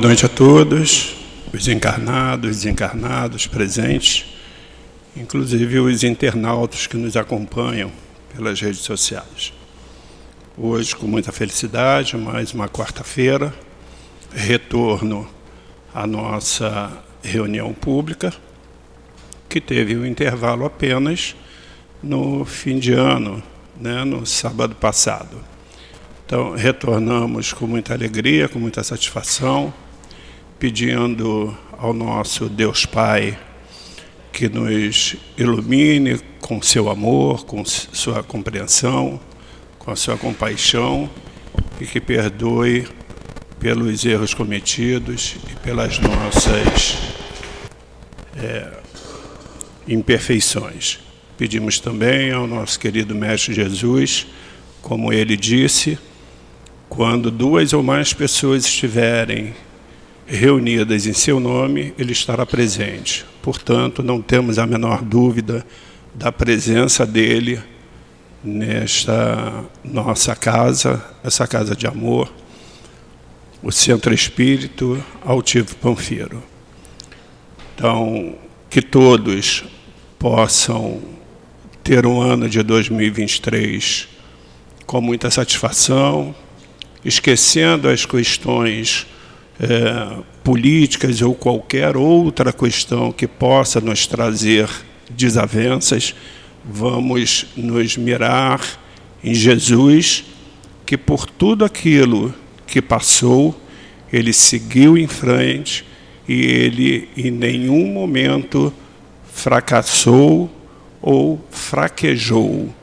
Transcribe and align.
Boa 0.00 0.08
noite 0.08 0.24
a 0.24 0.30
todos, 0.30 1.14
os 1.52 1.68
encarnados, 1.68 2.56
desencarnados, 2.56 3.46
presentes, 3.46 4.24
inclusive 5.14 5.78
os 5.78 6.02
internautas 6.02 6.86
que 6.86 6.96
nos 6.96 7.18
acompanham 7.18 7.92
pelas 8.34 8.58
redes 8.62 8.80
sociais. 8.80 9.52
Hoje, 10.56 10.96
com 10.96 11.06
muita 11.06 11.30
felicidade, 11.32 12.16
mais 12.16 12.54
uma 12.54 12.66
quarta-feira, 12.66 13.52
retorno 14.32 15.28
à 15.94 16.06
nossa 16.06 16.90
reunião 17.22 17.74
pública, 17.74 18.32
que 19.50 19.60
teve 19.60 19.98
um 19.98 20.06
intervalo 20.06 20.64
apenas 20.64 21.36
no 22.02 22.46
fim 22.46 22.78
de 22.78 22.94
ano, 22.94 23.42
né, 23.78 24.02
no 24.06 24.24
sábado 24.24 24.74
passado. 24.74 25.36
Então, 26.24 26.52
retornamos 26.52 27.52
com 27.52 27.66
muita 27.66 27.92
alegria, 27.92 28.48
com 28.48 28.58
muita 28.58 28.82
satisfação, 28.82 29.70
pedindo 30.60 31.56
ao 31.72 31.94
nosso 31.94 32.46
Deus 32.46 32.84
Pai 32.84 33.36
que 34.30 34.46
nos 34.46 35.16
ilumine 35.38 36.20
com 36.38 36.60
seu 36.60 36.90
amor, 36.90 37.46
com 37.46 37.64
sua 37.64 38.22
compreensão, 38.22 39.18
com 39.78 39.90
a 39.90 39.96
sua 39.96 40.18
compaixão 40.18 41.08
e 41.80 41.86
que 41.86 41.98
perdoe 41.98 42.86
pelos 43.58 44.04
erros 44.04 44.34
cometidos 44.34 45.36
e 45.50 45.56
pelas 45.60 45.98
nossas 45.98 46.98
é, 48.36 48.70
imperfeições. 49.88 51.00
Pedimos 51.38 51.80
também 51.80 52.32
ao 52.32 52.46
nosso 52.46 52.78
querido 52.78 53.14
Mestre 53.14 53.54
Jesus, 53.54 54.26
como 54.82 55.10
ele 55.10 55.38
disse, 55.38 55.98
quando 56.86 57.30
duas 57.30 57.72
ou 57.72 57.82
mais 57.82 58.12
pessoas 58.12 58.66
estiverem 58.66 59.54
reunidas 60.30 61.06
em 61.06 61.12
seu 61.12 61.40
nome, 61.40 61.92
ele 61.98 62.12
estará 62.12 62.46
presente. 62.46 63.26
Portanto, 63.42 64.02
não 64.02 64.22
temos 64.22 64.58
a 64.58 64.66
menor 64.66 65.02
dúvida 65.02 65.66
da 66.14 66.30
presença 66.30 67.04
dele 67.04 67.60
nesta 68.42 69.64
nossa 69.84 70.36
casa, 70.36 71.04
essa 71.24 71.46
casa 71.46 71.74
de 71.74 71.86
amor, 71.86 72.32
o 73.62 73.72
Centro 73.72 74.14
Espírito 74.14 75.02
Altivo 75.24 75.74
Panfiro. 75.76 76.42
Então, 77.74 78.36
que 78.70 78.80
todos 78.80 79.64
possam 80.18 81.02
ter 81.82 82.06
um 82.06 82.20
ano 82.20 82.48
de 82.48 82.62
2023 82.62 84.08
com 84.86 85.00
muita 85.00 85.30
satisfação, 85.30 86.34
esquecendo 87.04 87.88
as 87.88 88.06
questões 88.06 89.06
é, 89.60 90.22
políticas 90.42 91.20
ou 91.20 91.34
qualquer 91.34 91.96
outra 91.96 92.52
questão 92.52 93.12
que 93.12 93.26
possa 93.26 93.80
nos 93.80 94.06
trazer 94.06 94.68
desavenças, 95.10 96.14
vamos 96.64 97.46
nos 97.56 97.96
mirar 97.96 98.60
em 99.22 99.34
Jesus, 99.34 100.24
que 100.86 100.96
por 100.96 101.26
tudo 101.26 101.64
aquilo 101.64 102.34
que 102.66 102.80
passou, 102.80 103.60
ele 104.12 104.32
seguiu 104.32 104.96
em 104.96 105.06
frente 105.06 105.84
e 106.26 106.42
ele 106.42 107.08
em 107.16 107.30
nenhum 107.30 107.86
momento 107.92 108.72
fracassou 109.32 110.50
ou 111.02 111.44
fraquejou. 111.50 112.74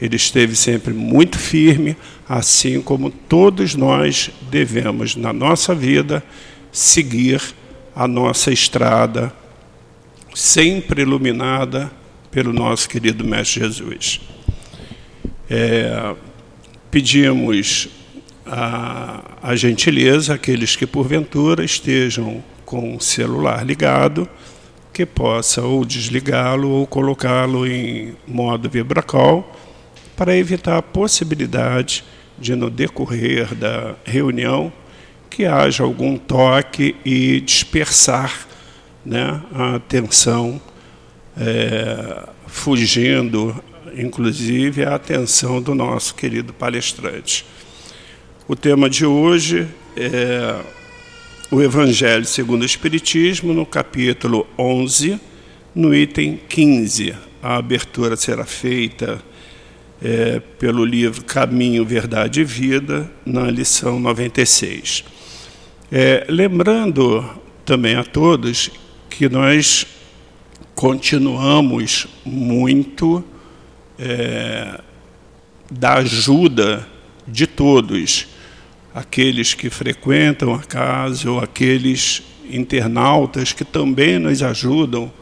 Ele 0.00 0.16
esteve 0.16 0.56
sempre 0.56 0.92
muito 0.92 1.38
firme, 1.38 1.96
assim 2.34 2.80
como 2.80 3.10
todos 3.10 3.74
nós 3.74 4.30
devemos, 4.50 5.14
na 5.14 5.34
nossa 5.34 5.74
vida, 5.74 6.24
seguir 6.72 7.42
a 7.94 8.08
nossa 8.08 8.50
estrada, 8.50 9.30
sempre 10.34 11.02
iluminada 11.02 11.92
pelo 12.30 12.50
nosso 12.50 12.88
querido 12.88 13.22
Mestre 13.22 13.64
Jesus. 13.64 14.18
É, 15.50 16.14
pedimos 16.90 17.90
a, 18.46 19.20
a 19.42 19.54
gentileza 19.54 20.32
àqueles 20.32 20.74
que, 20.74 20.86
porventura, 20.86 21.62
estejam 21.62 22.42
com 22.64 22.96
o 22.96 23.00
celular 23.00 23.62
ligado, 23.62 24.26
que 24.90 25.04
possa 25.04 25.60
ou 25.60 25.84
desligá-lo 25.84 26.70
ou 26.70 26.86
colocá-lo 26.86 27.66
em 27.66 28.14
modo 28.26 28.70
vibracol 28.70 29.54
para 30.16 30.34
evitar 30.34 30.78
a 30.78 30.82
possibilidade 30.82 32.02
de, 32.42 32.56
no 32.56 32.68
decorrer 32.68 33.54
da 33.54 33.94
reunião, 34.04 34.72
que 35.30 35.46
haja 35.46 35.84
algum 35.84 36.18
toque 36.18 36.96
e 37.04 37.40
dispersar 37.40 38.46
né, 39.06 39.40
a 39.54 39.76
atenção, 39.76 40.60
é, 41.38 42.28
fugindo, 42.48 43.54
inclusive, 43.96 44.84
a 44.84 44.96
atenção 44.96 45.62
do 45.62 45.72
nosso 45.72 46.16
querido 46.16 46.52
palestrante. 46.52 47.46
O 48.48 48.56
tema 48.56 48.90
de 48.90 49.06
hoje 49.06 49.68
é 49.96 50.60
o 51.48 51.62
Evangelho 51.62 52.24
segundo 52.24 52.62
o 52.62 52.66
Espiritismo, 52.66 53.54
no 53.54 53.64
capítulo 53.64 54.46
11, 54.58 55.20
no 55.74 55.94
item 55.94 56.40
15. 56.48 57.14
A 57.40 57.56
abertura 57.56 58.16
será 58.16 58.44
feita 58.44 59.22
é, 60.02 60.40
pelo 60.58 60.84
livro 60.84 61.24
Caminho, 61.24 61.84
Verdade 61.84 62.40
e 62.40 62.44
Vida, 62.44 63.10
na 63.24 63.50
lição 63.50 64.00
96. 64.00 65.04
É, 65.90 66.26
lembrando 66.28 67.24
também 67.64 67.94
a 67.94 68.02
todos 68.02 68.70
que 69.08 69.28
nós 69.28 69.86
continuamos 70.74 72.08
muito 72.24 73.24
é, 73.98 74.80
da 75.70 75.94
ajuda 75.94 76.86
de 77.26 77.46
todos, 77.46 78.26
aqueles 78.92 79.54
que 79.54 79.70
frequentam 79.70 80.52
a 80.52 80.58
casa 80.58 81.30
ou 81.30 81.38
aqueles 81.38 82.22
internautas 82.50 83.52
que 83.52 83.64
também 83.64 84.18
nos 84.18 84.42
ajudam 84.42 85.12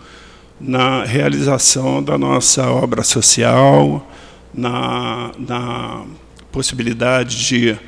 na 0.59 1.05
realização 1.05 2.03
da 2.03 2.17
nossa 2.17 2.71
obra 2.71 3.03
social, 3.03 4.07
na, 4.53 5.33
na 5.39 6.05
possibilidade 6.51 7.47
de 7.47 7.79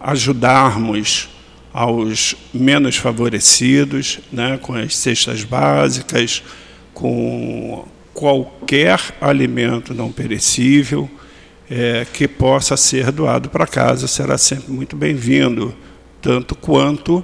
ajudarmos 0.00 1.28
aos 1.72 2.34
menos 2.52 2.96
favorecidos, 2.96 4.20
né, 4.32 4.58
com 4.60 4.74
as 4.74 4.96
cestas 4.96 5.44
básicas, 5.44 6.42
com 6.94 7.86
qualquer 8.14 9.00
alimento 9.20 9.94
não 9.94 10.10
perecível 10.10 11.08
é, 11.70 12.06
que 12.12 12.26
possa 12.26 12.76
ser 12.76 13.12
doado 13.12 13.48
para 13.48 13.66
casa, 13.66 14.08
será 14.08 14.38
sempre 14.38 14.72
muito 14.72 14.96
bem-vindo, 14.96 15.74
tanto 16.20 16.54
quanto 16.54 17.22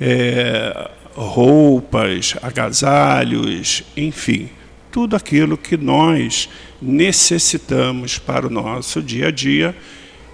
é, 0.00 0.90
roupas, 1.14 2.34
agasalhos, 2.42 3.84
enfim, 3.96 4.48
tudo 4.92 5.16
aquilo 5.16 5.56
que 5.56 5.76
nós 5.76 6.48
necessitamos 6.80 8.18
para 8.18 8.46
o 8.46 8.50
nosso 8.50 9.00
dia 9.00 9.28
a 9.28 9.30
dia, 9.30 9.74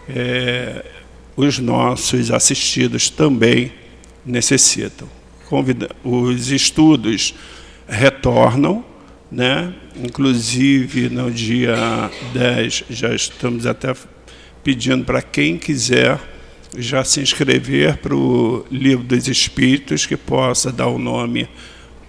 é, 0.09 0.85
os 1.37 1.61
nossos 1.61 2.33
assistidos 2.33 3.09
também 3.09 3.73
necessitam. 4.27 5.09
Convida 5.49 5.89
os 6.03 6.51
estudos 6.51 7.35
retornam, 7.89 8.85
né? 9.31 9.73
inclusive 9.97 11.09
no 11.09 11.31
dia 11.31 12.11
10 12.35 12.85
já 12.91 13.15
estamos 13.15 13.65
até 13.65 13.95
pedindo 14.65 15.05
para 15.05 15.23
quem 15.23 15.57
quiser 15.57 16.19
já 16.77 17.05
se 17.05 17.21
inscrever 17.21 17.97
para 17.99 18.15
o 18.15 18.67
Livro 18.71 19.05
dos 19.05 19.29
Espíritos, 19.29 20.05
que 20.05 20.17
possa 20.17 20.71
dar 20.71 20.89
o 20.89 20.99
nome 20.99 21.49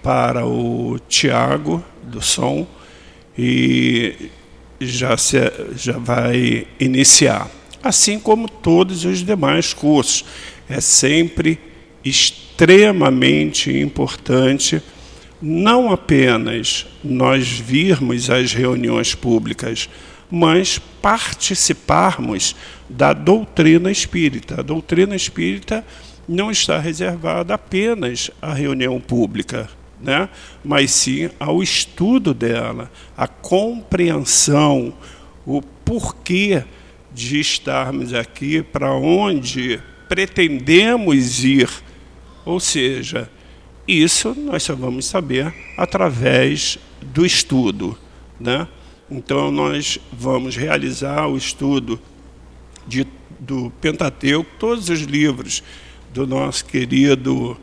para 0.02 0.46
o 0.46 0.98
Tiago 1.08 1.84
do 2.02 2.22
Som, 2.22 2.66
e 3.38 4.30
já, 4.80 5.16
se, 5.16 5.38
já 5.76 5.98
vai 5.98 6.66
iniciar. 6.78 7.48
Assim 7.82 8.18
como 8.18 8.48
todos 8.48 9.04
os 9.04 9.24
demais 9.24 9.72
cursos. 9.72 10.24
É 10.68 10.80
sempre 10.80 11.58
extremamente 12.04 13.76
importante 13.76 14.82
não 15.42 15.90
apenas 15.90 16.86
nós 17.02 17.48
virmos 17.48 18.28
às 18.28 18.52
reuniões 18.52 19.14
públicas, 19.14 19.88
mas 20.30 20.78
participarmos 20.78 22.54
da 22.88 23.12
doutrina 23.12 23.90
espírita. 23.90 24.60
A 24.60 24.62
doutrina 24.62 25.16
espírita 25.16 25.84
não 26.28 26.50
está 26.50 26.78
reservada 26.78 27.54
apenas 27.54 28.30
à 28.40 28.52
reunião 28.52 29.00
pública 29.00 29.68
né? 30.00 30.28
mas 30.64 30.90
sim 30.90 31.30
ao 31.38 31.62
estudo 31.62 32.32
dela, 32.32 32.90
a 33.16 33.28
compreensão, 33.28 34.94
o 35.44 35.60
porquê 35.62 36.64
de 37.12 37.40
estarmos 37.40 38.14
aqui, 38.14 38.62
para 38.62 38.92
onde 38.94 39.80
pretendemos 40.08 41.44
ir 41.44 41.68
Ou 42.44 42.58
seja, 42.58 43.30
isso 43.86 44.34
nós 44.36 44.62
só 44.62 44.74
vamos 44.74 45.06
saber 45.06 45.52
através 45.76 46.78
do 47.02 47.26
estudo. 47.26 47.98
Né? 48.38 48.66
Então, 49.10 49.50
nós 49.50 49.98
vamos 50.12 50.56
realizar 50.56 51.26
o 51.26 51.36
estudo 51.36 52.00
de, 52.86 53.06
do 53.38 53.70
Pentateuco, 53.80 54.50
todos 54.58 54.88
os 54.88 55.00
livros 55.00 55.62
do 56.12 56.26
nosso 56.26 56.64
querido 56.64 57.56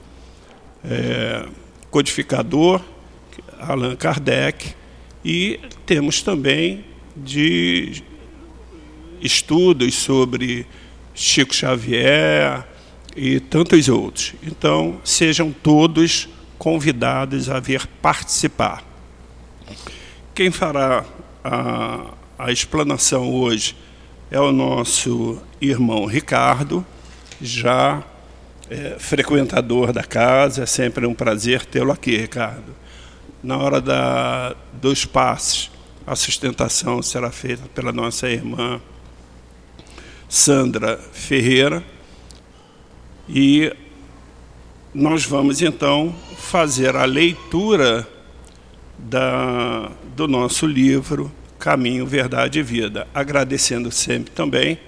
é, 0.83 1.45
codificador, 1.89 2.81
Allan 3.60 3.95
Kardec, 3.95 4.74
e 5.24 5.60
temos 5.86 6.22
também 6.22 6.86
de 7.16 8.04
estudos 9.22 9.95
sobre 9.95 10.66
Chico 11.13 11.54
Xavier 11.54 12.66
e 13.16 13.39
tantos 13.39 13.89
outros. 13.89 14.34
Então, 14.44 15.01
sejam 15.04 15.51
todos 15.51 16.30
convidados 16.57 17.50
a 17.50 17.60
vir 17.60 17.88
participar. 18.01 18.83
Quem 20.36 20.51
fará 20.51 21.04
a, 21.44 22.13
a 22.38 22.51
explanação 22.51 23.33
hoje 23.33 23.75
é 24.30 24.40
o 24.40 24.51
nosso 24.51 25.42
irmão 25.60 26.06
Ricardo, 26.06 26.86
já 27.42 28.04
é, 28.69 28.96
frequentador 29.00 29.94
da 29.94 30.04
casa, 30.04 30.64
é 30.64 30.66
sempre 30.66 31.06
um 31.06 31.14
prazer 31.14 31.66
tê-lo 31.66 31.92
aqui, 31.92 32.18
Ricardo. 32.18 32.75
Na 33.44 33.58
hora 33.58 33.80
da, 33.80 34.56
dos 34.74 35.06
passes, 35.06 35.72
a 36.06 36.16
sustentação 36.16 37.02
será 37.02 37.31
feita 37.31 37.64
pela 37.74 37.92
nossa 37.92 38.30
irmã 38.30 38.81
Sandra 40.28 40.98
Ferreira. 40.98 41.84
E 43.30 43.74
nós 44.94 45.25
vamos 45.25 45.62
então 45.62 46.16
fazer 46.38 46.96
a 46.96 47.06
leitura 47.06 48.08
da, 48.98 49.92
do 50.16 50.28
nosso 50.28 50.66
livro 50.66 51.31
Caminho, 51.60 52.06
Verdade 52.06 52.60
e 52.60 52.64
Vida, 52.64 53.08
agradecendo 53.14 53.92
sempre 53.92 54.31
também 54.31 54.80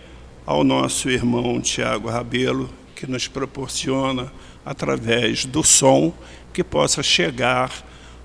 ao 0.45 0.63
nosso 0.63 1.09
irmão 1.09 1.59
Tiago 1.61 2.09
Rabelo, 2.09 2.69
que 2.99 3.07
nos 3.09 3.29
proporciona, 3.29 4.29
através 4.65 5.45
do 5.45 5.63
som, 5.63 6.13
que 6.53 6.63
possa 6.63 7.01
chegar 7.01 7.71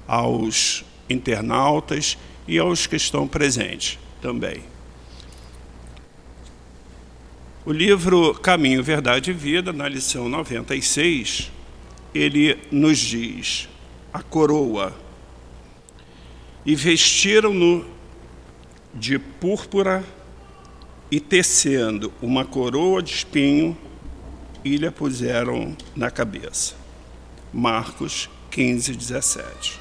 aos 0.05 0.85
internautas 1.09 2.19
e 2.49 2.59
aos 2.59 2.85
que 2.85 2.97
estão 2.97 3.29
presentes 3.29 3.99
também. 4.21 4.65
O 7.65 7.73
livro 7.73 8.35
Caminho, 8.35 8.83
Verdade 8.83 9.31
e 9.31 9.33
Vida, 9.35 9.73
na 9.73 9.89
lição 9.89 10.29
96, 10.29 11.53
ele 12.13 12.59
nos 12.71 12.99
diz: 12.99 13.69
a 14.13 14.23
coroa. 14.23 14.93
E 16.67 16.75
vestiram-no 16.75 17.87
de 18.93 19.19
púrpura 19.19 20.05
e 21.11 21.21
tecendo 21.21 22.13
uma 22.21 22.45
coroa 22.45 23.03
de 23.03 23.13
espinho, 23.13 23.77
e 24.65 24.77
lhe 24.77 24.91
puseram 24.91 25.77
na 25.95 26.11
cabeça. 26.11 26.75
Marcos 27.53 28.29
15, 28.51 28.95
17. 28.95 29.81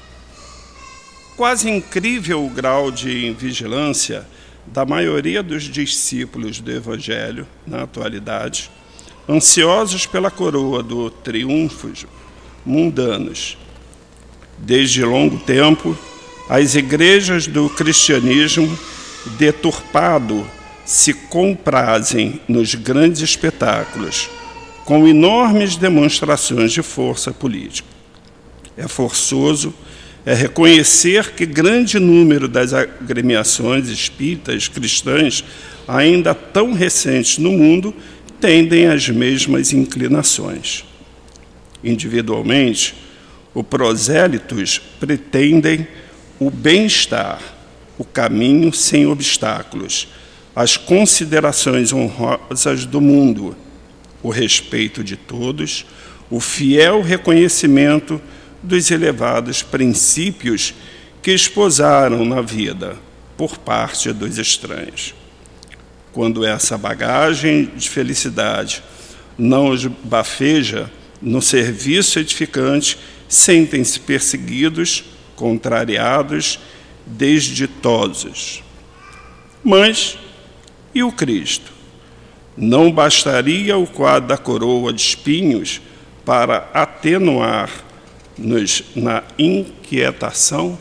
Quase 1.36 1.68
incrível 1.68 2.44
o 2.44 2.50
grau 2.50 2.90
de 2.90 3.32
vigilância 3.32 4.26
da 4.66 4.84
maioria 4.84 5.42
dos 5.42 5.64
discípulos 5.64 6.60
do 6.60 6.70
Evangelho 6.70 7.46
na 7.66 7.82
atualidade, 7.82 8.70
ansiosos 9.28 10.06
pela 10.06 10.30
coroa 10.30 10.82
do 10.82 11.10
triunfos 11.10 12.06
mundanos. 12.64 13.58
Desde 14.58 15.04
longo 15.04 15.38
tempo, 15.38 15.96
as 16.48 16.74
igrejas 16.74 17.46
do 17.46 17.68
cristianismo 17.68 18.78
deturpado 19.38 20.46
se 20.84 21.14
comprazem 21.14 22.40
nos 22.46 22.74
grandes 22.74 23.22
espetáculos, 23.22 24.28
com 24.84 25.06
enormes 25.06 25.76
demonstrações 25.76 26.72
de 26.72 26.82
força 26.82 27.32
política. 27.32 27.88
É 28.76 28.86
forçoso 28.86 29.72
é 30.26 30.32
reconhecer 30.32 31.32
que 31.32 31.44
grande 31.44 31.98
número 31.98 32.48
das 32.48 32.72
agremiações 32.72 33.88
espíritas 33.88 34.68
cristãs, 34.68 35.44
ainda 35.86 36.34
tão 36.34 36.72
recentes 36.72 37.36
no 37.36 37.52
mundo, 37.52 37.94
tendem 38.40 38.86
às 38.86 39.08
mesmas 39.08 39.72
inclinações. 39.72 40.84
Individualmente, 41.82 42.94
os 43.54 43.66
prosélitos 43.66 44.80
pretendem 44.98 45.86
o 46.40 46.50
bem-estar, 46.50 47.40
o 47.98 48.04
caminho 48.04 48.72
sem 48.72 49.06
obstáculos, 49.06 50.08
as 50.56 50.78
considerações 50.78 51.92
honrosas 51.92 52.86
do 52.86 53.00
mundo, 53.00 53.54
o 54.24 54.30
respeito 54.30 55.04
de 55.04 55.16
todos, 55.18 55.84
o 56.30 56.40
fiel 56.40 57.02
reconhecimento 57.02 58.18
dos 58.62 58.90
elevados 58.90 59.62
princípios 59.62 60.72
que 61.22 61.30
esposaram 61.30 62.24
na 62.24 62.40
vida 62.40 62.96
por 63.36 63.58
parte 63.58 64.10
dos 64.14 64.38
estranhos. 64.38 65.14
Quando 66.10 66.42
essa 66.42 66.78
bagagem 66.78 67.66
de 67.76 67.90
felicidade 67.90 68.82
não 69.36 69.68
os 69.68 69.84
bafeja 69.84 70.90
no 71.20 71.42
serviço 71.42 72.18
edificante, 72.18 72.96
sentem-se 73.28 74.00
perseguidos, 74.00 75.04
contrariados, 75.36 76.58
desditosos. 77.04 78.62
Mas 79.62 80.16
e 80.94 81.02
o 81.02 81.12
Cristo? 81.12 81.73
Não 82.56 82.90
bastaria 82.90 83.76
o 83.76 83.86
quadro 83.86 84.28
da 84.28 84.36
coroa 84.36 84.92
de 84.92 85.00
espinhos 85.00 85.80
para 86.24 86.68
atenuar 86.72 87.70
nos, 88.38 88.82
na 88.94 89.22
inquietação, 89.38 90.78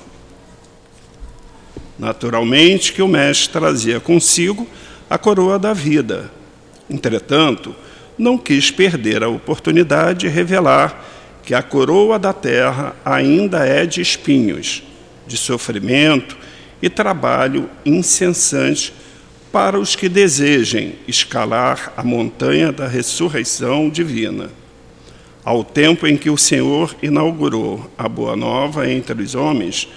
naturalmente 1.97 2.93
que 2.93 3.01
o 3.01 3.07
mestre 3.07 3.53
trazia 3.53 3.99
consigo 3.99 4.67
a 5.09 5.17
coroa 5.17 5.59
da 5.59 5.73
vida. 5.73 6.31
Entretanto, 6.89 7.75
não 8.17 8.37
quis 8.37 8.71
perder 8.71 9.23
a 9.23 9.29
oportunidade 9.29 10.21
de 10.21 10.27
revelar 10.27 11.03
que 11.43 11.53
a 11.53 11.61
coroa 11.61 12.17
da 12.17 12.31
terra 12.31 12.95
ainda 13.03 13.65
é 13.65 13.85
de 13.85 14.01
espinhos, 14.01 14.83
de 15.27 15.37
sofrimento 15.37 16.37
e 16.81 16.89
trabalho 16.89 17.69
incessante 17.85 18.93
para 19.53 19.79
os 19.79 19.95
que 19.95 20.09
desejem 20.09 20.95
escalar 21.07 21.93
a 21.95 22.03
montanha 22.03 22.71
da 22.71 22.87
ressurreição 22.87 23.87
divina. 23.87 24.49
Ao 25.45 25.63
tempo 25.63 26.07
em 26.07 26.17
que 26.17 26.31
o 26.31 26.37
Senhor 26.39 26.95
inaugurou 27.03 27.87
a 27.95 28.09
Boa 28.09 28.35
Nova 28.35 28.91
entre 28.91 29.21
os 29.21 29.35
homens, 29.35 29.87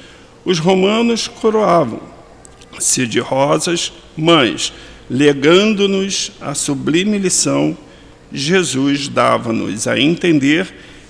os 0.45 0.59
romanos 0.59 1.27
coroavam-se 1.27 3.07
de 3.07 3.19
rosas, 3.19 3.95
mas, 4.15 4.75
legando-nos 5.09 6.33
a 6.39 6.53
sublime 6.53 7.17
lição, 7.17 7.75
Jesus 8.31 9.09
dava-nos 9.09 9.89
a 9.89 9.99
entender 9.99 10.69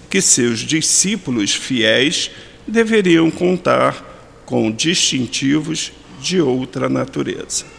que 0.08 0.20
seus 0.20 0.60
discípulos 0.60 1.52
fiéis 1.52 2.30
deveriam 2.64 3.28
contar 3.28 4.40
com 4.46 4.70
distintivos 4.70 5.90
de 6.20 6.40
outra 6.40 6.88
natureza. 6.88 7.75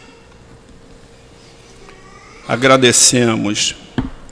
Agradecemos 2.48 3.74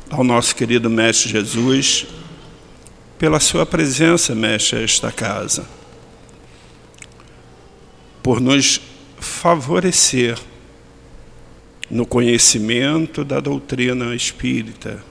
ao 0.09 0.25
nosso 0.25 0.57
querido 0.57 0.89
Mestre 0.89 1.29
Jesus 1.29 2.07
pela 3.19 3.39
sua 3.39 3.67
presença, 3.67 4.35
mestre, 4.35 4.79
a 4.79 4.83
esta 4.83 5.13
casa, 5.13 5.69
por 8.23 8.41
nos 8.41 8.81
favorecer 9.19 10.39
no 11.91 12.07
conhecimento 12.07 13.23
da 13.23 13.39
doutrina 13.39 14.15
espírita, 14.15 15.05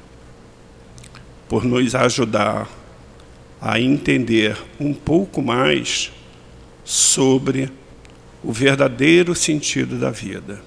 por 1.48 1.64
nos 1.64 1.94
ajudar 1.94 2.68
a 3.62 3.80
entender 3.80 4.58
um 4.80 4.96
pouco 4.96 5.44
mais 5.44 6.12
sobre 6.84 7.72
o 8.44 8.52
verdadeiro 8.52 9.36
sentido 9.36 10.00
da 10.00 10.10
vida. 10.10 10.60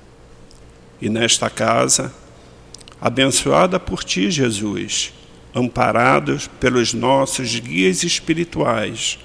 E 1.03 1.09
nesta 1.09 1.51
casa, 1.51 2.15
abençoada 3.01 3.79
por 3.79 4.03
ti, 4.03 4.31
Jesus, 4.31 5.13
amparados 5.55 6.49
pelos 6.61 6.93
nossos 6.93 7.59
guias 7.59 8.03
espirituais, 8.03 9.19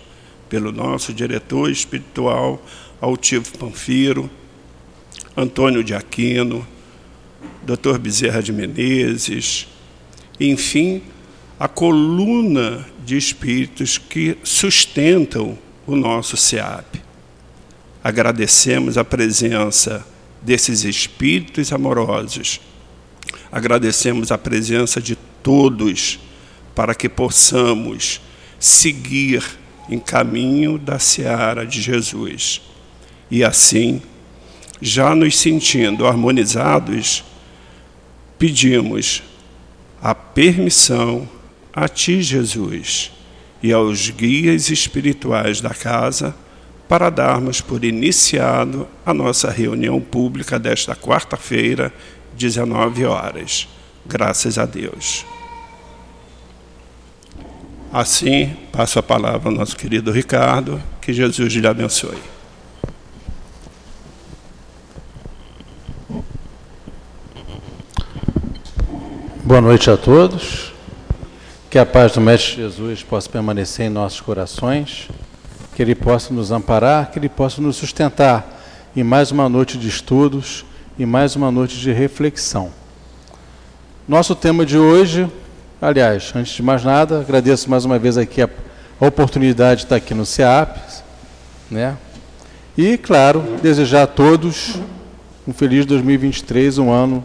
pelo 0.49 0.71
nosso 0.71 1.13
diretor 1.13 1.69
espiritual, 1.69 2.63
Altivo 3.01 3.57
Panfiro, 3.57 4.29
Antônio 5.35 5.83
de 5.83 5.93
Aquino, 5.93 6.65
Dr. 7.63 7.97
Bezerra 7.97 8.41
de 8.41 8.53
Menezes, 8.53 9.67
enfim, 10.39 11.01
a 11.59 11.67
coluna 11.67 12.85
de 13.05 13.17
espíritos 13.17 13.97
que 13.97 14.37
sustentam 14.43 15.57
o 15.85 15.95
nosso 15.95 16.37
SEAP. 16.37 17.01
Agradecemos 18.03 18.97
a 18.97 19.03
presença 19.03 20.05
desses 20.41 20.83
espíritos 20.83 21.71
amorosos. 21.71 22.59
Agradecemos 23.53 24.31
a 24.31 24.37
presença 24.37 24.99
de 24.99 25.15
todos 25.43 26.19
para 26.73 26.95
que 26.95 27.07
possamos 27.07 28.19
seguir 28.59 29.43
em 29.87 29.99
caminho 29.99 30.79
da 30.79 30.97
seara 30.97 31.63
de 31.63 31.79
Jesus. 31.79 32.63
E 33.29 33.43
assim, 33.43 34.01
já 34.81 35.13
nos 35.13 35.37
sentindo 35.37 36.07
harmonizados, 36.07 37.23
pedimos 38.39 39.21
a 40.01 40.15
permissão 40.15 41.29
a 41.71 41.87
Ti, 41.87 42.23
Jesus, 42.23 43.11
e 43.61 43.71
aos 43.71 44.09
guias 44.09 44.71
espirituais 44.71 45.61
da 45.61 45.75
casa 45.75 46.35
para 46.89 47.09
darmos 47.09 47.61
por 47.61 47.83
iniciado 47.83 48.87
a 49.05 49.13
nossa 49.13 49.49
reunião 49.49 50.01
pública 50.01 50.59
desta 50.59 50.95
quarta-feira, 50.95 51.93
19 52.37 53.05
horas. 53.05 53.67
Graças 54.05 54.57
a 54.57 54.65
Deus. 54.65 55.25
Assim, 57.91 58.55
passo 58.71 58.97
a 58.97 59.03
palavra 59.03 59.49
ao 59.49 59.55
nosso 59.55 59.75
querido 59.75 60.11
Ricardo, 60.11 60.81
que 60.99 61.13
Jesus 61.13 61.53
lhe 61.53 61.67
abençoe. 61.67 62.17
Boa 69.43 69.61
noite 69.61 69.91
a 69.91 69.95
todos. 69.95 70.73
Que 71.69 71.77
a 71.77 71.85
paz 71.85 72.13
do 72.13 72.21
Mestre 72.21 72.55
Jesus 72.55 73.03
possa 73.03 73.29
permanecer 73.29 73.87
em 73.87 73.89
nossos 73.89 74.21
corações, 74.21 75.07
que 75.75 75.81
Ele 75.81 75.95
possa 75.95 76.33
nos 76.33 76.51
amparar, 76.51 77.11
que 77.11 77.19
Ele 77.19 77.29
possa 77.29 77.61
nos 77.61 77.75
sustentar 77.75 78.61
em 78.95 79.03
mais 79.03 79.31
uma 79.31 79.49
noite 79.49 79.77
de 79.77 79.87
estudos 79.87 80.65
e 80.97 81.05
mais 81.05 81.35
uma 81.35 81.51
noite 81.51 81.79
de 81.79 81.91
reflexão. 81.91 82.71
Nosso 84.07 84.35
tema 84.35 84.65
de 84.65 84.77
hoje 84.77 85.29
Aliás, 85.83 86.31
antes 86.33 86.53
de 86.53 86.63
mais 86.63 86.81
nada, 86.81 87.19
agradeço 87.19 87.69
mais 87.69 87.83
uma 87.83 87.99
vez 87.99 88.17
aqui 88.17 88.41
a, 88.41 88.49
a 89.01 89.05
oportunidade 89.05 89.81
de 89.81 89.85
estar 89.87 89.97
aqui 89.97 90.13
no 90.13 90.25
CEAP, 90.25 90.77
né? 91.69 91.97
E, 92.77 92.97
claro, 92.97 93.43
desejar 93.61 94.03
a 94.03 94.07
todos 94.07 94.79
um 95.45 95.51
feliz 95.51 95.85
2023, 95.85 96.77
um 96.77 96.89
ano 96.89 97.21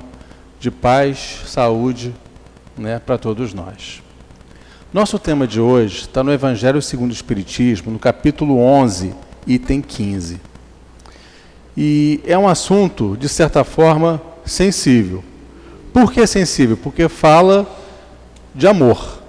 de 0.59 0.73
paz, 0.73 1.43
saúde, 1.47 2.13
né, 2.77 2.99
para 2.99 3.17
todos 3.17 3.55
nós. 3.55 4.03
Nosso 4.93 5.21
tema 5.21 5.47
de 5.47 5.61
hoje 5.61 6.01
está 6.01 6.25
no 6.25 6.33
Evangelho 6.33 6.83
segundo 6.83 7.11
o 7.11 7.15
Espiritismo, 7.15 7.93
no 7.93 7.99
capítulo 8.01 8.59
11, 8.59 9.15
item 9.47 9.81
15. 9.81 10.41
E 11.81 12.21
é 12.27 12.37
um 12.37 12.49
assunto, 12.49 13.17
de 13.17 13.29
certa 13.29 13.63
forma, 13.63 14.21
sensível. 14.45 15.23
Por 15.93 16.13
que 16.13 16.27
sensível? 16.27 16.77
Porque 16.77 17.09
fala 17.09 17.69
de 18.53 18.67
amor. 18.67 19.23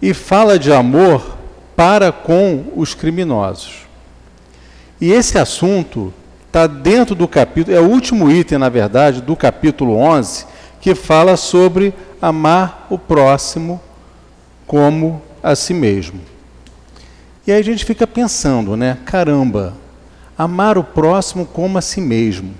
E 0.00 0.14
fala 0.14 0.56
de 0.56 0.72
amor 0.72 1.38
para 1.74 2.12
com 2.12 2.66
os 2.76 2.94
criminosos. 2.94 3.78
E 5.00 5.10
esse 5.10 5.36
assunto 5.38 6.14
está 6.46 6.68
dentro 6.68 7.16
do 7.16 7.26
capítulo, 7.26 7.76
é 7.76 7.80
o 7.80 7.88
último 7.88 8.30
item, 8.30 8.58
na 8.58 8.68
verdade, 8.68 9.20
do 9.20 9.34
capítulo 9.34 9.96
11, 9.96 10.46
que 10.80 10.94
fala 10.94 11.36
sobre 11.36 11.92
amar 12.20 12.86
o 12.88 12.96
próximo 12.96 13.80
como 14.68 15.20
a 15.42 15.56
si 15.56 15.74
mesmo. 15.74 16.20
E 17.44 17.50
aí 17.50 17.58
a 17.58 17.64
gente 17.64 17.84
fica 17.84 18.06
pensando, 18.06 18.76
né? 18.76 18.98
Caramba, 19.04 19.81
amar 20.42 20.78
o 20.78 20.84
próximo 20.84 21.46
como 21.46 21.78
a 21.78 21.82
si 21.82 22.00
mesmo. 22.00 22.54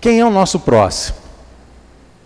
Quem 0.00 0.20
é 0.20 0.24
o 0.24 0.30
nosso 0.30 0.60
próximo? 0.60 1.28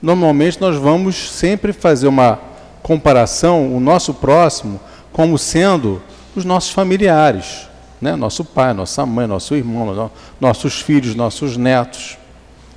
normalmente 0.03 0.61
nós 0.61 0.77
vamos 0.77 1.31
sempre 1.31 1.73
fazer 1.73 2.09
uma 2.09 2.41
comparação, 2.83 3.75
o 3.75 3.79
nosso 3.79 4.13
próximo, 4.13 4.81
como 5.13 5.39
sendo 5.39 6.03
os 6.35 6.45
nossos 6.45 6.73
familiares, 6.73 7.69
né? 8.01 8.17
nosso 8.17 8.45
pai, 8.45 8.75
nossa 8.75 9.07
mãe, 9.07 9.27
nosso 9.29 9.55
irmão, 9.55 10.11
nossos 10.41 10.81
filhos, 10.81 11.15
nossos 11.15 11.57
netos. 11.57 12.19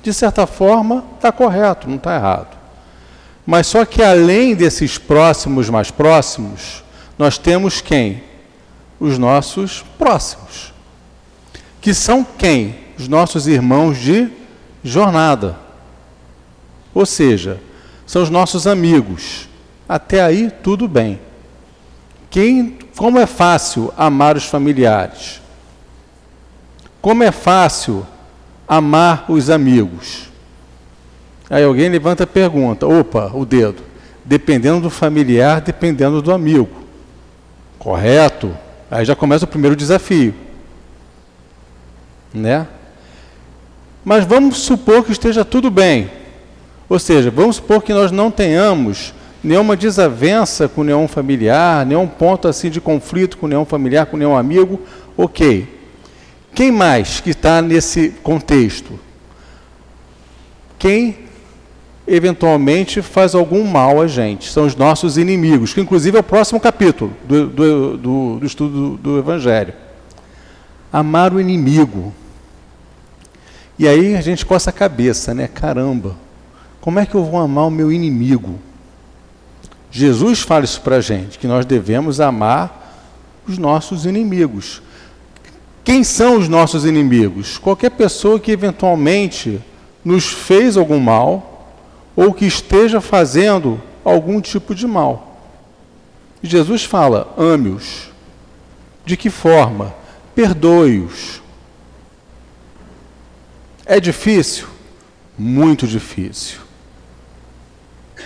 De 0.02 0.14
certa 0.14 0.46
forma, 0.46 1.04
está 1.16 1.32
correto, 1.32 1.88
não 1.88 1.96
está 1.96 2.14
errado. 2.14 2.56
Mas 3.44 3.66
só 3.66 3.84
que 3.84 4.02
além 4.02 4.54
desses 4.54 4.96
próximos 4.96 5.68
mais 5.68 5.90
próximos, 5.90 6.84
nós 7.18 7.38
temos 7.38 7.80
quem? 7.80 8.22
Os 9.00 9.18
nossos 9.18 9.84
próximos. 9.98 10.72
Que 11.86 11.94
são 11.94 12.24
quem? 12.24 12.74
Os 12.98 13.06
nossos 13.06 13.46
irmãos 13.46 13.96
de 13.96 14.28
jornada. 14.82 15.56
Ou 16.92 17.06
seja, 17.06 17.60
são 18.04 18.24
os 18.24 18.28
nossos 18.28 18.66
amigos. 18.66 19.48
Até 19.88 20.20
aí, 20.20 20.50
tudo 20.64 20.88
bem. 20.88 21.20
Quem, 22.28 22.76
como 22.96 23.20
é 23.20 23.24
fácil 23.24 23.94
amar 23.96 24.36
os 24.36 24.46
familiares? 24.46 25.40
Como 27.00 27.22
é 27.22 27.30
fácil 27.30 28.04
amar 28.66 29.24
os 29.28 29.48
amigos? 29.48 30.28
Aí 31.48 31.62
alguém 31.62 31.88
levanta 31.88 32.24
a 32.24 32.26
pergunta, 32.26 32.84
opa, 32.84 33.30
o 33.32 33.46
dedo. 33.46 33.84
Dependendo 34.24 34.80
do 34.80 34.90
familiar, 34.90 35.60
dependendo 35.60 36.20
do 36.20 36.32
amigo. 36.32 36.82
Correto? 37.78 38.52
Aí 38.90 39.04
já 39.04 39.14
começa 39.14 39.44
o 39.44 39.48
primeiro 39.48 39.76
desafio. 39.76 40.45
Né? 42.36 42.66
Mas 44.04 44.24
vamos 44.24 44.58
supor 44.58 45.04
que 45.04 45.12
esteja 45.12 45.44
tudo 45.44 45.70
bem. 45.70 46.10
Ou 46.88 46.98
seja, 46.98 47.30
vamos 47.30 47.56
supor 47.56 47.82
que 47.82 47.92
nós 47.92 48.12
não 48.12 48.30
tenhamos 48.30 49.12
nenhuma 49.42 49.76
desavença 49.76 50.68
com 50.68 50.84
nenhum 50.84 51.08
familiar, 51.08 51.84
nenhum 51.84 52.06
ponto 52.06 52.46
assim 52.46 52.70
de 52.70 52.80
conflito 52.80 53.38
com 53.38 53.46
nenhum 53.46 53.64
familiar, 53.64 54.06
com 54.06 54.16
nenhum 54.16 54.36
amigo. 54.36 54.80
Ok. 55.16 55.66
Quem 56.54 56.70
mais 56.70 57.20
que 57.20 57.30
está 57.30 57.60
nesse 57.60 58.10
contexto? 58.22 58.98
Quem 60.78 61.18
eventualmente 62.06 63.02
faz 63.02 63.34
algum 63.34 63.64
mal 63.64 64.00
a 64.00 64.06
gente? 64.06 64.50
São 64.50 64.66
os 64.66 64.76
nossos 64.76 65.18
inimigos, 65.18 65.74
que 65.74 65.80
inclusive 65.80 66.16
é 66.16 66.20
o 66.20 66.24
próximo 66.24 66.60
capítulo 66.60 67.12
do, 67.26 67.46
do, 67.46 67.96
do, 67.96 68.38
do 68.38 68.46
estudo 68.46 68.90
do, 68.90 68.96
do 68.96 69.18
Evangelho. 69.18 69.74
Amar 70.92 71.34
o 71.34 71.40
inimigo. 71.40 72.12
E 73.78 73.86
aí 73.86 74.16
a 74.16 74.20
gente 74.20 74.44
coça 74.46 74.70
a 74.70 74.72
cabeça, 74.72 75.34
né? 75.34 75.48
Caramba, 75.48 76.16
como 76.80 76.98
é 76.98 77.06
que 77.06 77.14
eu 77.14 77.24
vou 77.24 77.40
amar 77.40 77.66
o 77.66 77.70
meu 77.70 77.92
inimigo? 77.92 78.58
Jesus 79.90 80.40
fala 80.40 80.64
isso 80.64 80.80
para 80.80 80.96
a 80.96 81.00
gente, 81.00 81.38
que 81.38 81.46
nós 81.46 81.66
devemos 81.66 82.20
amar 82.20 83.04
os 83.46 83.58
nossos 83.58 84.06
inimigos. 84.06 84.82
Quem 85.84 86.02
são 86.02 86.36
os 86.36 86.48
nossos 86.48 86.84
inimigos? 86.84 87.58
Qualquer 87.58 87.90
pessoa 87.90 88.40
que 88.40 88.50
eventualmente 88.50 89.60
nos 90.04 90.26
fez 90.26 90.76
algum 90.76 90.98
mal 90.98 91.72
ou 92.14 92.32
que 92.32 92.46
esteja 92.46 93.00
fazendo 93.00 93.80
algum 94.04 94.40
tipo 94.40 94.74
de 94.74 94.86
mal. 94.86 95.40
Jesus 96.42 96.84
fala: 96.84 97.32
ame-os. 97.36 98.10
De 99.04 99.16
que 99.16 99.30
forma? 99.30 99.94
Perdoe-os. 100.34 101.42
É 103.86 104.00
difícil? 104.00 104.66
Muito 105.38 105.86
difícil. 105.86 106.58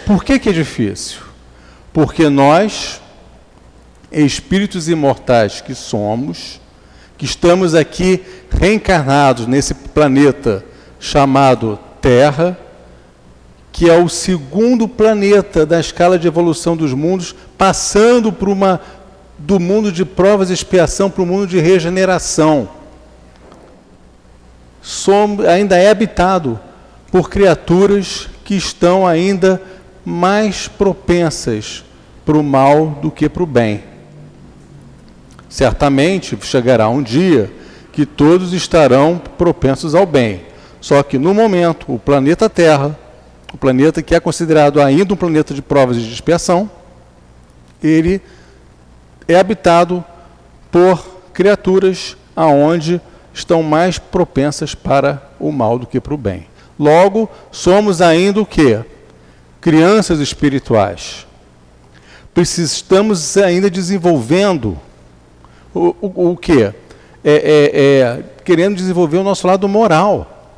Por 0.07 0.25
que, 0.25 0.39
que 0.39 0.49
é 0.49 0.53
difícil? 0.53 1.21
Porque 1.93 2.31
nós, 2.31 2.99
espíritos 4.11 4.89
imortais 4.89 5.61
que 5.61 5.75
somos, 5.75 6.59
que 7.19 7.27
estamos 7.27 7.75
aqui 7.75 8.23
reencarnados 8.51 9.47
nesse 9.47 9.75
planeta 9.75 10.65
chamado 10.99 11.79
Terra, 12.01 12.59
que 13.71 13.91
é 13.91 13.99
o 13.99 14.09
segundo 14.09 14.89
planeta 14.89 15.67
da 15.67 15.79
escala 15.79 16.19
de 16.19 16.27
evolução 16.27 16.75
dos 16.75 16.95
mundos, 16.95 17.35
passando 17.59 18.33
por 18.33 18.49
uma 18.49 18.81
do 19.37 19.61
mundo 19.61 19.93
de 19.93 20.07
provas 20.07 20.49
e 20.49 20.55
expiação 20.55 21.11
para 21.11 21.23
o 21.23 21.27
mundo 21.27 21.47
de 21.47 21.61
regeneração. 21.61 22.80
Som, 24.81 25.39
ainda 25.47 25.77
é 25.77 25.91
habitado 25.91 26.59
por 27.11 27.29
criaturas 27.29 28.29
que 28.45 28.55
estão 28.55 29.07
ainda 29.07 29.61
mais 30.05 30.69
propensas 30.69 31.85
para 32.25 32.39
o 32.39 32.43
mal 32.43 32.99
do 33.03 33.11
que 33.11 33.29
para 33.29 33.43
o 33.43 33.47
bem. 33.47 33.85
Certamente 35.49 36.39
chegará 36.43 36.89
um 36.89 37.03
dia 37.03 37.51
que 37.93 38.07
todos 38.07 38.53
estarão 38.53 39.21
propensos 39.37 39.95
ao 39.95 40.07
bem. 40.07 40.43
Só 40.81 41.03
que 41.03 41.19
no 41.19 41.35
momento, 41.35 41.93
o 41.93 41.99
planeta 41.99 42.49
Terra, 42.49 42.97
o 43.53 43.59
planeta 43.59 44.01
que 44.01 44.15
é 44.15 44.21
considerado 44.21 44.81
ainda 44.81 45.13
um 45.13 45.17
planeta 45.17 45.53
de 45.53 45.61
provas 45.61 45.97
de 45.97 46.13
expiação, 46.13 46.71
ele 47.83 48.23
é 49.27 49.37
habitado 49.37 50.05
por 50.71 51.05
criaturas 51.33 52.17
aonde 52.35 53.01
estão 53.41 53.63
mais 53.63 53.99
propensas 53.99 54.75
para 54.75 55.23
o 55.39 55.51
mal 55.51 55.79
do 55.79 55.87
que 55.87 56.01
para 56.01 56.15
o 56.15 56.19
bem. 56.19 56.47
Logo, 56.79 57.29
somos 57.51 58.01
ainda 58.01 58.41
o 58.41 58.47
que? 58.47 58.81
Crianças 59.61 60.21
espirituais. 60.21 61.27
Estamos 62.37 63.37
ainda 63.37 63.69
desenvolvendo 63.69 64.79
o, 65.75 65.95
o, 66.01 66.31
o 66.31 66.37
que? 66.37 66.63
É, 66.63 66.75
é, 67.25 67.71
é, 67.75 68.25
querendo 68.45 68.77
desenvolver 68.77 69.19
o 69.19 69.25
nosso 69.25 69.47
lado 69.47 69.69
moral, 69.69 70.49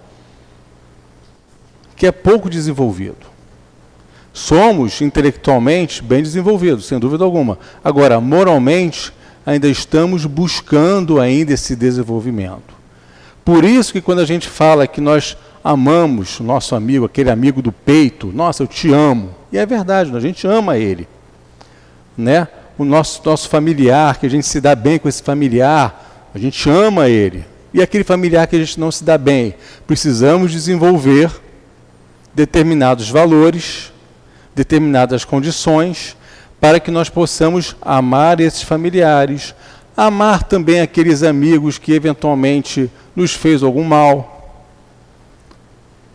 que 1.97 2.07
é 2.07 2.13
pouco 2.13 2.49
desenvolvido. 2.49 3.33
Somos 4.33 5.01
intelectualmente 5.01 6.03
bem 6.03 6.23
desenvolvidos, 6.23 6.87
sem 6.87 6.99
dúvida 6.99 7.25
alguma. 7.25 7.59
Agora, 7.83 8.21
moralmente, 8.21 9.13
ainda 9.45 9.69
estamos 9.69 10.25
buscando 10.25 11.21
ainda 11.21 11.53
esse 11.53 11.75
desenvolvimento. 11.75 12.75
Por 13.45 13.65
isso 13.65 13.93
que 13.93 14.01
quando 14.01 14.21
a 14.21 14.25
gente 14.25 14.49
fala 14.49 14.87
que 14.87 15.01
nós 15.01 15.37
amamos 15.65 16.41
nosso 16.41 16.75
amigo, 16.75 17.05
aquele 17.05 17.31
amigo 17.31 17.61
do 17.61 17.73
peito, 17.73 18.29
nossa, 18.29 18.63
eu 18.63 18.67
te 18.67 18.93
amo. 18.93 19.35
E 19.51 19.59
é 19.59 19.67
verdade, 19.67 20.15
a 20.17 20.21
gente 20.21 20.47
ama 20.47 20.79
ele. 20.79 21.09
Né? 22.17 22.47
O 22.79 22.85
nosso, 22.85 23.21
nosso 23.25 23.49
familiar, 23.49 24.19
que 24.19 24.27
a 24.27 24.31
gente 24.31 24.47
se 24.47 24.61
dá 24.61 24.75
bem 24.75 24.99
com 24.99 25.09
esse 25.09 25.23
familiar, 25.23 26.31
a 26.35 26.39
gente 26.39 26.69
ama 26.71 27.09
ele. 27.09 27.45
E 27.75 27.83
aquele 27.83 28.05
familiar 28.05 28.47
que 28.47 28.57
a 28.57 28.59
gente 28.59 28.79
não 28.79 28.93
se 28.93 29.03
dá 29.03 29.17
bem, 29.17 29.55
precisamos 29.87 30.53
desenvolver 30.53 31.31
determinados 32.35 33.09
valores, 33.09 33.93
determinadas 34.55 35.25
condições, 35.25 36.17
para 36.63 36.79
que 36.79 36.93
nós 36.93 37.09
possamos 37.09 37.75
amar 37.83 38.39
esses 38.39 38.63
familiares, 38.63 39.53
amar 39.97 40.45
também 40.45 40.81
aqueles 40.81 41.25
amigos 41.25 41.77
que 41.77 41.93
eventualmente 41.93 42.89
nos 43.17 43.35
fez 43.35 43.65
algum 43.65 43.83
mal 43.83 44.63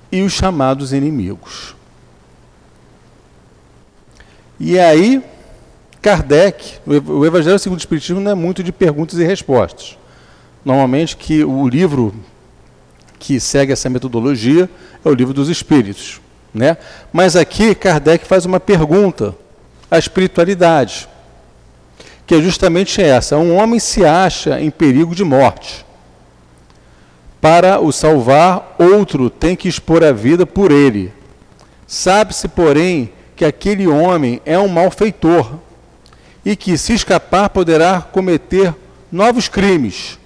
e 0.10 0.22
os 0.22 0.32
chamados 0.32 0.94
inimigos. 0.94 1.76
E 4.58 4.80
aí, 4.80 5.22
Kardec, 6.02 6.80
o 6.86 7.26
Evangelho 7.26 7.60
segundo 7.60 7.80
o 7.80 7.82
Espiritismo 7.82 8.22
não 8.22 8.32
é 8.32 8.36
muito 8.36 8.64
de 8.64 8.72
perguntas 8.72 9.20
e 9.20 9.26
respostas. 9.26 9.98
Normalmente 10.64 11.18
que 11.18 11.44
o 11.44 11.68
livro 11.68 12.16
que 13.20 13.38
segue 13.38 13.74
essa 13.74 13.90
metodologia 13.90 14.70
é 15.04 15.10
o 15.10 15.14
livro 15.14 15.34
dos 15.34 15.50
Espíritos. 15.50 16.22
Né? 16.54 16.78
Mas 17.12 17.36
aqui 17.36 17.76
Kardec 17.76 18.26
faz 18.26 18.46
uma 18.46 18.62
pergunta 18.62 19.36
à 19.90 19.98
espiritualidade, 19.98 21.08
que 22.26 22.36
é 22.36 22.42
justamente 22.42 23.02
essa: 23.02 23.38
um 23.38 23.56
homem 23.56 23.80
se 23.80 24.06
acha 24.06 24.60
em 24.60 24.70
perigo 24.70 25.16
de 25.16 25.24
morte. 25.24 25.86
Para 27.40 27.80
o 27.80 27.92
salvar, 27.92 28.76
outro 28.78 29.30
tem 29.30 29.56
que 29.56 29.68
expor 29.70 30.04
a 30.04 30.12
vida 30.12 30.46
por 30.46 30.72
ele. 30.72 31.14
Sabe-se, 31.86 32.48
porém, 32.48 33.14
que 33.36 33.46
aquele 33.46 33.88
homem 33.88 34.42
é 34.46 34.58
um 34.58 34.68
malfeitor 34.68 35.54
e 36.44 36.56
que, 36.56 36.78
se 36.78 36.94
escapar, 36.94 37.50
poderá 37.50 38.02
cometer 38.02 38.74
novos 39.12 39.48
crimes. 39.48 40.18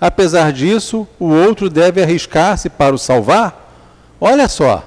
Apesar 0.00 0.52
disso, 0.52 1.06
o 1.18 1.26
outro 1.26 1.70
deve 1.70 2.02
arriscar-se 2.02 2.68
para 2.68 2.94
o 2.94 2.98
salvar? 2.98 3.72
Olha 4.20 4.48
só. 4.48 4.84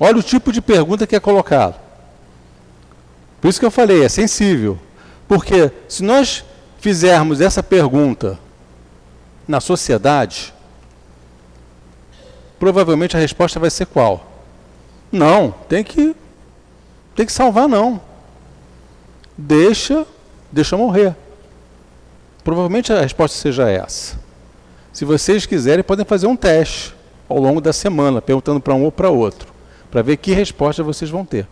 Olha 0.00 0.18
o 0.18 0.22
tipo 0.22 0.52
de 0.52 0.60
pergunta 0.60 1.06
que 1.06 1.16
é 1.16 1.20
colocado. 1.20 1.74
Por 3.40 3.48
isso 3.48 3.60
que 3.60 3.66
eu 3.66 3.70
falei, 3.70 4.04
é 4.04 4.08
sensível. 4.08 4.78
Porque 5.26 5.70
se 5.88 6.02
nós 6.02 6.44
fizermos 6.78 7.40
essa 7.40 7.62
pergunta 7.62 8.38
na 9.46 9.60
sociedade, 9.60 10.52
provavelmente 12.58 13.16
a 13.16 13.20
resposta 13.20 13.60
vai 13.60 13.70
ser 13.70 13.86
qual? 13.86 14.26
Não, 15.10 15.52
tem 15.68 15.82
que 15.82 16.14
tem 17.14 17.26
que 17.26 17.32
salvar 17.32 17.68
não. 17.68 18.00
Deixa, 19.36 20.06
deixa 20.52 20.76
morrer. 20.76 21.16
Provavelmente 22.44 22.92
a 22.92 23.00
resposta 23.00 23.36
seja 23.36 23.68
essa. 23.68 24.16
Se 24.92 25.04
vocês 25.04 25.44
quiserem, 25.44 25.82
podem 25.82 26.04
fazer 26.04 26.26
um 26.26 26.36
teste 26.36 26.94
ao 27.28 27.38
longo 27.38 27.60
da 27.60 27.72
semana, 27.72 28.22
perguntando 28.22 28.60
para 28.60 28.74
um 28.74 28.84
ou 28.84 28.92
para 28.92 29.10
outro, 29.10 29.52
para 29.90 30.00
ver 30.00 30.16
que 30.16 30.32
resposta 30.32 30.82
vocês 30.82 31.10
vão 31.10 31.24
ter. 31.24 31.46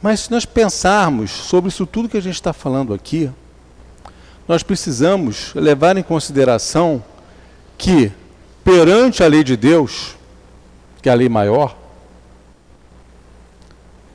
Mas 0.00 0.20
se 0.20 0.30
nós 0.30 0.44
pensarmos 0.44 1.30
sobre 1.30 1.68
isso 1.68 1.84
tudo 1.84 2.08
que 2.08 2.16
a 2.16 2.22
gente 2.22 2.34
está 2.34 2.52
falando 2.52 2.94
aqui, 2.94 3.30
nós 4.46 4.62
precisamos 4.62 5.52
levar 5.54 5.96
em 5.96 6.02
consideração 6.02 7.02
que, 7.76 8.12
perante 8.64 9.22
a 9.22 9.26
lei 9.26 9.42
de 9.42 9.56
Deus, 9.56 10.16
que 11.02 11.08
é 11.08 11.12
a 11.12 11.14
lei 11.14 11.28
maior, 11.28 11.76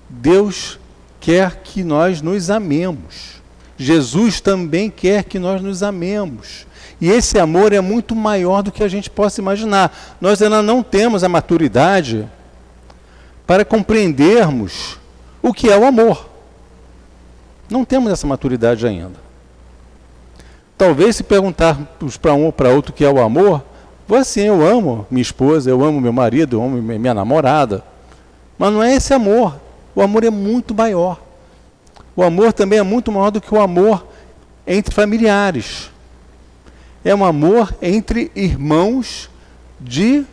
Deus 0.10 0.80
quer 1.19 1.58
que 1.58 1.84
nós 1.84 2.22
nos 2.22 2.50
amemos. 2.50 3.41
Jesus 3.78 4.39
também 4.39 4.89
quer 4.89 5.24
que 5.24 5.38
nós 5.38 5.62
nos 5.62 5.84
amemos. 5.84 6.65
E 7.02 7.10
esse 7.10 7.38
amor 7.38 7.74
é 7.74 7.82
muito 7.82 8.15
maior 8.15 8.62
do 8.62 8.72
que 8.72 8.84
a 8.84 8.88
gente 8.88 9.10
possa 9.10 9.41
imaginar. 9.41 10.15
Nós 10.22 10.41
ainda 10.41 10.62
não 10.62 10.82
temos 10.82 11.24
a 11.24 11.30
maturidade 11.30 12.28
para 13.46 13.65
compreendermos 13.65 14.98
o 15.43 15.53
que 15.53 15.69
é 15.69 15.77
o 15.77 15.86
amor. 15.86 16.29
Não 17.69 17.84
temos 17.84 18.12
essa 18.12 18.25
maturidade 18.25 18.88
ainda. 18.88 19.21
Talvez 20.77 21.17
se 21.17 21.23
perguntarmos 21.23 22.17
para 22.17 22.34
um 22.34 22.45
ou 22.45 22.53
para 22.53 22.69
outro 22.69 22.93
o 22.93 22.95
que 22.95 23.03
é 23.03 23.10
o 23.10 23.21
amor, 23.21 23.62
vou 24.08 24.17
assim, 24.17 24.41
eu 24.41 24.65
amo 24.65 25.06
minha 25.12 25.21
esposa, 25.21 25.69
eu 25.69 25.84
amo 25.84 25.99
meu 25.99 26.13
marido, 26.13 26.58
eu 26.58 26.63
amo 26.63 26.82
minha 26.82 27.13
namorada. 27.13 27.84
Mas 28.58 28.71
não 28.71 28.82
é 28.82 28.95
esse 28.95 29.13
amor. 29.13 29.60
O 29.93 30.01
amor 30.01 30.23
é 30.23 30.29
muito 30.29 30.73
maior. 30.73 31.21
O 32.15 32.23
amor 32.23 32.53
também 32.53 32.79
é 32.79 32.84
muito 32.84 33.12
maior 33.12 33.29
do 33.29 33.41
que 33.41 33.53
o 33.53 33.60
amor 33.60 34.06
entre 34.65 34.95
familiares. 34.95 35.91
É 37.03 37.13
um 37.13 37.25
amor 37.25 37.75
entre 37.82 38.32
irmãos 38.34 39.29
de 39.79 40.25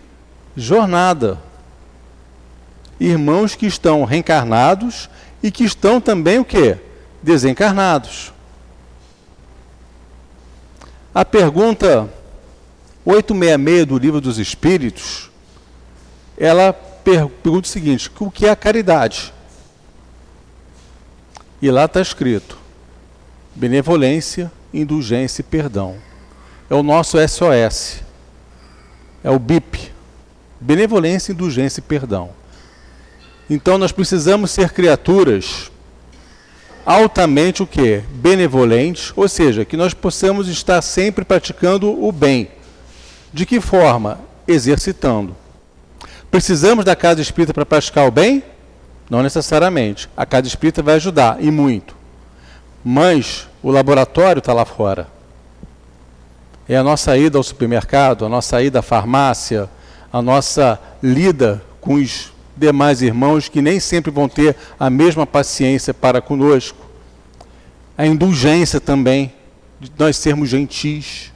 jornada 0.56 1.38
irmãos 3.00 3.54
que 3.54 3.66
estão 3.66 4.04
reencarnados 4.04 5.08
e 5.42 5.50
que 5.50 5.64
estão 5.64 6.00
também 6.00 6.38
o 6.38 6.44
quê? 6.44 6.76
Desencarnados. 7.22 8.32
A 11.14 11.24
pergunta 11.24 12.08
866 13.04 13.86
do 13.86 13.98
Livro 13.98 14.20
dos 14.20 14.38
Espíritos, 14.38 15.30
ela 16.38 16.72
pergunta 16.72 17.66
o 17.66 17.70
seguinte: 17.70 18.10
o 18.20 18.30
que 18.30 18.46
é 18.46 18.50
a 18.50 18.56
caridade? 18.56 19.32
E 21.60 21.70
lá 21.70 21.86
está 21.86 22.00
escrito: 22.00 22.58
benevolência, 23.54 24.52
indulgência 24.72 25.40
e 25.40 25.44
perdão. 25.44 25.96
É 26.68 26.74
o 26.74 26.82
nosso 26.82 27.16
SOS. 27.26 28.02
É 29.24 29.30
o 29.30 29.38
BIP. 29.38 29.90
Benevolência, 30.60 31.32
indulgência 31.32 31.80
e 31.80 31.82
perdão. 31.82 32.30
Então 33.50 33.76
nós 33.76 33.90
precisamos 33.90 34.52
ser 34.52 34.70
criaturas 34.70 35.72
altamente 36.86 37.64
o 37.64 37.66
que? 37.66 37.98
Benevolentes, 38.14 39.12
ou 39.16 39.28
seja, 39.28 39.64
que 39.64 39.76
nós 39.76 39.92
possamos 39.92 40.46
estar 40.46 40.80
sempre 40.80 41.24
praticando 41.24 42.02
o 42.02 42.12
bem. 42.12 42.48
De 43.32 43.44
que 43.44 43.60
forma? 43.60 44.20
Exercitando. 44.46 45.36
Precisamos 46.30 46.84
da 46.84 46.94
casa 46.94 47.20
espírita 47.20 47.52
para 47.52 47.66
praticar 47.66 48.06
o 48.06 48.10
bem? 48.10 48.42
Não 49.10 49.20
necessariamente. 49.20 50.08
A 50.16 50.24
casa 50.24 50.46
espírita 50.46 50.80
vai 50.80 50.94
ajudar, 50.94 51.42
e 51.42 51.50
muito. 51.50 51.96
Mas 52.84 53.48
o 53.62 53.70
laboratório 53.72 54.38
está 54.38 54.52
lá 54.52 54.64
fora. 54.64 55.08
É 56.68 56.76
a 56.76 56.84
nossa 56.84 57.16
ida 57.16 57.36
ao 57.36 57.42
supermercado, 57.42 58.24
a 58.24 58.28
nossa 58.28 58.62
ida 58.62 58.78
à 58.78 58.82
farmácia, 58.82 59.68
a 60.12 60.22
nossa 60.22 60.78
lida 61.02 61.60
com 61.80 61.94
os 61.94 62.32
demais 62.60 63.00
irmãos 63.00 63.48
que 63.48 63.62
nem 63.62 63.80
sempre 63.80 64.10
vão 64.10 64.28
ter 64.28 64.54
a 64.78 64.90
mesma 64.90 65.26
paciência 65.26 65.94
para 65.94 66.20
conosco. 66.20 66.76
A 67.96 68.06
indulgência 68.06 68.78
também, 68.78 69.32
de 69.80 69.90
nós 69.98 70.16
sermos 70.16 70.50
gentis, 70.50 71.32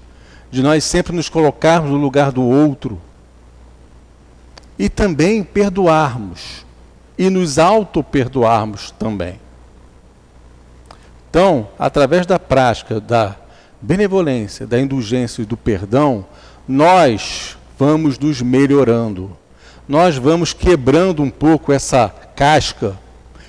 de 0.51 0.63
nós 0.63 0.85
sempre 0.85 1.17
nos 1.17 1.31
colocarmos 1.31 1.91
no 1.91 1.97
lugar 1.97 2.31
do 2.31 2.43
outro. 2.43 3.01
E 4.79 4.89
também 4.89 5.43
perdoarmos, 5.43 6.67
e 7.17 7.31
nos 7.31 7.59
auto-perdoarmos 7.59 8.91
também. 8.91 9.41
Então, 11.31 11.69
através 11.79 12.27
da 12.27 12.39
prática 12.39 13.01
da 13.01 13.37
benevolência, 13.81 14.67
da 14.67 14.79
indulgência 14.79 15.43
e 15.43 15.47
do 15.47 15.57
perdão, 15.57 16.27
nós 16.69 17.57
vamos 17.79 18.19
nos 18.19 18.43
melhorando 18.43 19.37
nós 19.89 20.17
vamos 20.17 20.53
quebrando 20.53 21.23
um 21.23 21.31
pouco 21.31 21.73
essa 21.73 22.09
casca 22.09 22.99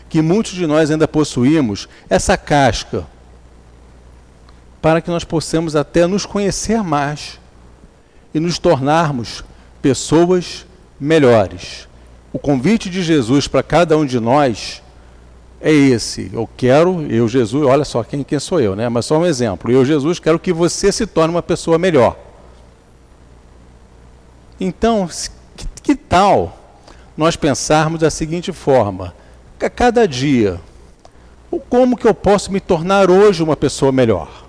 que 0.09 0.21
muitos 0.21 0.53
de 0.53 0.67
nós 0.67 0.91
ainda 0.91 1.07
possuímos, 1.07 1.89
essa 2.09 2.37
casca, 2.37 3.05
para 4.81 5.01
que 5.01 5.09
nós 5.09 5.23
possamos 5.23 5.75
até 5.75 6.05
nos 6.05 6.25
conhecer 6.25 6.83
mais 6.83 7.39
e 8.33 8.39
nos 8.39 8.59
tornarmos 8.59 9.43
pessoas 9.81 10.65
melhores. 10.99 11.87
O 12.31 12.39
convite 12.39 12.89
de 12.89 13.01
Jesus 13.01 13.47
para 13.47 13.63
cada 13.63 13.97
um 13.97 14.05
de 14.05 14.19
nós 14.19 14.81
é 15.61 15.71
esse. 15.71 16.29
Eu 16.33 16.47
quero, 16.55 17.01
eu, 17.09 17.27
Jesus, 17.27 17.65
olha 17.65 17.83
só 17.85 18.03
quem, 18.03 18.23
quem 18.23 18.39
sou 18.39 18.59
eu, 18.59 18.75
né? 18.75 18.87
Mas 18.89 19.05
só 19.05 19.17
um 19.17 19.25
exemplo. 19.25 19.71
Eu, 19.71 19.83
Jesus, 19.83 20.19
quero 20.19 20.37
que 20.37 20.53
você 20.53 20.91
se 20.91 21.07
torne 21.07 21.33
uma 21.33 21.41
pessoa 21.41 21.77
melhor. 21.77 22.17
Então, 24.59 25.09
que, 25.85 25.95
tal 25.95 26.57
nós 27.15 27.35
pensarmos 27.35 28.01
da 28.01 28.09
seguinte 28.09 28.51
forma: 28.51 29.13
a 29.61 29.69
cada 29.69 30.07
dia, 30.07 30.59
como 31.69 31.95
que 31.95 32.07
eu 32.07 32.13
posso 32.13 32.51
me 32.51 32.59
tornar 32.59 33.09
hoje 33.09 33.43
uma 33.43 33.55
pessoa 33.55 33.91
melhor? 33.91 34.45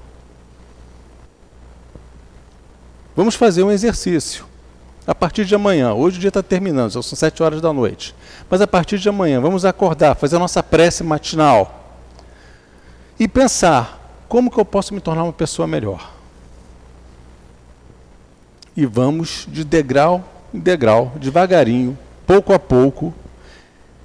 Vamos 3.14 3.34
fazer 3.34 3.62
um 3.62 3.70
exercício. 3.70 4.44
A 5.06 5.14
partir 5.14 5.44
de 5.44 5.54
amanhã, 5.54 5.94
hoje 5.94 6.16
o 6.16 6.20
dia 6.20 6.28
está 6.28 6.42
terminando, 6.42 6.90
são 6.90 7.02
sete 7.02 7.42
horas 7.42 7.60
da 7.60 7.72
noite. 7.72 8.14
Mas 8.50 8.60
a 8.60 8.66
partir 8.66 8.98
de 8.98 9.08
amanhã, 9.08 9.40
vamos 9.40 9.64
acordar, 9.64 10.16
fazer 10.16 10.36
a 10.36 10.40
nossa 10.40 10.62
prece 10.62 11.04
matinal 11.04 12.00
e 13.18 13.28
pensar 13.28 14.24
como 14.28 14.50
que 14.50 14.58
eu 14.58 14.64
posso 14.64 14.92
me 14.92 15.00
tornar 15.00 15.22
uma 15.22 15.32
pessoa 15.32 15.68
melhor. 15.68 16.12
E 18.76 18.84
vamos 18.84 19.46
de 19.48 19.64
degrau 19.64 20.24
degrau, 20.58 21.12
devagarinho, 21.16 21.96
pouco 22.26 22.52
a 22.52 22.58
pouco. 22.58 23.14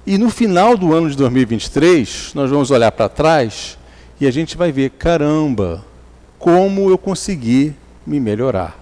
E 0.06 0.18
no 0.18 0.30
final 0.30 0.76
do 0.76 0.92
ano 0.92 1.08
de 1.08 1.16
2023, 1.16 2.32
nós 2.34 2.50
vamos 2.50 2.70
olhar 2.70 2.90
para 2.92 3.08
trás 3.08 3.78
e 4.20 4.26
a 4.26 4.30
gente 4.30 4.56
vai 4.56 4.72
ver, 4.72 4.90
caramba, 4.90 5.84
como 6.38 6.90
eu 6.90 6.98
consegui 6.98 7.74
me 8.06 8.18
melhorar. 8.18 8.78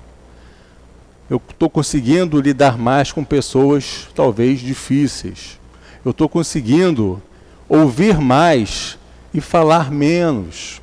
Eu 1.28 1.40
estou 1.50 1.70
conseguindo 1.70 2.40
lidar 2.40 2.76
mais 2.76 3.12
com 3.12 3.22
pessoas 3.22 4.08
talvez 4.14 4.60
difíceis. 4.60 5.60
Eu 6.04 6.10
estou 6.10 6.28
conseguindo 6.28 7.22
ouvir 7.68 8.18
mais 8.18 8.98
e 9.32 9.40
falar 9.40 9.90
menos. 9.90 10.80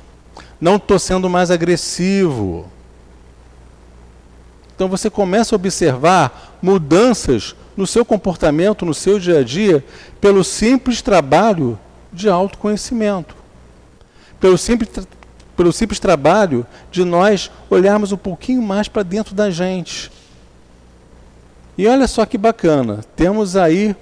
Não 0.60 0.76
estou 0.76 0.98
sendo 0.98 1.28
mais 1.28 1.50
agressivo. 1.50 2.66
Então 4.78 4.86
você 4.86 5.10
começa 5.10 5.52
a 5.52 5.56
observar 5.56 6.56
mudanças 6.62 7.56
no 7.76 7.84
seu 7.84 8.04
comportamento, 8.04 8.86
no 8.86 8.94
seu 8.94 9.18
dia 9.18 9.40
a 9.40 9.42
dia, 9.42 9.84
pelo 10.20 10.44
simples 10.44 11.02
trabalho 11.02 11.76
de 12.12 12.28
autoconhecimento. 12.28 13.34
Pelo 14.38 14.56
simples, 14.56 14.88
pelo 15.56 15.72
simples 15.72 15.98
trabalho 15.98 16.64
de 16.92 17.04
nós 17.04 17.50
olharmos 17.68 18.12
um 18.12 18.16
pouquinho 18.16 18.62
mais 18.62 18.86
para 18.86 19.02
dentro 19.02 19.34
da 19.34 19.50
gente. 19.50 20.12
E 21.76 21.84
olha 21.88 22.06
só 22.06 22.24
que 22.24 22.38
bacana, 22.38 23.00
temos 23.16 23.56
aí 23.56 23.96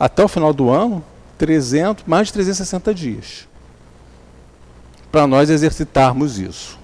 até 0.00 0.24
o 0.24 0.26
final 0.26 0.52
do 0.52 0.68
ano 0.68 1.04
300, 1.38 2.02
mais 2.08 2.26
de 2.26 2.32
360 2.32 2.92
dias 2.92 3.46
para 5.12 5.28
nós 5.28 5.48
exercitarmos 5.48 6.40
isso. 6.40 6.81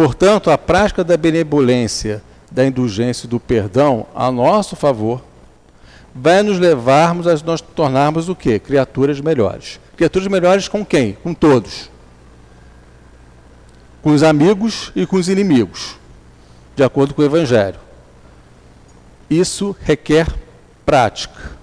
Portanto, 0.00 0.50
a 0.50 0.56
prática 0.56 1.04
da 1.04 1.14
benevolência, 1.14 2.22
da 2.50 2.66
indulgência 2.66 3.26
e 3.26 3.28
do 3.28 3.38
perdão 3.38 4.06
a 4.14 4.32
nosso 4.32 4.74
favor 4.74 5.22
vai 6.14 6.42
nos 6.42 6.58
levarmos 6.58 7.26
a 7.26 7.36
nós 7.44 7.60
tornarmos 7.60 8.26
o 8.26 8.34
quê? 8.34 8.58
Criaturas 8.58 9.20
melhores. 9.20 9.78
Criaturas 9.98 10.26
melhores 10.26 10.68
com 10.68 10.86
quem? 10.86 11.18
Com 11.22 11.34
todos. 11.34 11.90
Com 14.00 14.12
os 14.12 14.22
amigos 14.22 14.90
e 14.96 15.04
com 15.04 15.16
os 15.16 15.28
inimigos, 15.28 15.98
de 16.74 16.82
acordo 16.82 17.12
com 17.12 17.20
o 17.20 17.26
Evangelho. 17.26 17.78
Isso 19.28 19.76
requer 19.82 20.26
prática. 20.86 21.58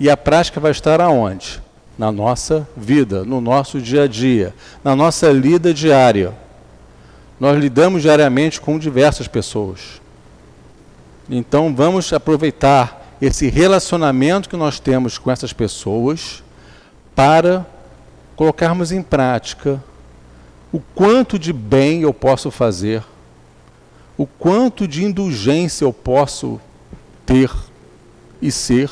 E 0.00 0.08
a 0.08 0.16
prática 0.16 0.58
vai 0.58 0.70
estar 0.70 1.02
aonde? 1.02 1.62
Na 1.98 2.10
nossa 2.10 2.66
vida, 2.74 3.24
no 3.24 3.42
nosso 3.42 3.78
dia 3.78 4.04
a 4.04 4.08
dia, 4.08 4.54
na 4.82 4.96
nossa 4.96 5.30
lida 5.30 5.74
diária. 5.74 6.47
Nós 7.38 7.58
lidamos 7.58 8.02
diariamente 8.02 8.60
com 8.60 8.78
diversas 8.78 9.28
pessoas. 9.28 10.00
Então 11.30 11.74
vamos 11.74 12.12
aproveitar 12.12 13.16
esse 13.20 13.48
relacionamento 13.48 14.48
que 14.48 14.56
nós 14.56 14.80
temos 14.80 15.18
com 15.18 15.30
essas 15.30 15.52
pessoas 15.52 16.42
para 17.14 17.66
colocarmos 18.34 18.92
em 18.92 19.02
prática 19.02 19.82
o 20.72 20.80
quanto 20.94 21.38
de 21.38 21.52
bem 21.52 22.02
eu 22.02 22.12
posso 22.12 22.50
fazer, 22.50 23.02
o 24.16 24.26
quanto 24.26 24.86
de 24.86 25.04
indulgência 25.04 25.84
eu 25.84 25.92
posso 25.92 26.60
ter 27.24 27.50
e 28.40 28.50
ser 28.50 28.90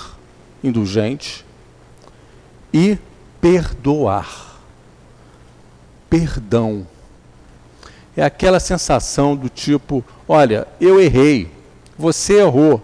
indulgente 0.63 1.45
e 2.73 2.99
perdoar. 3.41 4.57
Perdão 6.09 6.87
é 8.17 8.25
aquela 8.25 8.59
sensação 8.59 9.37
do 9.37 9.49
tipo: 9.49 10.05
olha, 10.27 10.67
eu 10.81 11.01
errei, 11.01 11.51
você 11.99 12.39
errou, 12.41 12.83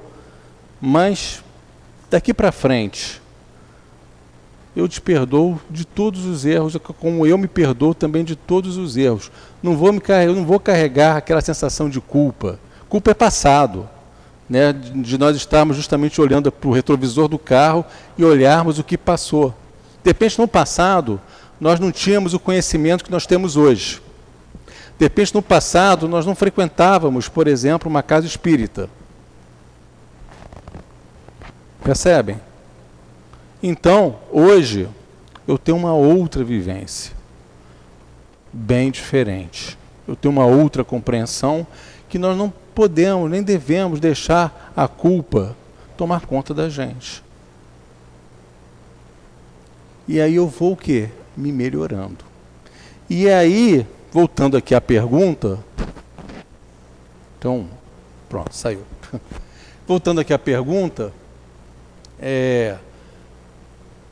mas 0.81 1.43
daqui 2.11 2.35
para 2.35 2.53
frente 2.53 3.23
eu 4.75 4.89
te 4.89 5.01
perdoo 5.01 5.61
de 5.71 5.85
todos 5.85 6.25
os 6.25 6.45
erros, 6.45 6.77
como 6.99 7.27
eu 7.27 7.37
me 7.37 7.47
perdoo 7.47 7.95
também 7.95 8.25
de 8.25 8.35
todos 8.35 8.77
os 8.77 8.97
erros. 8.97 9.31
Não 9.63 9.77
vou 9.77 9.93
me 9.93 10.01
eu 10.25 10.35
não 10.35 10.45
vou 10.45 10.59
carregar 10.59 11.17
aquela 11.17 11.41
sensação 11.41 11.91
de 11.91 12.01
culpa. 12.01 12.59
Culpa 12.89 13.11
é 13.11 13.15
passado, 13.15 13.89
né? 14.49 14.73
De 14.73 15.17
nós 15.17 15.37
estarmos 15.37 15.77
justamente 15.77 16.21
olhando 16.21 16.51
para 16.51 16.69
o 16.69 16.73
retrovisor 16.73 17.29
do 17.29 17.39
carro 17.39 17.85
e 18.17 18.25
olharmos 18.25 18.79
o 18.79 18.85
que 18.85 18.99
passou. 18.99 19.55
De 20.03 20.11
repente, 20.11 20.39
no 20.39 20.49
passado, 20.49 21.21
nós 21.61 21.79
não 21.79 21.93
tínhamos 21.93 22.35
o 22.35 22.41
conhecimento 22.41 23.05
que 23.05 23.11
nós 23.11 23.27
temos 23.27 23.57
hoje. 23.57 24.02
De 24.99 25.05
repente, 25.05 25.35
no 25.35 25.43
passado, 25.43 26.09
nós 26.09 26.25
não 26.25 26.35
frequentávamos, 26.35 27.29
por 27.29 27.47
exemplo, 27.47 27.91
uma 27.91 28.03
casa 28.03 28.27
espírita. 28.27 28.89
Percebem? 31.83 32.41
Então, 33.63 34.17
hoje, 34.31 34.89
eu 35.47 35.59
tenho 35.59 35.77
uma 35.77 35.93
outra 35.93 36.45
vivência, 36.45 37.13
bem 38.53 38.91
diferente. 38.91 39.79
Eu 40.07 40.15
tenho 40.17 40.33
uma 40.33 40.47
outra 40.47 40.85
compreensão 40.85 41.67
que 42.09 42.19
nós 42.19 42.37
não 42.37 42.53
podemos 42.75 43.31
nem 43.31 43.43
devemos 43.43 44.01
deixar 44.01 44.73
a 44.77 44.89
culpa 44.89 45.57
tomar 45.97 46.27
conta 46.27 46.53
da 46.53 46.69
gente. 46.69 47.23
E 50.07 50.21
aí 50.21 50.35
eu 50.35 50.49
vou 50.49 50.73
o 50.73 50.77
quê? 50.77 51.09
Me 51.37 51.53
melhorando. 51.53 52.25
E 53.09 53.29
aí 53.29 53.87
voltando 54.13 54.57
aqui 54.57 54.75
à 54.75 54.81
pergunta. 54.81 55.59
Então, 57.39 57.69
pronto, 58.29 58.55
saiu. 58.55 58.83
Voltando 59.89 60.21
aqui 60.21 60.33
à 60.33 60.39
pergunta, 60.39 61.13
é, 62.21 62.77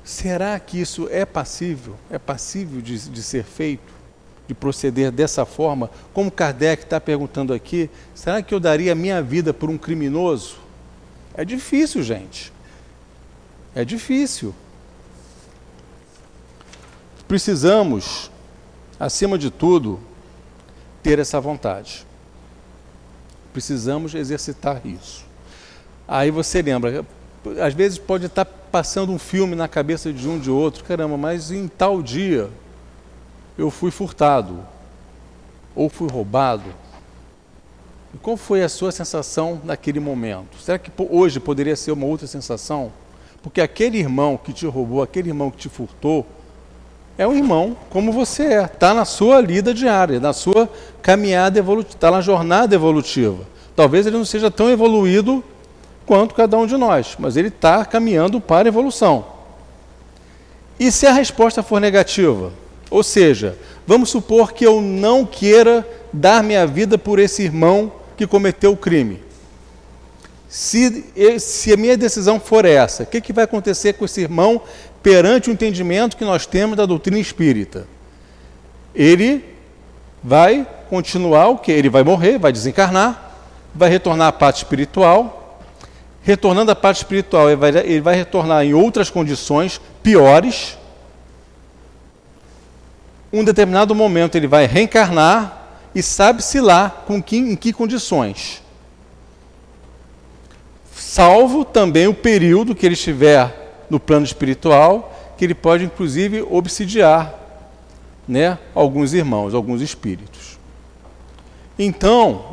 será 0.02 0.58
que 0.58 0.80
isso 0.80 1.06
é 1.10 1.24
passível? 1.24 1.96
É 2.10 2.18
passível 2.18 2.80
de, 2.80 2.98
de 3.10 3.22
ser 3.22 3.44
feito? 3.44 4.00
De 4.48 4.54
proceder 4.54 5.12
dessa 5.12 5.44
forma? 5.44 5.88
Como 6.12 6.28
Kardec 6.28 6.82
está 6.82 7.00
perguntando 7.00 7.52
aqui, 7.52 7.88
será 8.14 8.42
que 8.42 8.52
eu 8.52 8.58
daria 8.58 8.90
a 8.90 8.96
minha 8.96 9.22
vida 9.22 9.54
por 9.54 9.70
um 9.70 9.78
criminoso? 9.78 10.56
É 11.34 11.44
difícil, 11.44 12.02
gente. 12.02 12.52
É 13.74 13.84
difícil. 13.84 14.52
Precisamos 17.28 18.28
acima 19.00 19.38
de 19.38 19.50
tudo, 19.50 19.98
ter 21.02 21.18
essa 21.18 21.40
vontade. 21.40 22.06
Precisamos 23.50 24.14
exercitar 24.14 24.86
isso. 24.86 25.24
Aí 26.06 26.30
você 26.30 26.60
lembra, 26.60 27.04
às 27.64 27.72
vezes 27.72 27.96
pode 27.96 28.26
estar 28.26 28.44
passando 28.44 29.10
um 29.10 29.18
filme 29.18 29.56
na 29.56 29.66
cabeça 29.66 30.12
de 30.12 30.28
um 30.28 30.38
de 30.38 30.50
outro, 30.50 30.84
caramba, 30.84 31.16
mas 31.16 31.50
em 31.50 31.66
tal 31.66 32.02
dia 32.02 32.50
eu 33.56 33.70
fui 33.70 33.90
furtado 33.90 34.60
ou 35.74 35.88
fui 35.88 36.08
roubado. 36.08 36.70
E 38.12 38.18
qual 38.18 38.36
foi 38.36 38.62
a 38.62 38.68
sua 38.68 38.92
sensação 38.92 39.60
naquele 39.64 40.00
momento? 40.00 40.58
Será 40.58 40.78
que 40.78 40.90
hoje 40.98 41.40
poderia 41.40 41.74
ser 41.76 41.92
uma 41.92 42.06
outra 42.06 42.26
sensação? 42.26 42.92
Porque 43.42 43.60
aquele 43.60 43.98
irmão 43.98 44.36
que 44.36 44.52
te 44.52 44.66
roubou, 44.66 45.00
aquele 45.00 45.30
irmão 45.30 45.50
que 45.50 45.56
te 45.56 45.68
furtou, 45.68 46.26
é 47.18 47.26
um 47.26 47.34
irmão 47.34 47.76
como 47.90 48.12
você 48.12 48.44
é, 48.44 48.64
está 48.64 48.94
na 48.94 49.04
sua 49.04 49.40
lida 49.40 49.74
diária, 49.74 50.18
na 50.18 50.32
sua 50.32 50.68
caminhada 51.02 51.58
evolutiva, 51.58 51.96
está 51.96 52.10
na 52.10 52.20
jornada 52.20 52.74
evolutiva. 52.74 53.44
Talvez 53.76 54.06
ele 54.06 54.16
não 54.16 54.24
seja 54.24 54.50
tão 54.50 54.70
evoluído 54.70 55.44
quanto 56.06 56.34
cada 56.34 56.56
um 56.56 56.66
de 56.66 56.76
nós, 56.76 57.16
mas 57.18 57.36
ele 57.36 57.48
está 57.48 57.84
caminhando 57.84 58.40
para 58.40 58.68
a 58.68 58.70
evolução. 58.70 59.24
E 60.78 60.90
se 60.90 61.06
a 61.06 61.12
resposta 61.12 61.62
for 61.62 61.80
negativa? 61.80 62.52
Ou 62.90 63.02
seja, 63.02 63.56
vamos 63.86 64.10
supor 64.10 64.52
que 64.52 64.66
eu 64.66 64.80
não 64.80 65.24
queira 65.24 65.86
dar 66.12 66.42
minha 66.42 66.66
vida 66.66 66.98
por 66.98 67.18
esse 67.18 67.42
irmão 67.42 67.92
que 68.16 68.26
cometeu 68.26 68.72
o 68.72 68.76
crime. 68.76 69.22
Se, 70.48 71.04
se 71.38 71.72
a 71.72 71.76
minha 71.76 71.96
decisão 71.96 72.40
for 72.40 72.64
essa, 72.64 73.04
o 73.04 73.06
que, 73.06 73.20
que 73.20 73.32
vai 73.32 73.44
acontecer 73.44 73.92
com 73.92 74.04
esse 74.04 74.20
irmão 74.20 74.60
perante 75.02 75.50
o 75.50 75.52
entendimento 75.52 76.16
que 76.16 76.24
nós 76.24 76.46
temos 76.46 76.76
da 76.76 76.86
doutrina 76.86 77.18
espírita? 77.18 77.86
Ele 78.94 79.44
vai 80.22 80.66
continuar 80.88 81.48
o 81.48 81.58
que? 81.58 81.72
Ele 81.72 81.88
vai 81.88 82.02
morrer, 82.02 82.38
vai 82.38 82.52
desencarnar, 82.52 83.32
vai 83.74 83.88
retornar 83.88 84.28
à 84.28 84.32
parte 84.32 84.58
espiritual. 84.58 85.60
Retornando 86.22 86.70
à 86.70 86.76
parte 86.76 86.98
espiritual, 86.98 87.48
ele 87.48 87.56
vai, 87.56 87.70
ele 87.70 88.00
vai 88.00 88.14
retornar 88.14 88.64
em 88.64 88.74
outras 88.74 89.08
condições 89.08 89.80
piores. 90.02 90.76
Um 93.32 93.44
determinado 93.44 93.94
momento 93.94 94.34
ele 94.34 94.46
vai 94.46 94.66
reencarnar 94.66 95.60
e 95.94 96.02
sabe-se 96.02 96.60
lá 96.60 96.90
com 97.06 97.22
que, 97.22 97.36
em 97.36 97.56
que 97.56 97.72
condições. 97.72 98.62
Salvo 100.94 101.64
também 101.64 102.06
o 102.06 102.14
período 102.14 102.74
que 102.74 102.84
ele 102.84 102.94
estiver 102.94 103.69
no 103.90 103.98
plano 103.98 104.24
espiritual, 104.24 105.35
que 105.37 105.44
ele 105.44 105.55
pode 105.55 105.85
inclusive 105.85 106.42
obsidiar 106.42 107.35
né, 108.26 108.57
alguns 108.74 109.12
irmãos, 109.12 109.53
alguns 109.53 109.83
espíritos. 109.83 110.59
Então, 111.76 112.44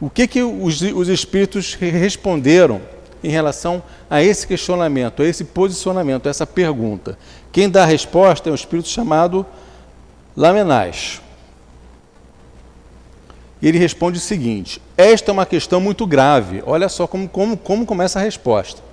o 0.00 0.10
que, 0.10 0.26
que 0.26 0.42
os, 0.42 0.82
os 0.82 1.08
espíritos 1.08 1.74
responderam 1.74 2.80
em 3.22 3.28
relação 3.28 3.82
a 4.08 4.22
esse 4.22 4.46
questionamento, 4.46 5.22
a 5.22 5.26
esse 5.26 5.44
posicionamento, 5.44 6.26
a 6.26 6.30
essa 6.30 6.46
pergunta? 6.46 7.16
Quem 7.52 7.68
dá 7.68 7.82
a 7.82 7.86
resposta 7.86 8.48
é 8.48 8.52
um 8.52 8.54
espírito 8.54 8.88
chamado 8.88 9.46
Lamenais. 10.36 11.20
E 13.60 13.68
ele 13.68 13.78
responde 13.78 14.18
o 14.18 14.20
seguinte: 14.20 14.80
Esta 14.96 15.30
é 15.30 15.32
uma 15.32 15.46
questão 15.46 15.80
muito 15.80 16.06
grave. 16.06 16.62
Olha 16.66 16.88
só 16.88 17.06
como, 17.06 17.28
como, 17.28 17.56
como 17.56 17.84
começa 17.84 18.18
a 18.18 18.22
resposta. 18.22 18.89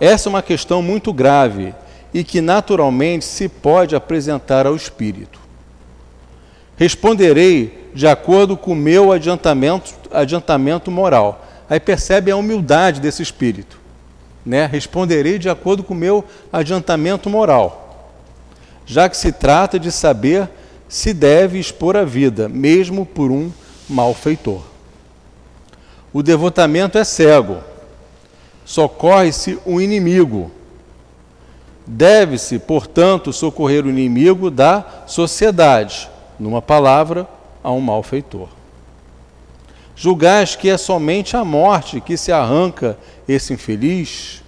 Essa 0.00 0.28
é 0.28 0.30
uma 0.30 0.42
questão 0.42 0.82
muito 0.82 1.12
grave 1.12 1.74
e 2.12 2.22
que 2.22 2.40
naturalmente 2.40 3.24
se 3.24 3.48
pode 3.48 3.94
apresentar 3.96 4.66
ao 4.66 4.76
espírito. 4.76 5.40
Responderei 6.76 7.90
de 7.94 8.06
acordo 8.06 8.56
com 8.56 8.72
o 8.72 8.76
meu 8.76 9.10
adiantamento, 9.10 9.94
adiantamento 10.10 10.90
moral. 10.90 11.46
Aí 11.68 11.80
percebe 11.80 12.30
a 12.30 12.36
humildade 12.36 13.00
desse 13.00 13.22
espírito. 13.22 13.78
Né? 14.44 14.66
Responderei 14.66 15.38
de 15.38 15.48
acordo 15.48 15.82
com 15.82 15.94
o 15.94 15.96
meu 15.96 16.24
adiantamento 16.52 17.30
moral. 17.30 18.12
Já 18.84 19.08
que 19.08 19.16
se 19.16 19.32
trata 19.32 19.78
de 19.78 19.90
saber 19.90 20.48
se 20.88 21.12
deve 21.12 21.58
expor 21.58 21.96
a 21.96 22.04
vida, 22.04 22.48
mesmo 22.48 23.04
por 23.04 23.30
um 23.30 23.50
malfeitor. 23.88 24.62
O 26.12 26.22
devotamento 26.22 26.96
é 26.96 27.04
cego, 27.04 27.58
socorre-se 28.66 29.58
o 29.64 29.80
inimigo. 29.80 30.50
Deve-se, 31.86 32.58
portanto, 32.58 33.32
socorrer 33.32 33.86
o 33.86 33.88
inimigo 33.88 34.50
da 34.50 34.84
sociedade, 35.06 36.10
numa 36.38 36.60
palavra, 36.60 37.28
a 37.62 37.70
um 37.70 37.80
malfeitor. 37.80 38.48
Julgais 39.94 40.56
que 40.56 40.68
é 40.68 40.76
somente 40.76 41.36
a 41.36 41.44
morte 41.44 42.00
que 42.00 42.16
se 42.16 42.32
arranca 42.32 42.98
esse 43.26 43.52
infeliz? 43.52 44.42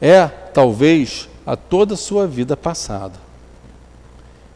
É, 0.00 0.26
talvez, 0.26 1.28
a 1.44 1.56
toda 1.56 1.94
a 1.94 1.98
sua 1.98 2.28
vida 2.28 2.56
passada. 2.56 3.18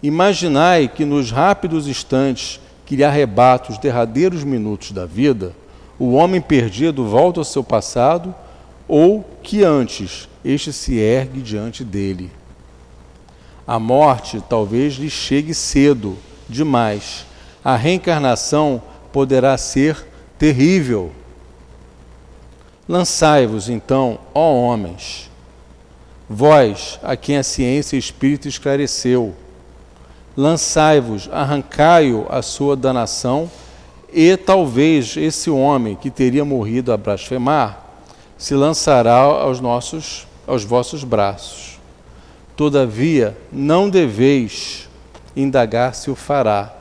Imaginai 0.00 0.88
que 0.88 1.04
nos 1.04 1.30
rápidos 1.32 1.88
instantes 1.88 2.60
que 2.86 2.94
lhe 2.94 3.04
arrebata 3.04 3.72
os 3.72 3.78
derradeiros 3.78 4.44
minutos 4.44 4.92
da 4.92 5.06
vida, 5.06 5.52
o 6.00 6.12
homem 6.12 6.40
perdido 6.40 7.04
volta 7.04 7.40
ao 7.40 7.44
seu 7.44 7.62
passado, 7.62 8.34
ou 8.88 9.22
que 9.42 9.62
antes 9.62 10.30
este 10.42 10.72
se 10.72 10.96
ergue 10.96 11.42
diante 11.42 11.84
dele. 11.84 12.32
A 13.66 13.78
morte 13.78 14.42
talvez 14.48 14.94
lhe 14.94 15.10
chegue 15.10 15.52
cedo, 15.52 16.16
demais. 16.48 17.26
A 17.62 17.76
reencarnação 17.76 18.82
poderá 19.12 19.58
ser 19.58 20.06
terrível. 20.38 21.12
Lançai-vos, 22.88 23.68
então, 23.68 24.18
ó 24.34 24.54
homens, 24.54 25.30
vós 26.26 26.98
a 27.02 27.14
quem 27.14 27.36
a 27.36 27.42
ciência 27.42 27.94
e 27.94 27.98
o 27.98 28.00
espírito 28.00 28.48
esclareceu, 28.48 29.34
lançai-vos, 30.34 31.28
arrancai-o 31.30 32.26
a 32.30 32.40
sua 32.40 32.74
danação, 32.74 33.50
e 34.12 34.36
talvez 34.36 35.16
esse 35.16 35.50
homem 35.50 35.96
que 35.96 36.10
teria 36.10 36.44
morrido 36.44 36.92
a 36.92 36.96
blasfemar 36.96 37.84
se 38.36 38.54
lançará 38.54 39.16
aos 39.16 39.60
nossos 39.60 40.26
aos 40.46 40.64
vossos 40.64 41.04
braços. 41.04 41.78
Todavia, 42.56 43.36
não 43.52 43.88
deveis 43.88 44.88
indagar 45.36 45.94
se 45.94 46.10
o 46.10 46.16
fará 46.16 46.74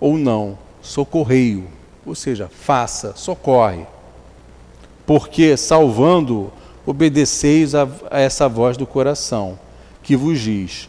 ou 0.00 0.16
não, 0.16 0.58
socorrei-o, 0.80 1.66
ou 2.04 2.14
seja, 2.14 2.48
faça, 2.48 3.14
socorre. 3.14 3.86
Porque 5.06 5.56
salvando, 5.56 6.52
obedeceis 6.84 7.74
a, 7.74 7.86
a 8.10 8.20
essa 8.20 8.48
voz 8.48 8.76
do 8.76 8.86
coração, 8.86 9.58
que 10.02 10.16
vos 10.16 10.40
diz: 10.40 10.88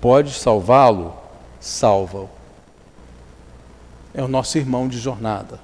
Pode 0.00 0.32
salvá-lo? 0.32 1.14
Salva-o. 1.60 2.28
É 4.14 4.22
o 4.22 4.28
nosso 4.28 4.58
irmão 4.58 4.88
de 4.88 4.98
jornada. 4.98 5.58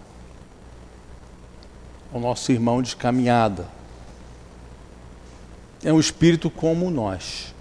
É 2.12 2.16
o 2.16 2.20
nosso 2.20 2.50
irmão 2.50 2.80
de 2.80 2.96
caminhada. 2.96 3.66
É 5.84 5.92
um 5.92 6.00
espírito 6.00 6.48
como 6.48 6.90
nós. 6.90 7.54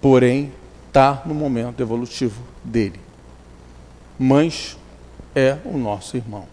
Porém, 0.00 0.52
está 0.86 1.22
no 1.26 1.34
momento 1.34 1.82
evolutivo 1.82 2.40
dele. 2.62 3.00
Mas 4.18 4.76
é 5.34 5.58
o 5.64 5.76
nosso 5.76 6.16
irmão. 6.16 6.46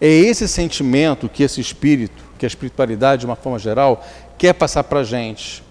É 0.00 0.08
esse 0.08 0.46
sentimento 0.46 1.28
que 1.28 1.42
esse 1.42 1.60
espírito, 1.60 2.22
que 2.38 2.46
a 2.46 2.48
espiritualidade, 2.48 3.20
de 3.20 3.26
uma 3.26 3.36
forma 3.36 3.58
geral, 3.58 4.04
quer 4.36 4.52
passar 4.52 4.84
para 4.84 5.00
a 5.00 5.04
gente 5.04 5.64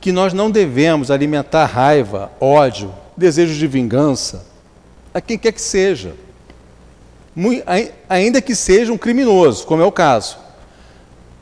que 0.00 0.12
nós 0.12 0.32
não 0.32 0.50
devemos 0.50 1.10
alimentar 1.10 1.66
raiva, 1.66 2.32
ódio, 2.40 2.94
desejo 3.16 3.54
de 3.54 3.66
vingança 3.66 4.49
a 5.12 5.20
quem 5.20 5.38
quer 5.38 5.52
que 5.52 5.60
seja, 5.60 6.14
ainda 8.08 8.40
que 8.40 8.54
seja 8.54 8.92
um 8.92 8.98
criminoso, 8.98 9.66
como 9.66 9.82
é 9.82 9.84
o 9.84 9.92
caso. 9.92 10.38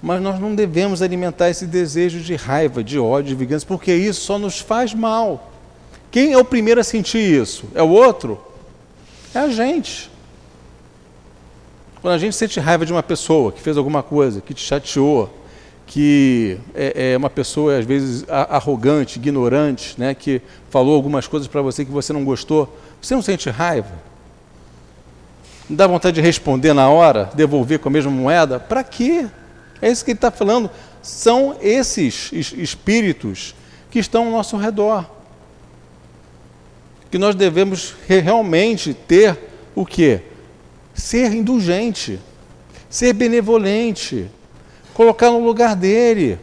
Mas 0.00 0.22
nós 0.22 0.38
não 0.38 0.54
devemos 0.54 1.02
alimentar 1.02 1.50
esse 1.50 1.66
desejo 1.66 2.20
de 2.20 2.36
raiva, 2.36 2.84
de 2.84 2.98
ódio, 2.98 3.30
de 3.30 3.34
vingança, 3.34 3.66
porque 3.66 3.92
isso 3.92 4.20
só 4.20 4.38
nos 4.38 4.60
faz 4.60 4.94
mal. 4.94 5.50
Quem 6.10 6.32
é 6.32 6.38
o 6.38 6.44
primeiro 6.44 6.80
a 6.80 6.84
sentir 6.84 7.18
isso? 7.18 7.66
É 7.74 7.82
o 7.82 7.88
outro? 7.88 8.40
É 9.34 9.40
a 9.40 9.48
gente. 9.48 10.10
Quando 12.00 12.14
a 12.14 12.18
gente 12.18 12.36
sente 12.36 12.60
raiva 12.60 12.86
de 12.86 12.92
uma 12.92 13.02
pessoa 13.02 13.50
que 13.50 13.60
fez 13.60 13.76
alguma 13.76 14.02
coisa, 14.02 14.40
que 14.40 14.54
te 14.54 14.62
chateou, 14.62 15.28
que 15.88 16.58
é, 16.74 17.12
é, 17.12 17.16
uma 17.16 17.30
pessoa 17.30 17.78
às 17.78 17.84
vezes 17.86 18.24
arrogante, 18.28 19.18
ignorante, 19.18 19.94
né, 19.98 20.14
que 20.14 20.42
falou 20.68 20.94
algumas 20.94 21.26
coisas 21.26 21.48
para 21.48 21.62
você 21.62 21.82
que 21.82 21.90
você 21.90 22.12
não 22.12 22.24
gostou, 22.24 22.78
você 23.00 23.14
não 23.14 23.22
sente 23.22 23.48
raiva? 23.48 23.90
Não 25.68 25.76
dá 25.76 25.86
vontade 25.86 26.16
de 26.16 26.20
responder 26.20 26.74
na 26.74 26.90
hora, 26.90 27.30
devolver 27.34 27.78
com 27.78 27.88
a 27.88 27.92
mesma 27.92 28.10
moeda? 28.10 28.60
Para 28.60 28.84
quê? 28.84 29.26
É 29.80 29.90
isso 29.90 30.04
que 30.04 30.10
ele 30.10 30.18
está 30.18 30.30
falando. 30.30 30.70
São 31.02 31.56
esses 31.60 32.30
espíritos 32.32 33.54
que 33.90 33.98
estão 33.98 34.26
ao 34.26 34.32
nosso 34.32 34.58
redor. 34.58 35.06
Que 37.10 37.16
nós 37.16 37.34
devemos 37.34 37.94
realmente 38.06 38.92
ter 38.92 39.38
o 39.74 39.86
quê? 39.86 40.20
Ser 40.92 41.32
indulgente, 41.32 42.20
ser 42.90 43.14
benevolente, 43.14 44.30
colocar 44.98 45.30
no 45.30 45.38
lugar 45.38 45.76
dele. 45.76 46.40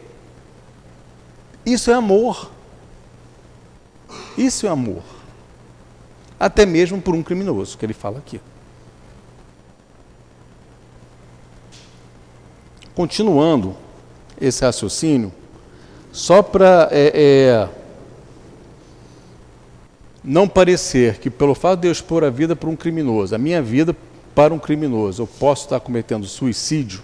Isso 1.66 1.90
é 1.90 1.94
amor. 1.94 2.50
Isso 4.38 4.66
é 4.66 4.70
amor. 4.70 5.02
Até 6.40 6.64
mesmo 6.64 7.02
por 7.02 7.14
um 7.14 7.22
criminoso, 7.22 7.76
que 7.76 7.84
ele 7.84 7.92
fala 7.92 8.16
aqui. 8.16 8.40
Continuando 12.94 13.76
esse 14.40 14.64
raciocínio, 14.64 15.34
só 16.10 16.42
para 16.42 16.88
é, 16.90 17.12
é, 17.14 17.68
não 20.24 20.48
parecer 20.48 21.18
que 21.18 21.28
pelo 21.28 21.54
fato 21.54 21.80
de 21.80 21.88
eu 21.88 21.92
expor 21.92 22.24
a 22.24 22.30
vida 22.30 22.56
para 22.56 22.70
um 22.70 22.76
criminoso, 22.76 23.34
a 23.34 23.38
minha 23.38 23.60
vida 23.60 23.94
para 24.34 24.54
um 24.54 24.58
criminoso, 24.58 25.24
eu 25.24 25.26
posso 25.26 25.64
estar 25.64 25.78
cometendo 25.78 26.26
suicídio, 26.26 27.02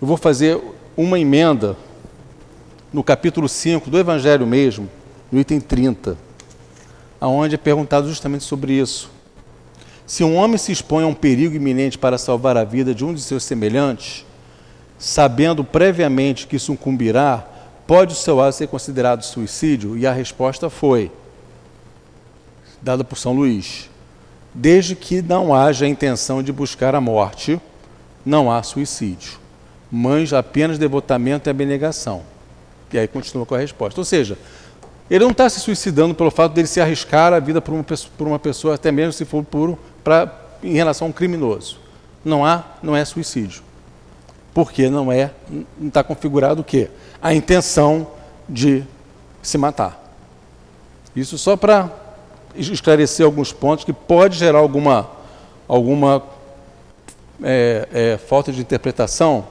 eu 0.00 0.06
vou 0.06 0.16
fazer 0.16 0.60
uma 0.96 1.18
emenda 1.18 1.76
no 2.92 3.02
capítulo 3.02 3.48
5 3.48 3.90
do 3.90 3.98
Evangelho 3.98 4.46
mesmo, 4.46 4.88
no 5.30 5.40
item 5.40 5.60
30, 5.60 6.16
aonde 7.20 7.56
é 7.56 7.58
perguntado 7.58 8.08
justamente 8.08 8.44
sobre 8.44 8.72
isso. 8.72 9.10
Se 10.06 10.22
um 10.22 10.36
homem 10.36 10.56
se 10.56 10.72
expõe 10.72 11.04
a 11.04 11.06
um 11.06 11.14
perigo 11.14 11.54
iminente 11.54 11.98
para 11.98 12.16
salvar 12.16 12.56
a 12.56 12.64
vida 12.64 12.94
de 12.94 13.04
um 13.04 13.12
de 13.12 13.20
seus 13.20 13.42
semelhantes, 13.42 14.24
sabendo 14.98 15.62
previamente 15.64 16.46
que 16.46 16.56
isso 16.56 16.72
incumbirá, 16.72 17.46
pode 17.86 18.14
o 18.14 18.16
seu 18.16 18.40
ato 18.40 18.56
ser 18.56 18.68
considerado 18.68 19.22
suicídio? 19.22 19.98
E 19.98 20.06
a 20.06 20.12
resposta 20.12 20.70
foi, 20.70 21.10
dada 22.80 23.02
por 23.02 23.18
São 23.18 23.32
Luís, 23.32 23.90
desde 24.54 24.94
que 24.94 25.20
não 25.20 25.52
haja 25.52 25.86
intenção 25.86 26.42
de 26.42 26.52
buscar 26.52 26.94
a 26.94 27.00
morte, 27.00 27.60
não 28.24 28.50
há 28.50 28.62
suicídio. 28.62 29.47
Mães 29.90 30.32
apenas 30.32 30.78
devotamento 30.78 31.48
e 31.48 31.50
abnegação. 31.50 32.22
E 32.92 32.98
aí 32.98 33.08
continua 33.08 33.46
com 33.46 33.54
a 33.54 33.58
resposta. 33.58 34.00
Ou 34.00 34.04
seja, 34.04 34.36
ele 35.10 35.24
não 35.24 35.30
está 35.30 35.48
se 35.48 35.60
suicidando 35.60 36.14
pelo 36.14 36.30
fato 36.30 36.52
dele 36.52 36.68
se 36.68 36.80
arriscar 36.80 37.32
a 37.32 37.40
vida 37.40 37.60
por 37.60 37.72
uma 37.72 37.84
pessoa, 37.84 38.12
por 38.16 38.26
uma 38.26 38.38
pessoa 38.38 38.74
até 38.74 38.92
mesmo 38.92 39.12
se 39.12 39.24
for 39.24 39.42
puro, 39.44 39.78
pra, 40.04 40.30
em 40.62 40.74
relação 40.74 41.06
a 41.06 41.10
um 41.10 41.12
criminoso. 41.12 41.78
Não 42.24 42.44
há, 42.44 42.64
não 42.82 42.94
é 42.94 43.04
suicídio. 43.04 43.62
Porque 44.52 44.90
não 44.90 45.10
é, 45.10 45.30
não 45.78 45.88
está 45.88 46.02
configurado 46.02 46.60
o 46.60 46.64
quê? 46.64 46.90
A 47.22 47.32
intenção 47.32 48.08
de 48.48 48.84
se 49.42 49.56
matar. 49.56 50.04
Isso 51.14 51.38
só 51.38 51.56
para 51.56 51.90
esclarecer 52.54 53.24
alguns 53.24 53.52
pontos 53.52 53.84
que 53.84 53.92
pode 53.92 54.36
gerar 54.36 54.58
alguma, 54.58 55.08
alguma 55.66 56.22
é, 57.42 57.88
é, 57.92 58.18
falta 58.18 58.52
de 58.52 58.60
interpretação 58.60 59.46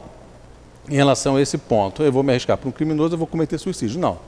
em 0.89 0.95
relação 0.95 1.36
a 1.36 1.41
esse 1.41 1.58
ponto. 1.58 2.04
Eu 2.04 2.12
vou 2.12 2.23
me 2.23 2.32
arriscar 2.32 2.58
para 2.58 2.69
um 2.69 2.71
criminoso, 2.71 3.13
eu 3.13 3.17
vou 3.17 3.28
cometer 3.28 3.58
suicídio. 3.58 4.00
Não. 4.00 4.19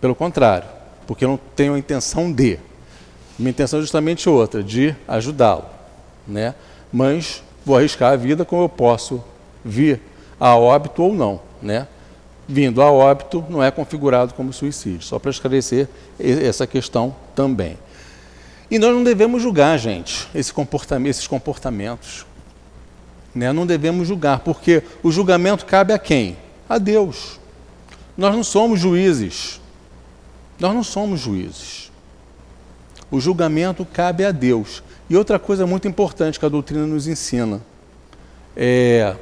Pelo 0.00 0.14
contrário, 0.14 0.68
porque 1.06 1.24
eu 1.24 1.28
não 1.28 1.40
tenho 1.54 1.74
a 1.74 1.78
intenção 1.78 2.32
de. 2.32 2.58
Minha 3.38 3.50
intenção 3.50 3.78
é 3.78 3.82
justamente 3.82 4.28
outra, 4.28 4.62
de 4.62 4.94
ajudá-lo. 5.06 5.64
Né? 6.26 6.54
Mas 6.92 7.42
vou 7.64 7.76
arriscar 7.76 8.12
a 8.12 8.16
vida 8.16 8.44
como 8.44 8.62
eu 8.62 8.68
posso 8.68 9.22
vir 9.64 10.00
a 10.38 10.56
óbito 10.56 11.02
ou 11.02 11.14
não. 11.14 11.40
Né? 11.62 11.86
Vindo 12.48 12.80
a 12.80 12.90
óbito 12.90 13.44
não 13.48 13.62
é 13.62 13.70
configurado 13.70 14.32
como 14.34 14.52
suicídio, 14.52 15.02
só 15.02 15.18
para 15.18 15.30
esclarecer 15.30 15.88
essa 16.18 16.66
questão 16.66 17.14
também. 17.34 17.76
E 18.70 18.78
nós 18.78 18.94
não 18.94 19.04
devemos 19.04 19.42
julgar, 19.42 19.78
gente, 19.78 20.28
esse 20.34 20.52
comportamento, 20.52 21.10
esses 21.10 21.26
comportamentos. 21.26 22.26
Né? 23.36 23.52
Não 23.52 23.66
devemos 23.66 24.08
julgar, 24.08 24.38
porque 24.40 24.82
o 25.02 25.12
julgamento 25.12 25.66
cabe 25.66 25.92
a 25.92 25.98
quem? 25.98 26.38
A 26.66 26.78
Deus. 26.78 27.38
Nós 28.16 28.34
não 28.34 28.42
somos 28.42 28.80
juízes. 28.80 29.60
Nós 30.58 30.74
não 30.74 30.82
somos 30.82 31.20
juízes. 31.20 31.92
O 33.10 33.20
julgamento 33.20 33.84
cabe 33.84 34.24
a 34.24 34.32
Deus. 34.32 34.82
E 35.10 35.14
outra 35.14 35.38
coisa 35.38 35.66
muito 35.66 35.86
importante 35.86 36.40
que 36.40 36.46
a 36.46 36.48
doutrina 36.48 36.86
nos 36.86 37.06
ensina 37.06 37.60
é 38.56 39.14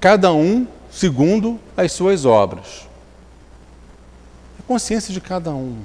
cada 0.00 0.32
um 0.32 0.66
segundo 0.90 1.60
as 1.76 1.92
suas 1.92 2.24
obras. 2.24 2.88
A 4.58 4.62
consciência 4.62 5.12
de 5.12 5.20
cada 5.20 5.50
um. 5.50 5.76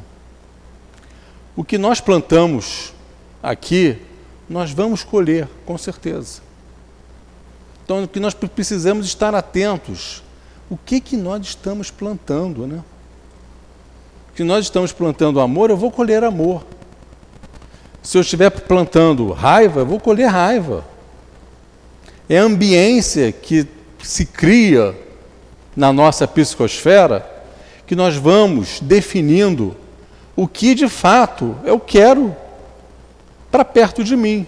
O 1.57 1.63
que 1.63 1.77
nós 1.77 1.99
plantamos 1.99 2.93
aqui, 3.43 3.97
nós 4.49 4.71
vamos 4.71 5.03
colher, 5.03 5.49
com 5.65 5.77
certeza. 5.77 6.46
Então, 7.87 8.03
o 8.03 8.07
que 8.07 8.19
nós 8.19 8.33
precisamos 8.33 9.05
estar 9.05 9.33
atentos. 9.33 10.21
O 10.69 10.75
que, 10.75 10.99
que 10.99 11.15
nós 11.15 11.47
estamos 11.47 11.89
plantando, 11.89 12.67
né? 12.67 12.83
Se 14.35 14.43
nós 14.43 14.65
estamos 14.65 14.91
plantando 14.91 15.39
amor, 15.39 15.69
eu 15.69 15.77
vou 15.77 15.89
colher 15.89 16.21
amor. 16.21 16.65
Se 18.03 18.17
eu 18.17 18.21
estiver 18.21 18.49
plantando 18.49 19.31
raiva, 19.31 19.79
eu 19.79 19.85
vou 19.85 20.01
colher 20.01 20.27
raiva. 20.27 20.83
É 22.27 22.39
a 22.39 22.43
ambiência 22.43 23.31
que 23.31 23.65
se 24.03 24.25
cria 24.25 24.93
na 25.73 25.93
nossa 25.93 26.27
psicosfera 26.27 27.25
que 27.85 27.95
nós 27.95 28.17
vamos 28.17 28.81
definindo 28.81 29.77
o 30.35 30.45
que 30.45 30.75
de 30.75 30.89
fato 30.89 31.55
eu 31.63 31.79
quero 31.79 32.35
para 33.49 33.63
perto 33.63 34.03
de 34.03 34.17
mim. 34.17 34.45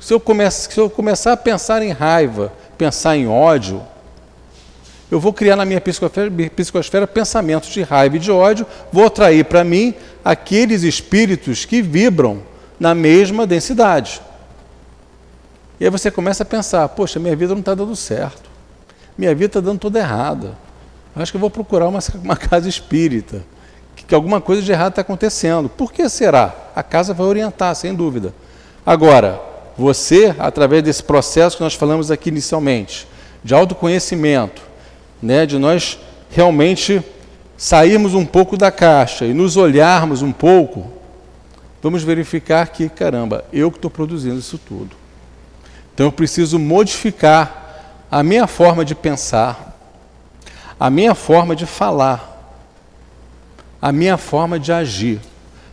Se 0.00 0.14
eu, 0.14 0.22
se 0.50 0.78
eu 0.78 0.88
começar 0.88 1.32
a 1.32 1.36
pensar 1.36 1.82
em 1.82 1.90
raiva, 1.90 2.52
pensar 2.76 3.16
em 3.16 3.26
ódio, 3.26 3.82
eu 5.10 5.18
vou 5.18 5.32
criar 5.32 5.56
na 5.56 5.64
minha 5.64 5.80
psicosfera, 5.80 6.30
psicosfera 6.54 7.06
pensamentos 7.06 7.70
de 7.70 7.82
raiva 7.82 8.16
e 8.16 8.18
de 8.18 8.30
ódio, 8.30 8.66
vou 8.92 9.06
atrair 9.06 9.44
para 9.44 9.64
mim 9.64 9.94
aqueles 10.24 10.82
espíritos 10.82 11.64
que 11.64 11.80
vibram 11.80 12.42
na 12.78 12.94
mesma 12.94 13.46
densidade. 13.46 14.20
E 15.80 15.84
aí 15.84 15.90
você 15.90 16.10
começa 16.10 16.42
a 16.42 16.46
pensar: 16.46 16.86
poxa, 16.90 17.18
minha 17.18 17.34
vida 17.34 17.54
não 17.54 17.60
está 17.60 17.74
dando 17.74 17.96
certo, 17.96 18.50
minha 19.16 19.34
vida 19.34 19.46
está 19.46 19.60
dando 19.60 19.78
toda 19.78 19.98
errada. 19.98 20.56
Acho 21.16 21.32
que 21.32 21.36
eu 21.36 21.40
vou 21.40 21.50
procurar 21.50 21.88
uma, 21.88 22.00
uma 22.22 22.36
casa 22.36 22.68
espírita, 22.68 23.42
que, 23.96 24.04
que 24.04 24.14
alguma 24.14 24.40
coisa 24.40 24.62
de 24.62 24.70
errado 24.70 24.90
está 24.90 25.00
acontecendo. 25.00 25.68
Por 25.68 25.92
que 25.92 26.08
será? 26.08 26.54
A 26.76 26.82
casa 26.82 27.14
vai 27.14 27.26
orientar, 27.26 27.74
sem 27.74 27.94
dúvida. 27.94 28.34
Agora, 28.84 29.47
você, 29.78 30.34
através 30.40 30.82
desse 30.82 31.04
processo 31.04 31.56
que 31.56 31.62
nós 31.62 31.74
falamos 31.74 32.10
aqui 32.10 32.30
inicialmente, 32.30 33.06
de 33.44 33.54
autoconhecimento, 33.54 34.60
né, 35.22 35.46
de 35.46 35.56
nós 35.56 36.00
realmente 36.30 37.00
sairmos 37.56 38.12
um 38.12 38.26
pouco 38.26 38.56
da 38.56 38.72
caixa 38.72 39.24
e 39.24 39.32
nos 39.32 39.56
olharmos 39.56 40.20
um 40.20 40.32
pouco, 40.32 40.90
vamos 41.80 42.02
verificar 42.02 42.66
que, 42.68 42.88
caramba, 42.88 43.44
eu 43.52 43.70
que 43.70 43.78
estou 43.78 43.90
produzindo 43.90 44.40
isso 44.40 44.58
tudo. 44.58 44.96
Então 45.94 46.06
eu 46.06 46.12
preciso 46.12 46.58
modificar 46.58 48.04
a 48.10 48.20
minha 48.20 48.48
forma 48.48 48.84
de 48.84 48.96
pensar, 48.96 49.78
a 50.78 50.90
minha 50.90 51.14
forma 51.14 51.54
de 51.54 51.66
falar, 51.66 52.56
a 53.80 53.92
minha 53.92 54.16
forma 54.16 54.58
de 54.58 54.72
agir. 54.72 55.20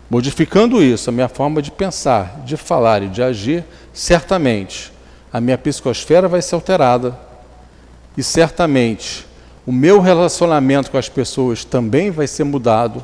Modificando 0.09 0.83
isso, 0.83 1.09
a 1.09 1.13
minha 1.13 1.27
forma 1.27 1.61
de 1.61 1.71
pensar, 1.71 2.41
de 2.45 2.55
falar 2.55 3.01
e 3.01 3.07
de 3.07 3.23
agir, 3.23 3.63
certamente 3.93 4.91
a 5.33 5.41
minha 5.41 5.57
psicosfera 5.57 6.27
vai 6.27 6.41
ser 6.41 6.55
alterada 6.55 7.17
e 8.15 8.23
certamente 8.23 9.25
o 9.65 9.71
meu 9.71 9.99
relacionamento 9.99 10.91
com 10.91 10.97
as 10.97 11.09
pessoas 11.09 11.65
também 11.65 12.11
vai 12.11 12.27
ser 12.27 12.43
mudado. 12.43 13.03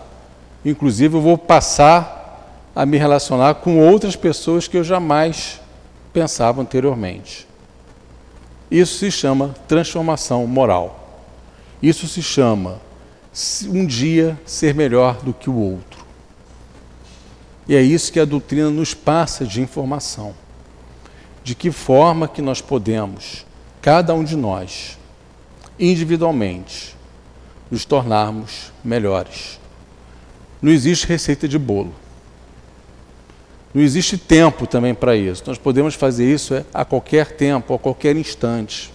Inclusive, 0.63 1.17
eu 1.17 1.21
vou 1.21 1.37
passar 1.37 2.69
a 2.75 2.85
me 2.85 2.97
relacionar 2.97 3.55
com 3.55 3.79
outras 3.79 4.15
pessoas 4.15 4.67
que 4.67 4.77
eu 4.77 4.83
jamais 4.83 5.59
pensava 6.13 6.61
anteriormente. 6.61 7.47
Isso 8.69 8.99
se 8.99 9.11
chama 9.11 9.55
transformação 9.67 10.45
moral. 10.47 11.25
Isso 11.81 12.07
se 12.07 12.21
chama 12.21 12.79
um 13.67 13.85
dia 13.85 14.39
ser 14.45 14.75
melhor 14.75 15.17
do 15.23 15.33
que 15.33 15.49
o 15.49 15.55
outro. 15.55 15.90
E 17.71 17.75
é 17.75 17.81
isso 17.81 18.12
que 18.12 18.19
a 18.19 18.25
doutrina 18.25 18.69
nos 18.69 18.93
passa 18.93 19.45
de 19.45 19.62
informação. 19.62 20.36
De 21.41 21.55
que 21.55 21.71
forma 21.71 22.27
que 22.27 22.41
nós 22.41 22.60
podemos, 22.60 23.45
cada 23.81 24.13
um 24.13 24.25
de 24.25 24.36
nós, 24.36 24.99
individualmente, 25.79 26.97
nos 27.71 27.86
tornarmos 27.86 28.73
melhores. 28.84 29.57
Não 30.62 30.69
existe 30.69 31.07
receita 31.07 31.47
de 31.47 31.57
bolo. 31.57 31.93
Não 33.73 33.81
existe 33.81 34.17
tempo 34.17 34.67
também 34.67 34.93
para 34.93 35.15
isso. 35.15 35.41
Nós 35.47 35.57
podemos 35.57 35.95
fazer 35.95 36.29
isso 36.29 36.53
é, 36.53 36.65
a 36.74 36.84
qualquer 36.84 37.38
tempo, 37.38 37.74
a 37.74 37.80
qualquer 37.80 38.17
instante. 38.17 38.91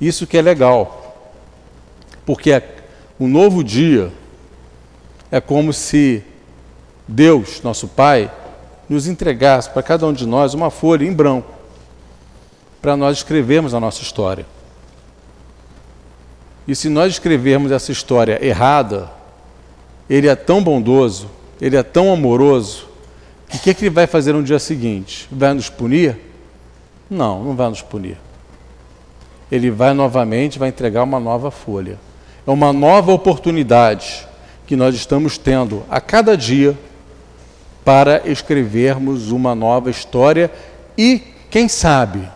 Isso 0.00 0.26
que 0.26 0.36
é 0.36 0.42
legal. 0.42 1.30
Porque 2.26 2.60
o 3.16 3.26
um 3.26 3.28
novo 3.28 3.62
dia 3.62 4.12
é 5.30 5.40
como 5.40 5.72
se 5.72 6.24
Deus, 7.08 7.62
nosso 7.62 7.88
Pai, 7.88 8.30
nos 8.88 9.06
entregasse 9.08 9.70
para 9.70 9.82
cada 9.82 10.06
um 10.06 10.12
de 10.12 10.26
nós 10.26 10.52
uma 10.52 10.70
folha 10.70 11.04
em 11.04 11.12
branco 11.12 11.58
para 12.80 12.96
nós 12.96 13.18
escrevermos 13.18 13.74
a 13.74 13.80
nossa 13.80 14.02
história. 14.02 14.46
E 16.66 16.76
se 16.76 16.88
nós 16.88 17.14
escrevermos 17.14 17.72
essa 17.72 17.90
história 17.90 18.44
errada, 18.44 19.10
ele 20.08 20.28
é 20.28 20.36
tão 20.36 20.62
bondoso, 20.62 21.28
ele 21.60 21.76
é 21.76 21.82
tão 21.82 22.12
amoroso, 22.12 22.86
que 23.48 23.56
o 23.56 23.60
que, 23.60 23.70
é 23.70 23.74
que 23.74 23.84
ele 23.84 23.94
vai 23.94 24.06
fazer 24.06 24.34
no 24.34 24.42
dia 24.42 24.58
seguinte? 24.58 25.26
Vai 25.32 25.54
nos 25.54 25.70
punir? 25.70 26.18
Não, 27.08 27.42
não 27.42 27.56
vai 27.56 27.68
nos 27.70 27.80
punir. 27.80 28.18
Ele 29.50 29.70
vai 29.70 29.94
novamente, 29.94 30.58
vai 30.58 30.68
entregar 30.68 31.02
uma 31.02 31.18
nova 31.18 31.50
folha. 31.50 31.98
É 32.46 32.50
uma 32.50 32.72
nova 32.72 33.10
oportunidade 33.12 34.26
que 34.66 34.76
nós 34.76 34.94
estamos 34.94 35.38
tendo 35.38 35.82
a 35.88 35.98
cada 35.98 36.36
dia 36.36 36.76
para 37.88 38.28
escrevermos 38.28 39.30
uma 39.30 39.54
nova 39.54 39.88
história 39.88 40.52
e, 40.98 41.22
quem 41.48 41.70
sabe, 41.70 42.28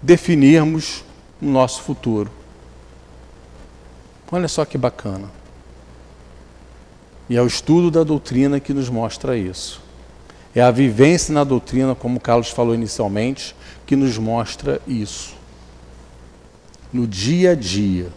definirmos 0.00 1.02
o 1.42 1.46
nosso 1.46 1.82
futuro. 1.82 2.30
Olha 4.30 4.46
só 4.46 4.64
que 4.64 4.78
bacana. 4.78 5.28
E 7.28 7.36
é 7.36 7.42
o 7.42 7.46
estudo 7.48 7.90
da 7.90 8.04
doutrina 8.04 8.60
que 8.60 8.72
nos 8.72 8.88
mostra 8.88 9.36
isso. 9.36 9.82
É 10.54 10.62
a 10.62 10.70
vivência 10.70 11.34
na 11.34 11.42
doutrina, 11.42 11.92
como 11.96 12.20
Carlos 12.20 12.50
falou 12.50 12.76
inicialmente, 12.76 13.52
que 13.84 13.96
nos 13.96 14.16
mostra 14.16 14.80
isso. 14.86 15.34
No 16.92 17.04
dia 17.04 17.50
a 17.50 17.54
dia, 17.56 18.12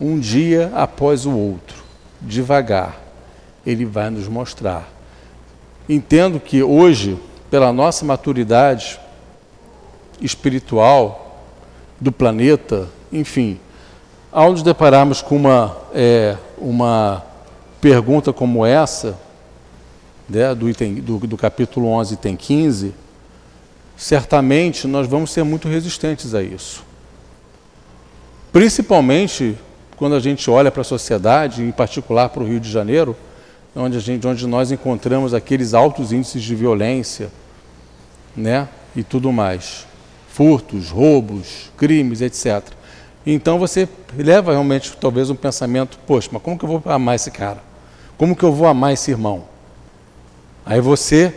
um 0.00 0.18
dia 0.18 0.72
após 0.74 1.24
o 1.24 1.30
outro, 1.30 1.84
devagar, 2.20 3.07
ele 3.64 3.84
vai 3.84 4.10
nos 4.10 4.28
mostrar. 4.28 4.88
Entendo 5.88 6.38
que 6.38 6.62
hoje, 6.62 7.18
pela 7.50 7.72
nossa 7.72 8.04
maturidade 8.04 9.00
espiritual 10.20 11.44
do 12.00 12.12
planeta, 12.12 12.88
enfim, 13.12 13.58
ao 14.30 14.52
nos 14.52 14.62
depararmos 14.62 15.22
com 15.22 15.36
uma, 15.36 15.76
é, 15.94 16.36
uma 16.58 17.24
pergunta 17.80 18.32
como 18.32 18.64
essa, 18.66 19.18
né, 20.28 20.54
do, 20.54 20.68
item, 20.68 20.96
do, 20.96 21.18
do 21.18 21.36
capítulo 21.36 21.88
11, 21.88 22.14
item 22.14 22.36
15, 22.36 22.94
certamente 23.96 24.86
nós 24.86 25.06
vamos 25.06 25.32
ser 25.32 25.42
muito 25.42 25.68
resistentes 25.68 26.34
a 26.34 26.42
isso. 26.42 26.84
Principalmente 28.52 29.56
quando 29.96 30.14
a 30.14 30.20
gente 30.20 30.48
olha 30.48 30.70
para 30.70 30.82
a 30.82 30.84
sociedade, 30.84 31.62
em 31.62 31.72
particular 31.72 32.28
para 32.28 32.42
o 32.42 32.46
Rio 32.46 32.60
de 32.60 32.70
Janeiro, 32.70 33.16
onde, 33.78 34.00
gente, 34.00 34.26
onde 34.26 34.46
nós 34.46 34.72
encontramos 34.72 35.32
aqueles 35.32 35.72
altos 35.72 36.12
índices 36.12 36.42
de 36.42 36.54
violência 36.54 37.30
né, 38.36 38.68
e 38.94 39.02
tudo 39.02 39.32
mais. 39.32 39.86
Furtos, 40.28 40.90
roubos, 40.90 41.70
crimes, 41.76 42.20
etc. 42.20 42.62
Então 43.24 43.58
você 43.58 43.88
leva 44.16 44.52
realmente 44.52 44.96
talvez 44.96 45.30
um 45.30 45.34
pensamento, 45.34 45.98
poxa, 46.06 46.28
mas 46.32 46.42
como 46.42 46.58
que 46.58 46.64
eu 46.64 46.68
vou 46.68 46.82
amar 46.86 47.14
esse 47.14 47.30
cara? 47.30 47.62
Como 48.16 48.34
que 48.34 48.42
eu 48.42 48.52
vou 48.52 48.66
amar 48.66 48.92
esse 48.92 49.10
irmão? 49.10 49.44
Aí 50.66 50.80
você 50.80 51.34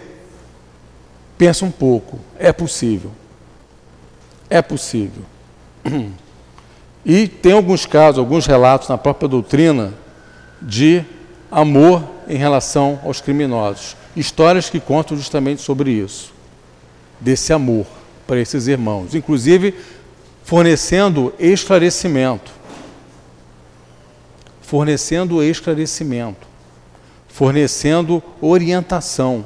pensa 1.38 1.66
um 1.66 1.72
pouco, 1.72 2.20
é 2.38 2.52
possível. 2.52 3.12
É 4.50 4.62
possível. 4.62 5.24
E 7.04 7.28
tem 7.28 7.52
alguns 7.52 7.88
casos, 7.88 8.20
alguns 8.20 8.46
relatos 8.46 8.88
na 8.88 8.96
própria 8.96 9.28
doutrina 9.28 9.92
de 10.62 11.04
amor 11.52 12.04
em 12.28 12.38
relação 12.38 13.00
aos 13.04 13.22
criminosos. 13.22 13.96
Histórias 14.16 14.70
que 14.70 14.80
contam 14.80 15.18
justamente 15.18 15.62
sobre 15.62 15.92
isso, 15.92 16.34
desse 17.20 17.54
amor 17.54 17.86
para 18.28 18.40
esses 18.40 18.68
irmãos, 18.68 19.16
inclusive 19.16 19.76
fornecendo 20.44 21.34
esclarecimento. 21.40 22.52
Fornecendo 24.62 25.44
esclarecimento, 25.44 26.48
fornecendo 27.28 28.24
orientação 28.40 29.46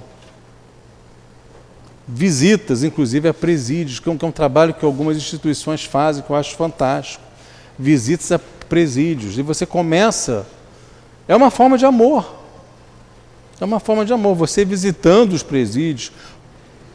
visitas, 2.07 2.83
inclusive 2.83 3.27
a 3.27 3.33
presídios, 3.33 3.99
que 3.99 4.07
é 4.07 4.11
um, 4.11 4.31
trabalho 4.31 4.73
que 4.73 4.85
algumas 4.85 5.17
instituições 5.17 5.83
fazem, 5.83 6.23
que 6.23 6.29
eu 6.29 6.35
acho 6.35 6.55
fantástico. 6.55 7.23
Visitas 7.77 8.31
a 8.31 8.39
presídios. 8.69 9.37
E 9.37 9.41
você 9.41 9.65
começa. 9.65 10.45
É 11.27 11.35
uma 11.35 11.49
forma 11.49 11.77
de 11.77 11.85
amor. 11.85 12.44
É 13.59 13.65
uma 13.65 13.79
forma 13.79 14.05
de 14.05 14.11
amor. 14.11 14.35
Você 14.35 14.65
visitando 14.65 15.33
os 15.33 15.43
presídios, 15.43 16.11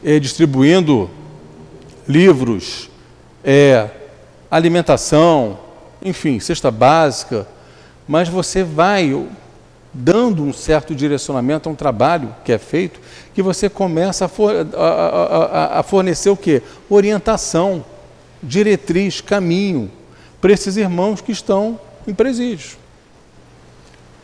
é, 0.03 0.19
distribuindo 0.19 1.09
livros, 2.07 2.89
é, 3.43 3.89
alimentação, 4.49 5.59
enfim, 6.03 6.39
cesta 6.39 6.69
básica, 6.69 7.47
mas 8.07 8.27
você 8.27 8.63
vai 8.63 9.27
dando 9.93 10.43
um 10.43 10.53
certo 10.53 10.95
direcionamento 10.95 11.67
a 11.67 11.71
um 11.71 11.75
trabalho 11.75 12.33
que 12.45 12.51
é 12.51 12.57
feito, 12.57 12.99
que 13.33 13.41
você 13.41 13.69
começa 13.69 14.25
a, 14.25 14.27
for, 14.27 14.53
a, 14.75 14.79
a, 14.79 15.79
a 15.79 15.83
fornecer 15.83 16.29
o 16.29 16.37
quê? 16.37 16.61
Orientação, 16.89 17.83
diretriz, 18.41 19.19
caminho 19.19 19.91
para 20.39 20.53
esses 20.53 20.77
irmãos 20.77 21.21
que 21.21 21.31
estão 21.31 21.79
em 22.07 22.13
presídios. 22.13 22.80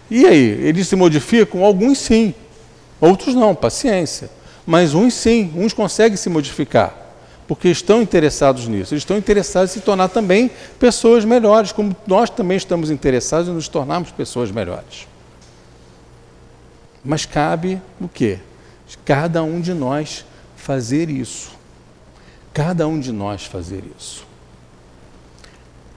E 0.10 0.26
aí, 0.26 0.68
eles 0.68 0.88
se 0.88 0.95
modificam? 0.95 1.64
Alguns 1.64 1.97
sim, 1.97 2.34
outros 2.99 3.36
não, 3.36 3.53
paciência. 3.53 4.30
Mas 4.66 4.93
uns 4.93 5.14
sim, 5.14 5.51
uns 5.55 5.74
conseguem 5.74 6.18
se 6.18 6.30
modificar, 6.30 6.93
porque 7.47 7.70
estão 7.70 8.01
interessados 8.01 8.68
nisso. 8.68 8.93
Eles 8.93 9.01
estão 9.01 9.18
interessados 9.18 9.72
em 9.72 9.80
se 9.80 9.86
tornar 9.86 10.10
também 10.10 10.51
pessoas 10.80 11.24
melhores, 11.24 11.72
como 11.72 11.95
nós 12.05 12.30
também 12.30 12.58
estamos 12.58 12.89
interessados 12.91 13.47
em 13.47 13.53
nos 13.53 13.68
tornarmos 13.68 14.12
pessoas 14.12 14.51
melhores. 14.51 15.08
Mas 17.03 17.26
cabe 17.26 17.82
o 18.01 18.08
quê? 18.10 18.39
Cada 19.05 19.43
um 19.43 19.62
de 19.62 19.74
nós 19.74 20.26
fazer 20.55 21.10
isso. 21.10 21.51
Cada 22.53 22.88
um 22.88 22.99
de 22.99 23.12
nós 23.12 23.45
fazer 23.45 23.84
isso. 23.97 24.26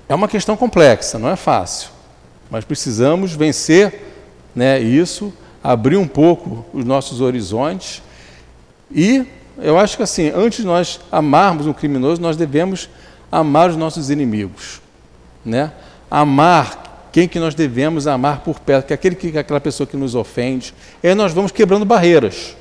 É 0.08 0.14
uma 0.14 0.28
questão 0.28 0.56
complexa, 0.56 1.18
não 1.18 1.28
é 1.28 1.36
fácil, 1.36 1.90
mas 2.51 2.64
precisamos 2.64 3.32
vencer 3.32 4.03
né, 4.55 4.80
isso, 4.80 5.32
abrir 5.62 5.96
um 5.96 6.09
pouco 6.09 6.64
os 6.72 6.84
nossos 6.84 7.20
horizontes 7.20 8.03
e 8.90 9.24
eu 9.59 9.78
acho 9.78 9.96
que 9.96 10.03
assim, 10.03 10.32
antes 10.34 10.61
de 10.61 10.66
nós 10.66 11.01
amarmos 11.12 11.66
um 11.66 11.72
criminoso, 11.72 12.20
nós 12.20 12.36
devemos 12.36 12.88
amar 13.30 13.70
os 13.70 13.76
nossos 13.76 14.11
inimigos, 14.11 14.80
né? 15.44 15.72
Amar 16.11 17.09
quem 17.12 17.28
que 17.28 17.38
nós 17.38 17.55
devemos 17.55 18.07
amar 18.07 18.40
por 18.40 18.59
perto, 18.61 18.86
que 18.86 18.92
é 18.92 18.94
aquele 18.94 19.14
que 19.14 19.36
aquela 19.36 19.61
pessoa 19.61 19.86
que 19.86 19.96
nos 19.96 20.14
ofende. 20.14 20.74
E 21.03 21.09
aí 21.09 21.14
nós 21.14 21.32
vamos 21.32 21.53
quebrando 21.53 21.84
barreiras. 21.84 22.57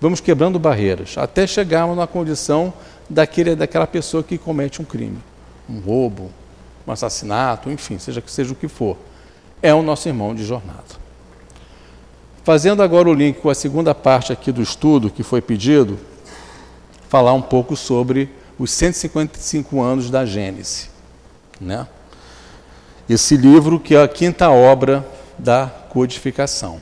Vamos 0.00 0.20
quebrando 0.20 0.58
barreiras 0.58 1.16
até 1.16 1.46
chegarmos 1.46 1.96
na 1.96 2.06
condição 2.06 2.72
daquele, 3.08 3.54
daquela 3.54 3.86
pessoa 3.86 4.22
que 4.22 4.38
comete 4.38 4.80
um 4.80 4.84
crime, 4.84 5.18
um 5.68 5.78
roubo, 5.78 6.30
um 6.90 6.92
assassinato, 6.92 7.70
enfim, 7.70 7.98
seja 7.98 8.20
que 8.20 8.30
seja 8.30 8.52
o 8.52 8.56
que 8.56 8.68
for. 8.68 8.96
É 9.62 9.72
o 9.74 9.82
nosso 9.82 10.08
irmão 10.08 10.34
de 10.34 10.44
jornada. 10.44 11.00
Fazendo 12.44 12.82
agora 12.82 13.08
o 13.08 13.14
link 13.14 13.40
com 13.40 13.50
a 13.50 13.54
segunda 13.54 13.94
parte 13.94 14.32
aqui 14.32 14.50
do 14.50 14.62
estudo 14.62 15.10
que 15.10 15.22
foi 15.22 15.40
pedido, 15.40 15.98
falar 17.08 17.32
um 17.32 17.42
pouco 17.42 17.76
sobre 17.76 18.30
os 18.58 18.70
155 18.70 19.80
anos 19.80 20.10
da 20.10 20.24
Gênese, 20.24 20.88
né? 21.60 21.86
esse 23.08 23.36
livro 23.36 23.80
que 23.80 23.94
é 23.94 24.02
a 24.02 24.08
quinta 24.08 24.50
obra 24.50 25.06
da 25.36 25.66
codificação. 25.88 26.80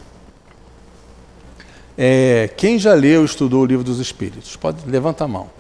É, 1.97 2.51
quem 2.57 2.79
já 2.79 2.93
leu, 2.93 3.25
estudou 3.25 3.63
o 3.63 3.67
livro 3.67 3.83
dos 3.83 3.99
Espíritos? 3.99 4.55
Pode 4.55 4.89
levantar 4.89 5.25
a 5.25 5.29
mão. 5.29 5.51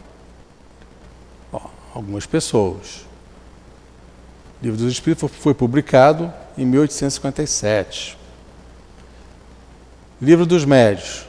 Ó, 1.52 1.60
algumas 1.94 2.26
pessoas. 2.26 3.07
O 4.60 4.64
livro 4.64 4.78
dos 4.78 4.92
Espíritos 4.92 5.30
foi 5.38 5.54
publicado 5.54 6.32
em 6.56 6.66
1857. 6.66 8.18
Livro 10.20 10.44
dos 10.44 10.64
Médios. 10.64 11.26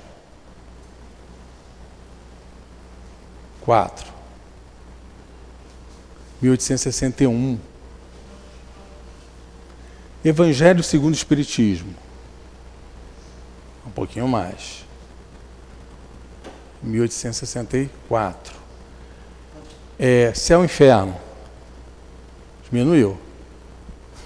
Quatro. 3.62 4.08
1861. 6.42 7.60
Evangelho 10.26 10.82
segundo 10.82 11.14
o 11.14 11.18
Espiritismo. 11.18 11.94
Um 13.86 13.92
pouquinho 13.92 14.28
mais. 14.28 14.84
1864. 16.82 18.56
É, 20.00 20.34
Céu 20.34 20.64
e 20.64 20.66
Inferno. 20.66 21.29
Diminuiu. 22.72 23.18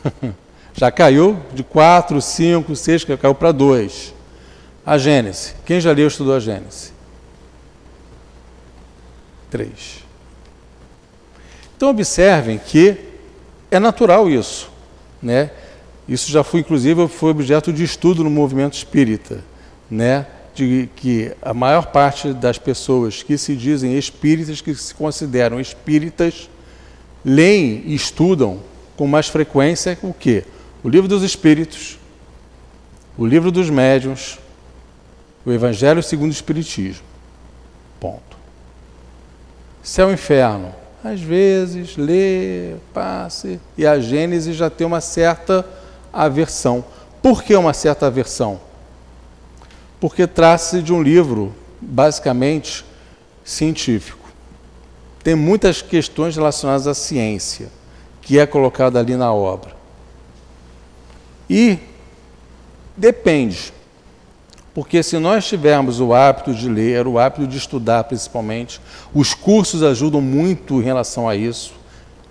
Já 0.76 0.92
caiu 0.92 1.40
de 1.54 1.64
4, 1.64 2.20
5, 2.22 2.76
6, 2.76 3.04
caiu 3.04 3.36
para 3.36 3.52
2. 3.52 4.14
A 4.86 4.98
Gênese. 4.98 5.54
Quem 5.66 5.80
já 5.80 5.92
leu 5.94 6.08
estudou 6.08 6.36
a 6.36 6.40
Gênese? 6.40 6.92
3. 9.50 10.04
Então 11.78 11.90
observem 11.90 12.58
que 12.58 12.98
é 13.70 13.80
natural 13.80 14.30
isso, 14.30 14.70
né? 15.22 15.52
Isso 16.08 16.32
já 16.32 16.44
foi, 16.44 16.62
inclusive, 16.62 17.08
foi 17.08 17.32
objeto 17.32 17.72
de 17.72 17.84
estudo 17.84 18.24
no 18.24 18.30
movimento 18.30 18.74
espírita, 18.74 19.42
né? 19.90 20.26
de 20.54 20.90
que 20.96 21.32
a 21.42 21.54
maior 21.54 21.88
parte 21.88 22.32
das 22.32 22.58
pessoas 22.58 23.24
que 23.24 23.38
se 23.38 23.56
dizem 23.56 23.98
espíritas, 23.98 24.62
que 24.62 24.74
se 24.76 24.94
consideram 24.94 25.60
espíritas, 25.60 26.50
leem 27.24 27.84
e 27.86 27.96
estudam 27.96 28.60
com 28.96 29.08
mais 29.08 29.28
frequência 29.28 29.98
o 30.02 30.14
quê? 30.14 30.44
O 30.84 30.90
livro 30.90 31.08
dos 31.08 31.24
Espíritos, 31.24 31.98
o 33.18 33.26
livro 33.26 33.52
dos 33.52 33.70
Médiuns, 33.70 34.40
o 35.46 35.52
Evangelho 35.52 36.02
segundo 36.02 36.30
o 36.30 36.34
Espiritismo. 36.34 37.04
ponto. 38.00 38.38
Céu 39.82 40.10
e 40.10 40.14
inferno. 40.14 40.74
Às 41.04 41.20
vezes, 41.20 41.98
lê, 41.98 42.76
passe, 42.94 43.60
e 43.78 43.86
a 43.86 44.00
Gênesis 44.00 44.56
já 44.56 44.70
tem 44.70 44.88
uma 44.88 45.02
certa 45.02 45.66
aversão. 46.14 46.84
Por 47.22 47.44
que 47.44 47.54
uma 47.56 47.74
certa 47.74 48.08
aversão? 48.08 48.60
Porque 50.00 50.26
trata-se 50.26 50.82
de 50.82 50.94
um 50.94 51.02
livro, 51.02 51.54
basicamente, 51.82 52.86
científico. 53.44 54.23
Tem 55.24 55.36
muitas 55.36 55.82
questões 55.82 56.36
relacionadas 56.36 56.86
à 56.86 56.94
ciência, 56.94 57.70
que 58.22 58.38
é 58.38 58.46
colocada 58.46 59.00
ali 59.00 59.16
na 59.16 59.34
obra. 59.34 59.76
E 61.50 61.80
depende. 62.98 63.74
Porque 64.74 65.04
se 65.04 65.18
nós 65.20 65.48
tivermos 65.48 66.00
o 66.00 66.14
hábito 66.14 66.54
de 66.54 66.68
ler, 66.68 67.08
o 67.08 67.20
hábito 67.20 67.48
de 67.48 67.58
estudar 67.58 68.04
principalmente, 68.06 68.82
os 69.14 69.34
cursos 69.34 69.84
ajudam 69.84 70.20
muito 70.20 70.82
em 70.82 70.84
relação 70.84 71.30
a 71.30 71.36
isso. 71.36 71.74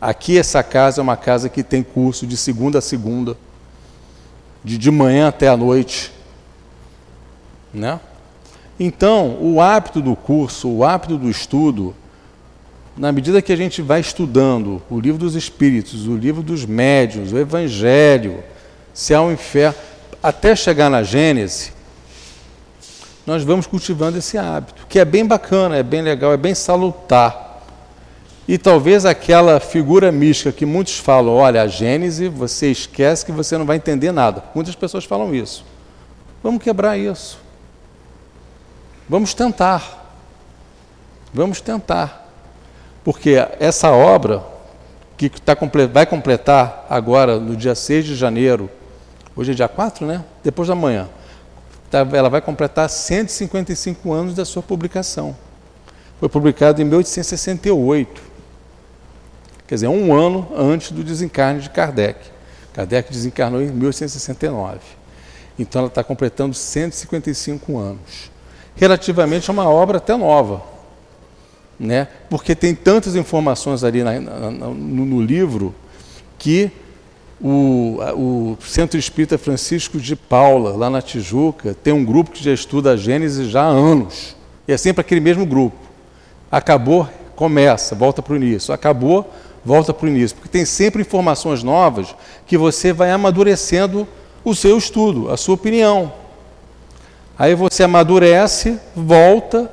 Aqui 0.01 0.37
essa 0.37 0.63
casa 0.63 1.01
é 1.01 1.03
uma 1.03 1.17
casa 1.17 1.49
que 1.49 1.63
tem 1.63 1.83
curso 1.83 2.27
de 2.27 2.37
segunda 2.37 2.81
a 2.81 2.83
segunda, 2.83 3.37
de, 4.65 4.77
de 4.77 4.91
manhã 4.91 5.29
até 5.29 5.49
a 5.49 5.57
noite. 5.57 6.13
Né? 7.73 8.01
Então, 8.79 9.39
o 9.41 9.61
hábito 9.61 10.03
do 10.03 10.17
curso, 10.17 10.69
o 10.69 10.85
hábito 10.85 11.17
do 11.17 11.31
estudo, 11.31 11.95
na 12.97 13.11
medida 13.11 13.41
que 13.41 13.53
a 13.53 13.57
gente 13.57 13.81
vai 13.81 14.01
estudando 14.01 14.83
o 14.91 15.01
livro 15.01 15.19
dos 15.19 15.35
Espíritos, 15.35 16.07
o 16.07 16.17
livro 16.17 16.43
dos 16.43 16.65
Médiuns, 16.67 17.33
o 17.33 17.39
Evangelho, 17.39 18.43
céu 18.93 19.31
e 19.31 19.35
inferno, 19.35 19.79
até 20.23 20.55
chegar 20.55 20.91
na 20.91 21.03
Gênesis, 21.03 21.73
nós 23.27 23.43
vamos 23.45 23.67
cultivando 23.67 24.19
esse 24.19 24.37
hábito, 24.37 24.87
que 24.89 24.99
é 24.99 25.05
bem 25.05 25.25
bacana, 25.25 25.77
é 25.77 25.83
bem 25.83 26.03
legal, 26.03 26.33
é 26.33 26.37
bem 26.37 26.55
salutar. 26.55 27.63
E 28.47 28.59
talvez 28.59 29.05
aquela 29.05 29.61
figura 29.61 30.11
mística 30.11 30.51
que 30.51 30.67
muitos 30.67 30.99
falam, 30.99 31.33
olha, 31.35 31.63
a 31.63 31.69
Gênese, 31.69 32.29
você 32.29 32.71
esquece 32.71 33.25
que 33.25 33.33
você 33.33 33.57
não 33.57 33.65
vai 33.65 33.77
entender 33.77 34.11
nada. 34.11 34.43
Muitas 34.55 34.75
pessoas 34.75 35.05
falam 35.05 35.35
isso. 35.35 35.65
Vamos 36.43 36.63
quebrar 36.63 36.99
isso. 36.99 37.39
Vamos 39.09 39.33
tentar. 39.33 40.17
Vamos 41.33 41.61
tentar. 41.61 42.22
Porque 43.05 43.37
essa 43.59 43.91
obra, 43.91 44.43
que 45.17 45.29
tá, 45.29 45.57
vai 45.93 46.07
completar 46.07 46.87
agora, 46.89 47.39
no 47.39 47.57
dia 47.57 47.75
6 47.75 48.05
de 48.05 48.15
janeiro, 48.15 48.71
hoje 49.35 49.53
é 49.53 49.55
dia 49.55 49.69
4, 49.69 50.07
né? 50.07 50.25
Depois 50.43 50.69
da 50.69 50.75
manhã 50.75 51.09
Tá, 51.93 52.09
ela 52.15 52.31
vai 52.31 52.41
completar 52.41 52.89
155 52.89 54.11
anos 54.15 54.35
da 54.35 54.47
sua 54.47 54.63
publicação. 54.63 55.37
Foi 56.19 56.27
publicado 56.27 56.81
em 56.81 56.87
1868, 56.87 58.23
quer 59.67 59.75
dizer, 59.75 59.89
um 59.89 60.15
ano 60.15 60.51
antes 60.57 60.91
do 60.91 61.05
desencarne 61.05 61.61
de 61.61 61.69
Kardec. 61.69 62.19
Kardec 62.73 63.13
desencarnou 63.13 63.61
em 63.61 63.67
1869. 63.67 64.79
Então 65.59 65.81
ela 65.81 65.89
está 65.89 66.03
completando 66.03 66.55
155 66.55 67.77
anos. 67.77 68.31
Relativamente 68.75 69.51
a 69.51 69.53
uma 69.53 69.69
obra 69.69 69.99
até 69.99 70.17
nova, 70.17 70.63
né? 71.83 72.07
porque 72.31 72.55
tem 72.55 72.77
tantas 72.77 73.17
informações 73.17 73.83
ali 73.83 74.05
na, 74.05 74.21
na, 74.21 74.51
no, 74.51 75.05
no 75.05 75.21
livro 75.21 75.75
que 76.39 76.71
o, 77.41 77.99
o, 78.15 78.59
Centro 78.61 78.97
Espírita 78.97 79.37
Francisco 79.37 79.99
de 79.99 80.15
Paula, 80.15 80.77
lá 80.77 80.89
na 80.89 81.03
Tijuca, 81.03 81.75
tem 81.83 81.93
um 81.93 82.05
grupo 82.05 82.31
que 82.31 82.43
já 82.43 82.53
estuda 82.53 82.93
a 82.93 82.97
Gênesis 82.97 83.49
já 83.49 83.63
há 83.63 83.67
anos. 83.67 84.37
E 84.69 84.73
é 84.73 84.77
sempre 84.77 85.01
aquele 85.01 85.21
mesmo 85.21 85.45
grupo. 85.45 85.77
Acabou, 86.51 87.09
começa, 87.35 87.97
volta 87.97 88.23
para 88.23 88.35
o 88.35 88.37
início. 88.37 88.73
Acabou, 88.73 89.29
volta 89.65 89.93
para 89.93 90.07
o 90.07 90.09
início. 90.09 90.37
Porque 90.37 90.51
tem 90.51 90.65
sempre 90.65 91.03
informações 91.03 91.65
novas 91.65 92.15
que 92.47 92.57
você 92.57 92.93
vai 92.93 93.11
amadurecendo 93.11 94.07
o 94.45 94.55
seu 94.55 94.79
estudo, 94.79 95.33
a 95.33 95.37
sua 95.37 95.57
opinião. 95.57 96.13
Aí 97.37 97.57
você 97.57 97.83
amadurece, 97.83 98.79
volta, 98.95 99.69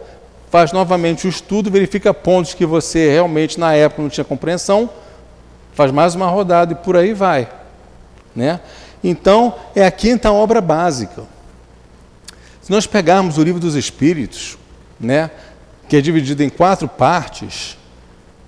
faz 0.49 0.71
novamente 0.71 1.27
o 1.27 1.29
estudo, 1.29 1.69
verifica 1.69 2.13
pontos 2.13 2.53
que 2.53 2.65
você 2.65 3.11
realmente 3.11 3.59
na 3.59 3.73
época 3.73 4.01
não 4.01 4.09
tinha 4.09 4.23
compreensão, 4.23 4.89
faz 5.73 5.91
mais 5.91 6.15
uma 6.15 6.27
rodada 6.27 6.73
e 6.73 6.75
por 6.75 6.97
aí 6.97 7.13
vai. 7.13 7.47
Né? 8.35 8.59
Então, 9.03 9.55
é 9.75 9.85
a 9.85 9.91
quinta 9.91 10.31
obra 10.31 10.59
básica. 10.59 11.23
Se 12.61 12.71
nós 12.71 12.85
pegarmos 12.85 13.37
o 13.37 13.43
livro 13.43 13.59
dos 13.59 13.75
Espíritos, 13.75 14.57
né, 14.99 15.31
que 15.87 15.95
é 15.95 16.01
dividido 16.01 16.43
em 16.43 16.49
quatro 16.49 16.87
partes, 16.87 17.77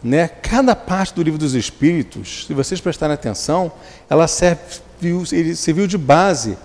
né, 0.04 0.28
cada 0.28 0.76
parte 0.76 1.14
do 1.14 1.24
livro 1.24 1.40
dos 1.40 1.54
Espíritos, 1.54 2.46
se 2.48 2.54
vocês 2.54 2.82
prestarem 2.82 3.14
atenção, 3.14 3.72
ela 4.10 4.28
serviu, 4.28 5.24
serviu 5.56 5.88
de 5.88 5.98
base 5.98 6.58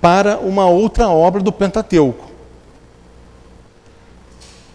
para 0.00 0.38
uma 0.38 0.66
outra 0.66 1.08
obra 1.08 1.42
do 1.42 1.52
Pentateuco. 1.52 2.29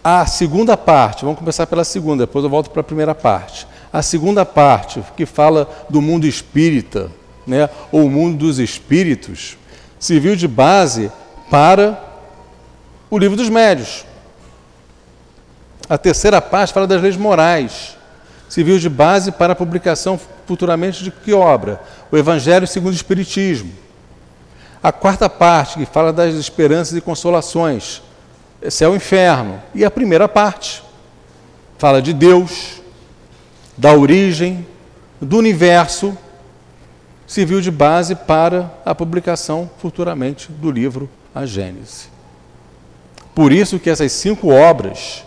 A 0.08 0.24
segunda 0.24 0.76
parte, 0.76 1.24
vamos 1.24 1.36
começar 1.36 1.66
pela 1.66 1.82
segunda, 1.82 2.28
depois 2.28 2.44
eu 2.44 2.48
volto 2.48 2.70
para 2.70 2.80
a 2.80 2.84
primeira 2.84 3.12
parte. 3.12 3.66
A 3.92 4.02
segunda 4.02 4.44
parte, 4.44 5.02
que 5.16 5.26
fala 5.26 5.68
do 5.90 6.00
mundo 6.00 6.28
espírita, 6.28 7.10
né, 7.44 7.68
ou 7.90 8.04
o 8.04 8.08
mundo 8.08 8.38
dos 8.38 8.60
espíritos, 8.60 9.58
serviu 9.98 10.36
de 10.36 10.46
base 10.46 11.10
para 11.50 12.00
o 13.10 13.18
livro 13.18 13.36
dos 13.36 13.48
médios. 13.48 14.06
A 15.88 15.98
terceira 15.98 16.40
parte 16.40 16.72
fala 16.72 16.86
das 16.86 17.02
leis 17.02 17.16
morais. 17.16 17.96
Serviu 18.48 18.78
de 18.78 18.88
base 18.88 19.32
para 19.32 19.54
a 19.54 19.56
publicação 19.56 20.20
futuramente 20.46 21.02
de 21.02 21.10
que 21.10 21.32
obra? 21.32 21.80
O 22.12 22.16
Evangelho 22.16 22.68
segundo 22.68 22.92
o 22.92 22.96
Espiritismo. 22.96 23.72
A 24.80 24.92
quarta 24.92 25.28
parte, 25.28 25.80
que 25.80 25.84
fala 25.84 26.12
das 26.12 26.36
esperanças 26.36 26.96
e 26.96 27.00
consolações, 27.00 28.05
céu 28.70 28.94
e 28.94 28.96
inferno. 28.96 29.62
E 29.74 29.84
a 29.84 29.90
primeira 29.90 30.28
parte, 30.28 30.82
fala 31.78 32.00
de 32.00 32.12
Deus, 32.12 32.80
da 33.76 33.92
origem, 33.92 34.66
do 35.20 35.38
universo 35.38 36.16
serviu 37.26 37.60
de 37.60 37.70
base 37.70 38.14
para 38.14 38.72
a 38.84 38.94
publicação 38.94 39.68
futuramente 39.78 40.50
do 40.52 40.70
livro 40.70 41.08
A 41.34 41.44
Gênese. 41.44 42.08
Por 43.34 43.52
isso 43.52 43.78
que 43.78 43.90
essas 43.90 44.12
cinco 44.12 44.48
obras 44.48 45.24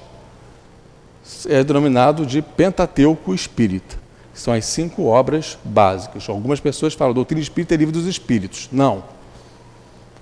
é 1.47 1.63
denominado 1.63 2.25
de 2.25 2.41
Pentateuco 2.41 3.35
Espírita. 3.35 3.97
São 4.33 4.53
as 4.53 4.65
cinco 4.65 5.05
obras 5.05 5.57
básicas. 5.63 6.27
Algumas 6.29 6.59
pessoas 6.59 6.93
falam 6.93 7.13
doutrina 7.13 7.41
espírita 7.41 7.73
é 7.73 7.77
livro 7.77 7.93
dos 7.93 8.07
espíritos. 8.07 8.69
Não. 8.71 9.03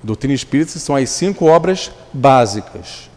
Doutrina 0.04 0.34
espírita 0.34 0.78
são 0.80 0.96
as 0.96 1.10
cinco 1.10 1.46
obras 1.46 1.92
básicas. 2.14 3.10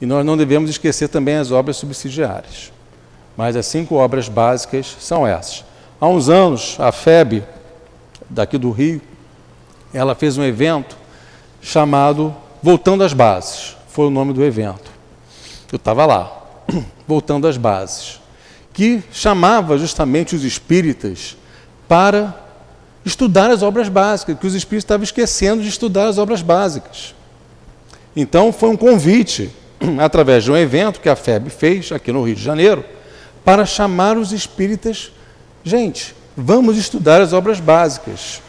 E 0.00 0.06
nós 0.06 0.24
não 0.24 0.36
devemos 0.36 0.70
esquecer 0.70 1.08
também 1.08 1.36
as 1.36 1.50
obras 1.50 1.76
subsidiárias. 1.76 2.72
Mas 3.36 3.56
as 3.56 3.66
cinco 3.66 3.94
obras 3.94 4.28
básicas 4.28 4.96
são 5.00 5.26
essas. 5.26 5.64
Há 6.00 6.06
uns 6.06 6.28
anos, 6.28 6.76
a 6.78 6.92
FEB, 6.92 7.44
daqui 8.28 8.58
do 8.58 8.70
Rio, 8.70 9.00
ela 9.92 10.14
fez 10.14 10.36
um 10.36 10.44
evento 10.44 10.96
chamado 11.60 12.34
Voltando 12.62 13.02
às 13.02 13.12
Bases. 13.12 13.76
Foi 13.88 14.06
o 14.06 14.10
nome 14.10 14.32
do 14.32 14.44
evento. 14.44 14.90
Eu 15.72 15.76
estava 15.76 16.06
lá, 16.06 16.32
Voltando 17.06 17.46
às 17.46 17.56
Bases, 17.56 18.20
que 18.72 19.02
chamava 19.12 19.76
justamente 19.78 20.36
os 20.36 20.44
espíritas 20.44 21.36
para 21.88 22.34
estudar 23.08 23.50
as 23.50 23.62
obras 23.62 23.88
básicas, 23.88 24.38
que 24.38 24.46
os 24.46 24.54
espíritos 24.54 24.84
estavam 24.84 25.04
esquecendo 25.04 25.62
de 25.62 25.68
estudar 25.68 26.06
as 26.06 26.18
obras 26.18 26.42
básicas. 26.42 27.14
Então, 28.14 28.52
foi 28.52 28.68
um 28.68 28.76
convite, 28.76 29.50
através 29.98 30.44
de 30.44 30.52
um 30.52 30.56
evento 30.56 31.00
que 31.00 31.08
a 31.08 31.16
FEB 31.16 31.50
fez 31.50 31.90
aqui 31.90 32.12
no 32.12 32.22
Rio 32.22 32.36
de 32.36 32.42
Janeiro, 32.42 32.84
para 33.44 33.66
chamar 33.66 34.16
os 34.16 34.32
espíritas 34.32 35.10
Gente, 35.64 36.14
vamos 36.34 36.78
estudar 36.78 37.20
as 37.20 37.34
obras 37.34 37.60
básicas. 37.60 38.40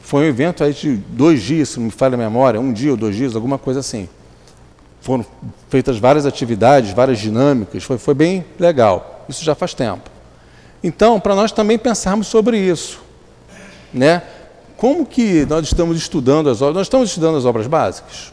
Foi 0.00 0.24
um 0.24 0.28
evento 0.28 0.62
aí 0.62 0.72
de 0.72 0.96
dois 0.96 1.42
dias, 1.42 1.70
se 1.70 1.78
não 1.78 1.86
me 1.86 1.90
falha 1.90 2.14
a 2.14 2.18
memória, 2.18 2.60
um 2.60 2.72
dia 2.72 2.92
ou 2.92 2.96
dois 2.96 3.16
dias, 3.16 3.34
alguma 3.34 3.58
coisa 3.58 3.80
assim. 3.80 4.08
Foram 5.00 5.26
feitas 5.68 5.98
várias 5.98 6.24
atividades, 6.24 6.92
várias 6.92 7.18
dinâmicas, 7.18 7.82
foi, 7.82 7.98
foi 7.98 8.14
bem 8.14 8.44
legal. 8.58 9.24
Isso 9.28 9.44
já 9.44 9.56
faz 9.56 9.74
tempo. 9.74 10.08
Então, 10.84 11.18
para 11.18 11.34
nós 11.34 11.50
também 11.50 11.76
pensarmos 11.76 12.28
sobre 12.28 12.58
isso. 12.58 13.00
Né? 13.92 14.22
Como 14.76 15.04
que 15.04 15.44
nós 15.46 15.66
estamos 15.66 15.96
estudando 15.96 16.48
as 16.48 16.62
obras? 16.62 16.76
Nós 16.76 16.86
estamos 16.86 17.08
estudando 17.08 17.36
as 17.36 17.44
obras 17.44 17.66
básicas? 17.66 18.32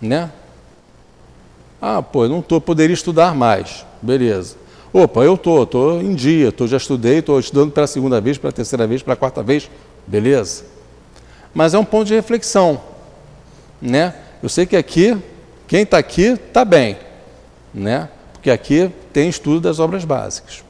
Né? 0.00 0.30
Ah, 1.80 2.02
pô, 2.02 2.24
eu 2.24 2.28
não 2.28 2.40
estou, 2.40 2.60
poderia 2.60 2.94
estudar 2.94 3.34
mais. 3.34 3.86
Beleza. 4.02 4.56
Opa, 4.92 5.20
eu 5.20 5.34
estou, 5.34 5.62
estou 5.62 6.02
em 6.02 6.14
dia, 6.14 6.50
tô, 6.50 6.66
já 6.66 6.76
estudei, 6.76 7.18
estou 7.18 7.38
estudando 7.38 7.70
pela 7.70 7.86
segunda 7.86 8.20
vez, 8.20 8.38
pela 8.38 8.52
terceira 8.52 8.86
vez, 8.86 9.02
pela 9.02 9.16
quarta 9.16 9.42
vez, 9.42 9.70
beleza. 10.06 10.64
Mas 11.54 11.74
é 11.74 11.78
um 11.78 11.84
ponto 11.84 12.06
de 12.06 12.14
reflexão. 12.14 12.80
Né? 13.80 14.14
Eu 14.42 14.48
sei 14.48 14.66
que 14.66 14.76
aqui 14.76 15.16
Quem 15.66 15.82
está 15.82 15.98
aqui 15.98 16.22
está 16.22 16.64
bem, 16.64 16.96
né? 17.74 18.08
porque 18.32 18.50
aqui 18.50 18.90
tem 19.12 19.28
estudo 19.28 19.60
das 19.60 19.78
obras 19.78 20.04
básicas. 20.04 20.64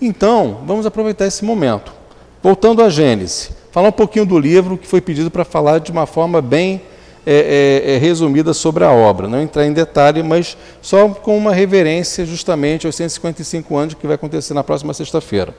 Então, 0.00 0.62
vamos 0.66 0.84
aproveitar 0.84 1.26
esse 1.26 1.44
momento. 1.44 1.97
Voltando 2.42 2.82
à 2.82 2.88
Gênesis, 2.88 3.50
falar 3.72 3.88
um 3.88 3.92
pouquinho 3.92 4.24
do 4.24 4.38
livro 4.38 4.78
que 4.78 4.86
foi 4.86 5.00
pedido 5.00 5.30
para 5.30 5.44
falar 5.44 5.80
de 5.80 5.90
uma 5.90 6.06
forma 6.06 6.40
bem 6.40 6.80
é, 7.26 7.82
é, 7.84 7.94
é, 7.94 7.98
resumida 7.98 8.54
sobre 8.54 8.84
a 8.84 8.92
obra. 8.92 9.26
Não 9.28 9.42
entrar 9.42 9.66
em 9.66 9.72
detalhe, 9.72 10.22
mas 10.22 10.56
só 10.80 11.08
com 11.08 11.36
uma 11.36 11.52
reverência 11.52 12.24
justamente 12.24 12.86
aos 12.86 12.94
155 12.94 13.76
anos 13.76 13.94
que 13.94 14.06
vai 14.06 14.14
acontecer 14.14 14.54
na 14.54 14.62
próxima 14.62 14.94
sexta-feira. 14.94 15.54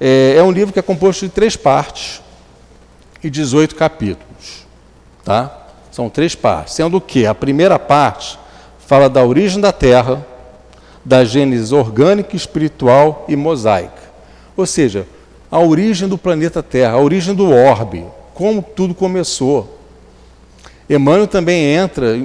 É, 0.00 0.36
é 0.36 0.42
um 0.42 0.52
livro 0.52 0.72
que 0.72 0.78
é 0.78 0.82
composto 0.82 1.26
de 1.26 1.32
três 1.32 1.56
partes 1.56 2.22
e 3.22 3.28
18 3.28 3.74
capítulos. 3.74 4.66
Tá? 5.24 5.66
São 5.90 6.08
três 6.08 6.36
partes, 6.36 6.74
sendo 6.74 7.00
que 7.00 7.26
a 7.26 7.34
primeira 7.34 7.76
parte 7.76 8.38
fala 8.78 9.10
da 9.10 9.24
origem 9.24 9.60
da 9.60 9.72
Terra, 9.72 10.24
da 11.04 11.24
gênese 11.24 11.74
orgânica, 11.74 12.36
espiritual 12.36 13.24
e 13.28 13.34
mosaica. 13.34 14.08
Ou 14.56 14.64
seja, 14.64 15.06
a 15.50 15.58
origem 15.58 16.08
do 16.08 16.18
planeta 16.18 16.62
Terra, 16.62 16.92
a 16.92 16.98
origem 16.98 17.34
do 17.34 17.50
orbe, 17.50 18.04
como 18.34 18.62
tudo 18.62 18.94
começou. 18.94 19.78
Emmanuel 20.88 21.26
também 21.26 21.74
entra, 21.74 22.18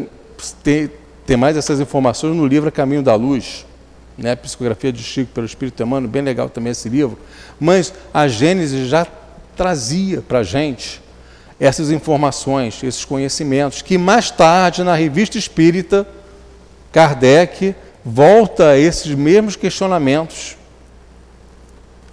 tem, 0.63 0.89
tem 1.25 1.37
mais 1.37 1.57
essas 1.57 1.79
informações 1.79 2.35
no 2.35 2.45
livro 2.45 2.71
Caminho 2.71 3.01
da 3.01 3.15
Luz, 3.15 3.65
né? 4.17 4.35
Psicografia 4.35 4.91
de 4.91 5.01
Chico 5.01 5.31
pelo 5.33 5.45
Espírito 5.45 5.81
Emmanuel, 5.81 6.09
bem 6.09 6.21
legal 6.21 6.49
também 6.49 6.71
esse 6.71 6.87
livro. 6.87 7.17
Mas 7.59 7.93
a 8.13 8.27
Gênesis 8.27 8.87
já 8.87 9.07
trazia 9.55 10.21
para 10.21 10.39
a 10.39 10.43
gente 10.43 11.01
essas 11.59 11.91
informações, 11.91 12.83
esses 12.83 13.05
conhecimentos, 13.05 13.81
que 13.81 13.97
mais 13.97 14.29
tarde, 14.29 14.83
na 14.83 14.95
revista 14.95 15.37
espírita, 15.37 16.05
Kardec 16.91 17.75
volta 18.03 18.69
a 18.69 18.77
esses 18.77 19.15
mesmos 19.15 19.55
questionamentos 19.55 20.57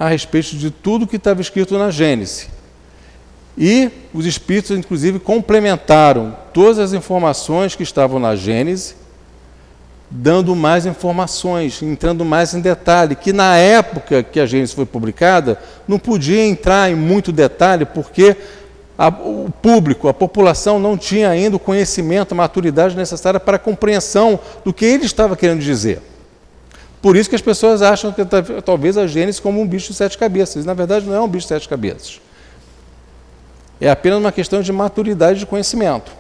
a 0.00 0.08
respeito 0.08 0.56
de 0.56 0.70
tudo 0.70 1.06
que 1.06 1.16
estava 1.16 1.42
escrito 1.42 1.76
na 1.76 1.90
Gênesis. 1.90 2.48
E 3.58 3.90
os 4.14 4.24
espíritos, 4.24 4.70
inclusive, 4.70 5.18
complementaram 5.18 6.34
todas 6.54 6.78
as 6.78 6.94
informações 6.94 7.74
que 7.74 7.82
estavam 7.82 8.18
na 8.18 8.34
Gênesis, 8.34 8.96
dando 10.10 10.56
mais 10.56 10.86
informações, 10.86 11.82
entrando 11.82 12.24
mais 12.24 12.54
em 12.54 12.62
detalhe, 12.62 13.14
que 13.14 13.30
na 13.30 13.58
época 13.58 14.22
que 14.22 14.40
a 14.40 14.46
Gênesis 14.46 14.74
foi 14.74 14.86
publicada, 14.86 15.60
não 15.86 15.98
podia 15.98 16.46
entrar 16.46 16.90
em 16.90 16.94
muito 16.94 17.30
detalhe, 17.30 17.84
porque 17.84 18.34
a, 18.96 19.08
o 19.08 19.52
público, 19.60 20.08
a 20.08 20.14
população 20.14 20.78
não 20.78 20.96
tinha 20.96 21.28
ainda 21.28 21.56
o 21.56 21.60
conhecimento, 21.60 22.32
a 22.32 22.36
maturidade 22.36 22.96
necessária 22.96 23.38
para 23.38 23.56
a 23.56 23.58
compreensão 23.60 24.40
do 24.64 24.72
que 24.72 24.86
ele 24.86 25.04
estava 25.04 25.36
querendo 25.36 25.60
dizer. 25.60 26.00
Por 27.00 27.16
isso 27.16 27.30
que 27.30 27.36
as 27.36 27.42
pessoas 27.42 27.80
acham 27.80 28.12
que 28.12 28.22
talvez 28.64 28.98
a 28.98 29.06
Gênesis 29.06 29.40
como 29.40 29.60
um 29.60 29.66
bicho 29.66 29.88
de 29.88 29.94
sete 29.94 30.18
cabeças. 30.18 30.64
Na 30.64 30.74
verdade, 30.74 31.06
não 31.06 31.14
é 31.14 31.20
um 31.20 31.28
bicho 31.28 31.46
de 31.46 31.48
sete 31.48 31.68
cabeças. 31.68 32.20
É 33.80 33.90
apenas 33.90 34.18
uma 34.18 34.30
questão 34.30 34.60
de 34.60 34.70
maturidade 34.72 35.38
de 35.38 35.46
conhecimento. 35.46 36.12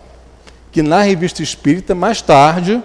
Que 0.72 0.82
na 0.82 1.02
revista 1.02 1.42
espírita, 1.42 1.94
mais 1.94 2.22
tarde, 2.22 2.82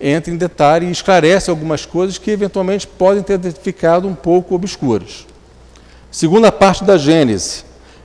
entra 0.00 0.32
em 0.32 0.36
detalhe 0.36 0.86
e 0.86 0.90
esclarece 0.90 1.50
algumas 1.50 1.86
coisas 1.86 2.18
que 2.18 2.30
eventualmente 2.30 2.86
podem 2.86 3.22
ter 3.22 3.40
ficado 3.52 4.08
um 4.08 4.14
pouco 4.14 4.54
obscuras. 4.54 5.26
Segunda 6.10 6.50
parte 6.50 6.84
da 6.84 6.96
Gênesis 6.96 7.64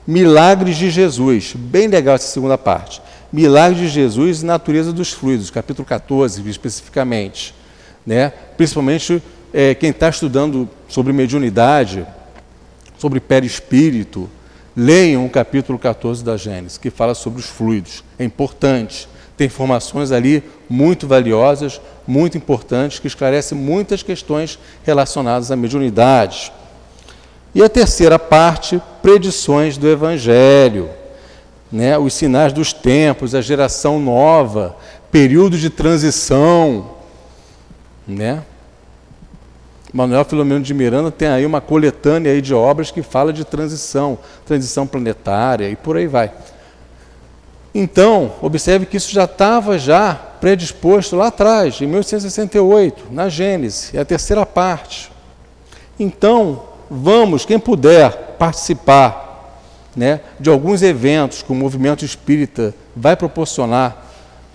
Milagres 0.10 0.76
de 0.78 0.90
Jesus. 0.90 1.54
Bem 1.56 1.88
legal 1.88 2.16
essa 2.16 2.26
segunda 2.26 2.58
parte. 2.58 3.00
Milagres 3.32 3.80
de 3.80 3.88
Jesus 3.90 4.42
e 4.42 4.46
natureza 4.46 4.92
dos 4.92 5.12
fluidos, 5.12 5.52
capítulo 5.52 5.86
14, 5.86 6.50
especificamente. 6.50 7.54
Né? 8.10 8.34
Principalmente 8.58 9.22
é, 9.54 9.76
quem 9.76 9.92
está 9.92 10.10
estudando 10.10 10.68
sobre 10.88 11.14
mediunidade, 11.14 12.08
sobre 12.98 13.20
perispírito, 13.20 14.28
leiam 14.76 15.28
o 15.28 15.30
capítulo 15.30 15.78
14 15.78 16.24
da 16.24 16.36
Gênesis, 16.36 16.80
que 16.80 16.90
fala 16.90 17.14
sobre 17.14 17.40
os 17.40 17.46
fluidos. 17.46 18.04
É 18.18 18.24
importante. 18.24 19.08
Tem 19.38 19.46
informações 19.46 20.12
ali 20.12 20.44
muito 20.68 21.06
valiosas, 21.06 21.80
muito 22.08 22.36
importantes, 22.36 22.98
que 22.98 23.06
esclarecem 23.06 23.56
muitas 23.56 24.02
questões 24.02 24.58
relacionadas 24.84 25.52
à 25.52 25.56
mediunidade. 25.56 26.52
E 27.54 27.62
a 27.62 27.70
terceira 27.70 28.18
parte, 28.18 28.82
predições 29.04 29.78
do 29.78 29.88
Evangelho, 29.88 30.90
né? 31.72 31.96
os 31.96 32.16
sinais 32.16 32.54
dos 32.54 32.74
tempos, 32.74 33.36
a 33.36 33.42
geração 33.42 34.00
nova, 34.00 34.76
período 35.12 35.60
de 35.60 35.70
transição. 35.70 36.98
Né? 38.10 38.44
Manuel 39.94 40.24
Filomeno 40.24 40.62
de 40.64 40.74
Miranda 40.74 41.10
tem 41.12 41.28
aí 41.28 41.46
uma 41.46 41.62
coletânea 41.62 42.32
aí 42.32 42.42
de 42.42 42.54
obras 42.54 42.92
que 42.92 43.02
fala 43.02 43.34
de 43.34 43.44
transição, 43.44 44.20
transição 44.46 44.86
planetária 44.86 45.70
e 45.70 45.76
por 45.76 45.98
aí 45.98 46.08
vai. 46.08 46.32
Então, 47.74 48.34
observe 48.42 48.86
que 48.86 48.98
isso 48.98 49.12
já 49.12 49.26
estava 49.26 49.78
já 49.78 50.14
predisposto 50.14 51.16
lá 51.16 51.28
atrás, 51.28 51.82
em 51.82 51.88
1868, 51.88 53.06
na 53.12 53.30
Gênesis, 53.30 53.94
é 53.94 54.00
a 54.00 54.06
terceira 54.06 54.46
parte. 54.46 55.12
Então, 56.00 56.64
vamos, 56.90 57.46
quem 57.46 57.60
puder 57.60 58.36
participar 58.40 59.30
né, 59.96 60.22
de 60.40 60.50
alguns 60.50 60.82
eventos 60.82 61.42
que 61.42 61.52
o 61.52 61.56
movimento 61.56 62.06
espírita 62.06 62.74
vai 62.96 63.16
proporcionar, 63.16 64.06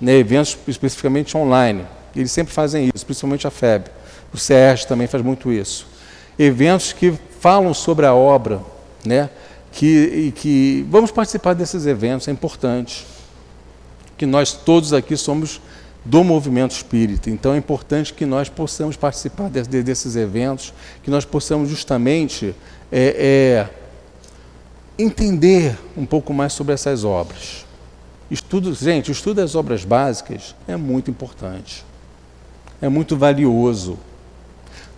né, 0.01 0.15
eventos 0.15 0.57
especificamente 0.67 1.37
online. 1.37 1.87
Eles 2.15 2.33
sempre 2.33 2.53
fazem 2.53 2.91
isso, 2.95 3.05
principalmente 3.05 3.47
a 3.47 3.51
FEB. 3.51 3.87
O 4.33 4.39
CERJ 4.39 4.87
também 4.87 5.07
faz 5.07 5.23
muito 5.23 5.53
isso. 5.53 5.87
Eventos 6.39 6.93
que 6.93 7.13
falam 7.41 7.73
sobre 7.75 8.07
a 8.07 8.15
obra, 8.15 8.61
né, 9.05 9.31
que, 9.73 10.33
que 10.37 10.87
vamos 10.89 11.11
participar 11.11 11.55
desses 11.55 11.87
eventos, 11.87 12.29
é 12.29 12.31
importante. 12.31 13.07
Que 14.17 14.27
nós 14.27 14.53
todos 14.53 14.93
aqui 14.93 15.17
somos 15.17 15.61
do 16.05 16.23
movimento 16.23 16.73
espírita. 16.73 17.31
Então 17.31 17.55
é 17.55 17.57
importante 17.57 18.13
que 18.13 18.27
nós 18.27 18.49
possamos 18.49 18.97
participar 18.97 19.49
de, 19.49 19.63
de, 19.63 19.83
desses 19.83 20.17
eventos, 20.17 20.75
que 21.03 21.11
nós 21.11 21.25
possamos 21.25 21.69
justamente 21.69 22.55
é, 22.93 23.69
é, 24.99 25.03
entender 25.03 25.79
um 25.97 26.05
pouco 26.05 26.33
mais 26.35 26.53
sobre 26.53 26.75
essas 26.75 27.05
obras. 27.05 27.65
Estudo, 28.31 28.75
gente, 28.75 29.11
o 29.11 29.13
estudo 29.13 29.37
das 29.37 29.55
obras 29.55 29.85
básicas 29.85 30.55
é 30.69 30.77
muito 30.77 31.11
importante, 31.11 31.85
é 32.85 32.89
muito 32.91 33.17
valioso. 33.17 33.99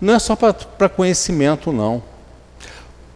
Não 0.01 0.15
é 0.15 0.19
só 0.19 0.35
para 0.35 0.89
conhecimento, 0.89 1.71
não. 1.71 2.03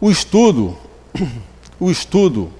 O 0.01 0.09
estudo, 0.09 0.79
o 1.81 1.91
estudo, 1.91 2.53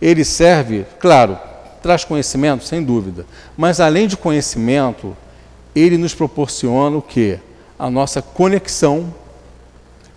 ele 0.00 0.24
serve, 0.24 0.84
claro, 0.98 1.38
traz 1.80 2.04
conhecimento, 2.04 2.64
sem 2.64 2.82
dúvida. 2.82 3.24
Mas 3.56 3.78
além 3.78 4.08
de 4.08 4.16
conhecimento, 4.16 5.16
ele 5.72 5.96
nos 5.96 6.12
proporciona 6.16 6.96
o 6.96 7.02
quê? 7.02 7.38
A 7.78 7.88
nossa 7.88 8.20
conexão 8.20 9.14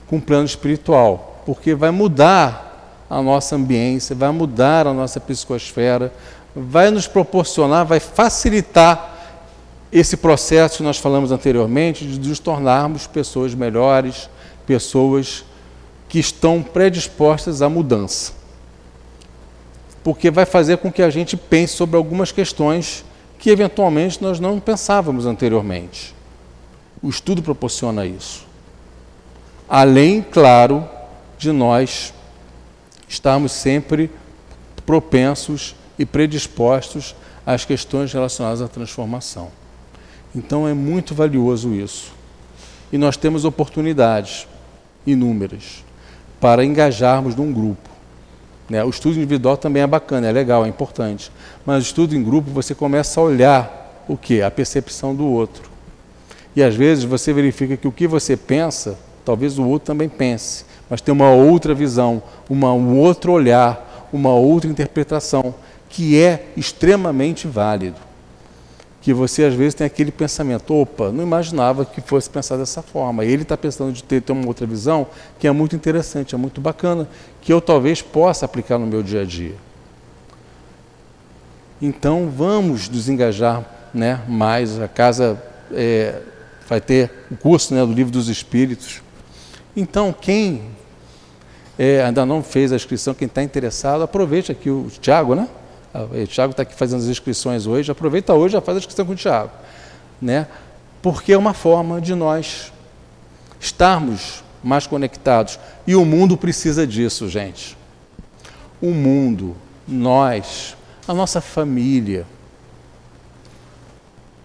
com 0.07 0.17
o 0.17 0.21
plano 0.21 0.45
espiritual, 0.45 1.43
porque 1.45 1.75
vai 1.75 1.91
mudar 1.91 3.05
a 3.07 3.21
nossa 3.21 3.55
ambiência, 3.55 4.15
vai 4.15 4.31
mudar 4.31 4.87
a 4.87 4.93
nossa 4.93 5.19
psicosfera, 5.19 6.11
vai 6.55 6.89
nos 6.89 7.05
proporcionar, 7.07 7.85
vai 7.85 7.99
facilitar 7.99 9.14
esse 9.97 10.17
processo 10.17 10.77
que 10.77 10.83
nós 10.83 10.97
falamos 10.97 11.31
anteriormente 11.31 12.05
de 12.05 12.29
nos 12.29 12.39
tornarmos 12.39 13.07
pessoas 13.07 13.55
melhores, 13.55 14.29
pessoas 14.67 15.43
que 16.07 16.19
estão 16.19 16.61
predispostas 16.61 17.61
à 17.61 17.69
mudança 17.69 18.45
porque 20.05 20.29
vai 20.29 20.45
fazer 20.45 20.77
com 20.77 20.91
que 20.91 21.01
a 21.01 21.09
gente 21.09 21.35
pense 21.35 21.73
sobre 21.73 21.97
algumas 21.97 22.31
questões 22.31 23.03
que 23.39 23.49
eventualmente 23.49 24.21
nós 24.21 24.39
não 24.39 24.59
pensávamos 24.59 25.25
anteriormente. 25.25 26.13
O 27.01 27.09
estudo 27.09 27.41
proporciona 27.41 28.05
isso. 28.05 28.45
Além, 29.67 30.21
claro, 30.21 30.87
de 31.39 31.51
nós 31.51 32.13
estarmos 33.09 33.51
sempre 33.51 34.11
propensos 34.85 35.75
e 35.97 36.05
predispostos 36.05 37.15
às 37.43 37.65
questões 37.65 38.13
relacionadas 38.13 38.61
à 38.61 38.67
transformação. 38.67 39.49
Então 40.36 40.67
é 40.67 40.73
muito 40.73 41.15
valioso 41.15 41.73
isso. 41.73 42.13
E 42.91 42.97
nós 42.97 43.15
temos 43.17 43.45
oportunidades 43.45 44.47
inúmeras 45.07 45.83
para 46.39 46.63
engajarmos 46.63 47.36
num 47.36 47.51
grupo 47.51 47.95
né? 48.69 48.83
O 48.83 48.89
estudo 48.89 49.17
individual 49.17 49.57
também 49.57 49.83
é 49.83 49.88
bacana, 49.88 50.27
é 50.27 50.31
legal, 50.31 50.65
é 50.65 50.67
importante. 50.67 51.31
Mas 51.65 51.83
o 51.83 51.86
estudo 51.86 52.15
em 52.15 52.23
grupo 52.23 52.49
você 52.51 52.73
começa 52.73 53.19
a 53.19 53.23
olhar 53.23 54.03
o 54.07 54.17
que? 54.17 54.41
A 54.41 54.49
percepção 54.49 55.15
do 55.15 55.25
outro. 55.25 55.69
E 56.55 56.63
às 56.63 56.75
vezes 56.75 57.03
você 57.03 57.33
verifica 57.33 57.77
que 57.77 57.88
o 57.88 57.91
que 57.91 58.07
você 58.07 58.36
pensa, 58.36 58.97
talvez 59.23 59.59
o 59.59 59.63
outro 59.63 59.88
também 59.88 60.09
pense, 60.09 60.65
mas 60.89 61.01
tem 61.01 61.11
uma 61.11 61.31
outra 61.31 61.73
visão, 61.73 62.23
uma, 62.49 62.73
um 62.73 62.97
outro 62.97 63.31
olhar, 63.31 64.07
uma 64.11 64.33
outra 64.33 64.69
interpretação, 64.69 65.53
que 65.89 66.19
é 66.19 66.47
extremamente 66.55 67.47
válido. 67.47 67.97
Que 69.06 69.14
você 69.14 69.43
às 69.43 69.53
vezes 69.53 69.76
tem 69.76 69.86
aquele 69.86 70.12
pensamento, 70.12 70.74
opa, 70.74 71.12
não 71.12 71.22
imaginava 71.22 71.86
que 71.86 72.01
fosse 72.01 72.28
pensar 72.28 72.58
dessa 72.58 72.82
forma. 72.82 73.24
E 73.24 73.32
ele 73.32 73.43
está 73.43 73.56
pensando 73.56 73.93
de 73.93 74.03
ter, 74.03 74.20
ter 74.20 74.32
uma 74.32 74.47
outra 74.47 74.66
visão 74.66 75.06
que 75.38 75.47
é 75.47 75.51
muito 75.51 75.76
interessante, 75.76 76.34
é 76.34 76.38
muito 76.39 76.60
bacana, 76.60 77.08
que 77.39 77.53
eu 77.53 77.62
talvez 77.62 78.01
possa 78.01 78.45
aplicar 78.45 78.80
no 78.80 78.88
meu 78.88 79.03
dia 79.03 79.22
a 79.22 79.24
dia. 79.24 79.53
Então 81.80 82.32
vamos 82.36 82.89
nos 82.89 83.08
engajar 83.08 83.64
né, 83.93 84.22
mais. 84.28 84.82
A 84.82 84.88
casa 84.88 85.39
é, 85.72 86.24
vai 86.68 86.82
ter 86.82 87.12
o 87.30 87.38
curso 87.38 87.76
né, 87.76 87.86
do 87.86 87.93
Livro 87.93 88.12
dos 88.12 88.28
Espíritos. 88.28 89.03
Então, 89.78 90.12
quem 90.12 90.64
é, 91.78 92.03
ainda 92.03 92.26
não 92.26 92.41
fez 92.41 92.74
a 92.74 92.76
inscrição, 92.76 93.14
quem 93.14 93.28
está 93.28 93.43
interessado, 93.43 94.01
aproveite 94.01 94.51
aqui 94.51 94.72
o 94.72 94.88
Tiago, 94.99 95.36
né? 95.36 95.47
Ah, 95.95 96.03
o 96.03 96.27
Tiago 96.27 96.51
está 96.51 96.63
aqui 96.63 96.75
fazendo 96.75 96.99
as 96.99 97.05
inscrições 97.05 97.65
hoje, 97.65 97.89
aproveita 97.89 98.33
hoje 98.33 98.51
já 98.51 98.59
faz 98.59 98.75
a 98.75 98.79
inscrição 98.79 99.05
com 99.05 99.13
o 99.13 99.15
Tiago. 99.15 99.51
Né? 100.21 100.45
Porque 101.01 101.31
é 101.31 101.37
uma 101.37 101.53
forma 101.53 102.01
de 102.01 102.13
nós 102.13 102.73
estarmos 103.61 104.43
mais 104.61 104.85
conectados. 104.85 105.57
E 105.87 105.95
o 105.95 106.03
mundo 106.03 106.35
precisa 106.35 106.85
disso, 106.85 107.29
gente. 107.29 107.77
O 108.81 108.91
mundo, 108.91 109.55
nós, 109.87 110.75
a 111.07 111.13
nossa 111.13 111.39
família, 111.39 112.25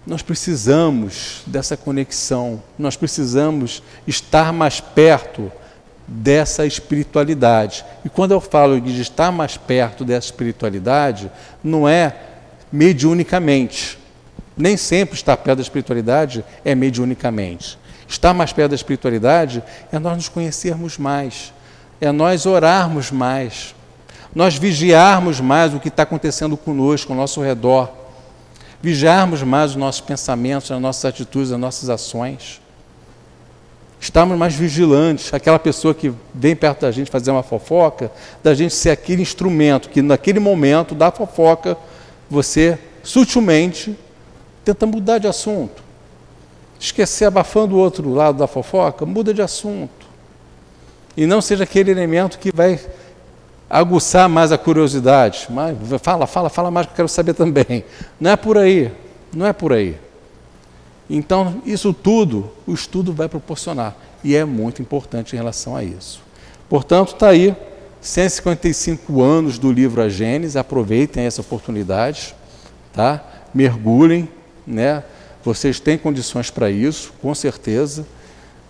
nós 0.07 0.23
precisamos 0.23 1.43
dessa 1.47 1.77
conexão, 1.77 2.63
nós 2.79 2.97
precisamos 2.97 3.83
estar 4.07 4.53
mais 4.53 4.81
perto 4.81 5.51
dessa 6.13 6.67
espiritualidade. 6.67 7.85
E 8.05 8.09
quando 8.09 8.33
eu 8.33 8.41
falo 8.41 8.81
de 8.81 9.01
estar 9.01 9.31
mais 9.31 9.57
perto 9.57 10.05
dessa 10.05 10.27
espiritualidade, 10.27 11.31
não 11.63 11.89
é 11.89 12.17
mediunicamente. 12.73 13.97
Nem 14.57 14.77
sempre 14.77 15.15
estar 15.15 15.37
perto 15.37 15.59
da 15.59 15.63
espiritualidade 15.63 16.45
é 16.65 16.75
mediunicamente. 16.75 17.79
Estar 18.09 18.35
mais 18.35 18.53
perto 18.53 18.71
da 18.71 18.75
espiritualidade 18.75 19.63
é 19.93 20.01
nós 20.01 20.17
nos 20.17 20.29
conhecermos 20.29 20.99
mais, 20.99 21.53
é 22.01 22.11
nós 22.11 22.45
orarmos 22.45 23.13
mais, 23.13 23.73
nós 24.35 24.57
vigiarmos 24.57 25.41
mais 25.41 25.73
o 25.73 25.79
que 25.79 25.89
está 25.89 26.03
acontecendo 26.03 26.57
conosco, 26.57 27.13
ao 27.13 27.17
nosso 27.17 27.41
redor, 27.41 27.89
vigiarmos 28.83 29.45
mais 29.45 29.71
os 29.71 29.77
nossos 29.77 30.01
pensamentos, 30.01 30.73
as 30.73 30.81
nossas 30.81 31.05
atitudes, 31.05 31.53
as 31.53 31.59
nossas 31.59 31.89
ações 31.89 32.61
estarmos 34.01 34.39
mais 34.39 34.55
vigilantes, 34.55 35.33
aquela 35.35 35.59
pessoa 35.59 35.95
que 35.95 36.13
vem 36.35 36.57
perto 36.57 36.81
da 36.81 36.91
gente 36.91 37.11
fazer 37.11 37.31
uma 37.31 37.43
fofoca, 37.43 38.11
da 38.43 38.55
gente 38.55 38.73
ser 38.75 38.91
aquele 38.91 39.21
instrumento 39.21 39.91
que 39.91 40.01
naquele 40.01 40.41
momento 40.41 40.95
da 40.95 41.11
fofoca 41.11 41.77
você 42.29 42.79
sutilmente 43.03 43.97
tenta 44.65 44.87
mudar 44.87 45.19
de 45.19 45.27
assunto. 45.27 45.83
Esquecer 46.79 47.27
abafando 47.27 47.77
o 47.77 47.79
outro 47.79 48.09
lado 48.09 48.39
da 48.39 48.47
fofoca, 48.47 49.05
muda 49.05 49.35
de 49.35 49.43
assunto. 49.43 50.09
E 51.15 51.27
não 51.27 51.43
seja 51.43 51.65
aquele 51.65 51.91
elemento 51.91 52.39
que 52.39 52.51
vai 52.55 52.81
aguçar 53.69 54.29
mais 54.31 54.51
a 54.51 54.57
curiosidade. 54.57 55.47
Mas 55.51 55.77
fala, 56.03 56.27
fala, 56.27 56.49
fala 56.49 56.71
mais 56.71 56.87
que 56.87 56.93
eu 56.93 56.97
quero 56.97 57.09
saber 57.09 57.35
também. 57.35 57.85
Não 58.19 58.31
é 58.31 58.37
por 58.37 58.57
aí. 58.57 58.91
Não 59.31 59.47
é 59.47 59.53
por 59.53 59.75
aí. 59.75 59.99
Então, 61.13 61.61
isso 61.67 61.93
tudo 61.93 62.49
o 62.65 62.73
estudo 62.73 63.13
vai 63.13 63.29
proporcionar 63.29 63.97
e 64.23 64.37
é 64.37 64.45
muito 64.45 64.81
importante 64.81 65.35
em 65.35 65.37
relação 65.37 65.75
a 65.75 65.83
isso. 65.83 66.23
Portanto, 66.69 67.15
está 67.15 67.31
aí 67.31 67.57
155 68.01 69.21
anos 69.21 69.59
do 69.59 69.73
livro 69.73 70.01
A 70.01 70.09
Gênesis, 70.09 70.57
aproveitem 70.57 71.25
essa 71.25 71.41
oportunidade, 71.41 72.33
tá? 72.93 73.25
mergulhem, 73.53 74.29
né? 74.65 75.03
vocês 75.45 75.81
têm 75.81 75.99
condições 75.99 76.49
para 76.49 76.71
isso, 76.71 77.13
com 77.21 77.35
certeza, 77.35 78.07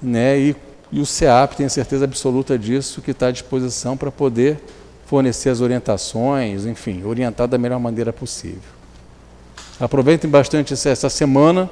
né? 0.01 0.39
e, 0.39 0.57
e 0.91 0.99
o 0.99 1.05
CEAP 1.05 1.57
tem 1.57 1.69
certeza 1.69 2.07
absoluta 2.07 2.59
disso, 2.59 3.03
que 3.03 3.11
está 3.11 3.27
à 3.27 3.31
disposição 3.31 3.99
para 3.99 4.11
poder 4.11 4.59
fornecer 5.05 5.51
as 5.51 5.61
orientações, 5.61 6.65
enfim, 6.65 7.05
orientar 7.05 7.47
da 7.47 7.59
melhor 7.59 7.79
maneira 7.79 8.15
possível. 8.15 8.61
Aproveitem 9.79 10.31
bastante 10.31 10.73
essa 10.73 11.11
semana 11.11 11.69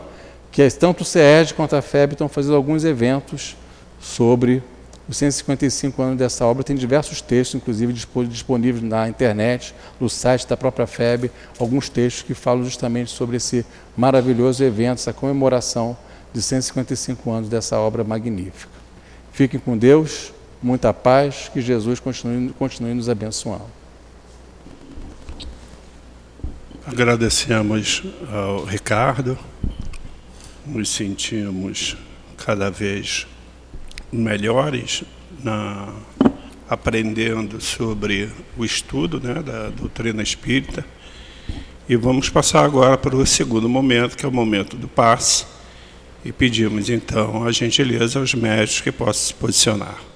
que 0.51 0.63
é 0.63 0.71
tanto 0.71 1.03
o 1.03 1.05
CERJ 1.05 1.55
quanto 1.55 1.77
a 1.77 1.83
FEB 1.83 2.13
estão 2.13 2.29
fazendo 2.29 2.57
alguns 2.57 2.85
eventos 2.85 3.57
sobre 4.01 4.63
os 5.09 5.17
155 5.17 6.03
anos 6.03 6.19
dessa 6.19 6.45
obra. 6.45 6.63
Tem 6.63 6.77
diversos 6.77 7.21
textos, 7.21 7.55
inclusive 7.55 7.93
disponíveis 8.29 8.83
na 8.83 9.09
internet, 9.09 9.75
no 9.99 10.09
site 10.09 10.47
da 10.47 10.57
própria 10.57 10.87
FEB, 10.87 11.31
alguns 11.59 11.89
textos 11.89 12.23
que 12.23 12.35
falam 12.35 12.65
justamente 12.65 13.11
sobre 13.11 13.37
esse 13.37 13.65
maravilhoso 13.97 14.63
evento, 14.63 14.99
essa 14.99 15.13
comemoração 15.13 15.97
de 16.33 16.43
155 16.43 17.31
anos 17.31 17.49
dessa 17.49 17.79
obra 17.79 18.05
magnífica. 18.05 18.73
Fiquem 19.33 19.59
com 19.59 19.79
Deus, 19.79 20.33
muita 20.63 20.93
paz, 20.93 21.49
que 21.53 21.61
Jesus 21.61 22.01
continue, 22.01 22.51
continue 22.51 22.93
nos 22.93 23.09
abençoando. 23.09 23.79
Agradecemos 26.87 28.03
ao 28.33 28.65
Ricardo 28.65 29.39
nos 30.69 30.91
sentimos 30.91 31.97
cada 32.37 32.71
vez 32.71 33.27
melhores 34.13 35.03
na, 35.43 35.93
aprendendo 36.69 37.61
sobre 37.61 38.31
o 38.57 38.65
estudo 38.65 39.21
né, 39.21 39.35
da 39.43 39.71
doutrina 39.71 40.23
espírita. 40.23 40.85
E 41.89 41.97
vamos 41.97 42.29
passar 42.29 42.65
agora 42.65 42.99
para 42.99 43.17
o 43.17 43.27
segundo 43.27 43.69
momento, 43.69 44.17
que 44.17 44.27
é 44.27 44.29
o 44.29 44.33
momento 44.33 44.77
do 44.77 44.87
passe. 44.87 45.47
E 46.25 46.33
pedimos 46.33 46.91
então 46.91 47.45
a 47.45 47.53
gentileza 47.53 48.19
aos 48.19 48.35
médicos 48.35 48.81
que 48.81 48.93
possam 48.93 49.29
se 49.29 49.35
posicionar. 49.35 50.08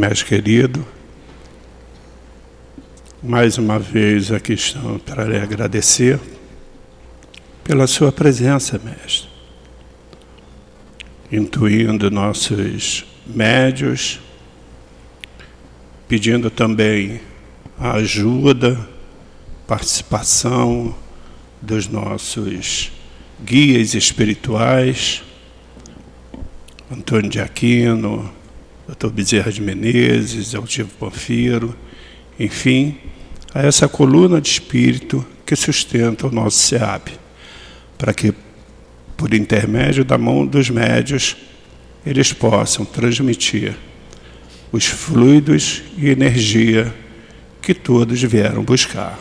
Mestre 0.00 0.28
querido, 0.28 0.82
mais 3.22 3.58
uma 3.58 3.78
vez 3.78 4.32
aqui 4.32 4.54
estamos 4.54 5.02
para 5.02 5.24
lhe 5.24 5.36
agradecer 5.36 6.18
pela 7.62 7.86
sua 7.86 8.10
presença, 8.10 8.80
mestre. 8.82 9.28
Intuindo 11.30 12.10
nossos 12.10 13.04
médios, 13.26 14.18
pedindo 16.08 16.48
também 16.48 17.20
a 17.78 17.92
ajuda, 17.96 18.88
participação 19.66 20.96
dos 21.60 21.88
nossos 21.88 22.90
guias 23.44 23.92
espirituais, 23.92 25.22
Antônio 26.90 27.28
de 27.28 27.38
Aquino, 27.38 28.39
doutor 28.90 29.12
Bezerra 29.12 29.52
de 29.52 29.62
Menezes, 29.62 30.52
Altivo 30.52 30.90
Panfiro, 30.98 31.76
enfim, 32.40 32.96
a 33.54 33.62
essa 33.62 33.88
coluna 33.88 34.40
de 34.40 34.48
espírito 34.48 35.24
que 35.46 35.54
sustenta 35.54 36.26
o 36.26 36.30
nosso 36.32 36.58
SEAB, 36.58 37.10
para 37.96 38.12
que, 38.12 38.34
por 39.16 39.32
intermédio 39.32 40.04
da 40.04 40.18
mão 40.18 40.44
dos 40.44 40.70
médios, 40.70 41.36
eles 42.04 42.32
possam 42.32 42.84
transmitir 42.84 43.76
os 44.72 44.86
fluidos 44.86 45.84
e 45.96 46.08
energia 46.08 46.92
que 47.62 47.74
todos 47.74 48.20
vieram 48.20 48.64
buscar. 48.64 49.20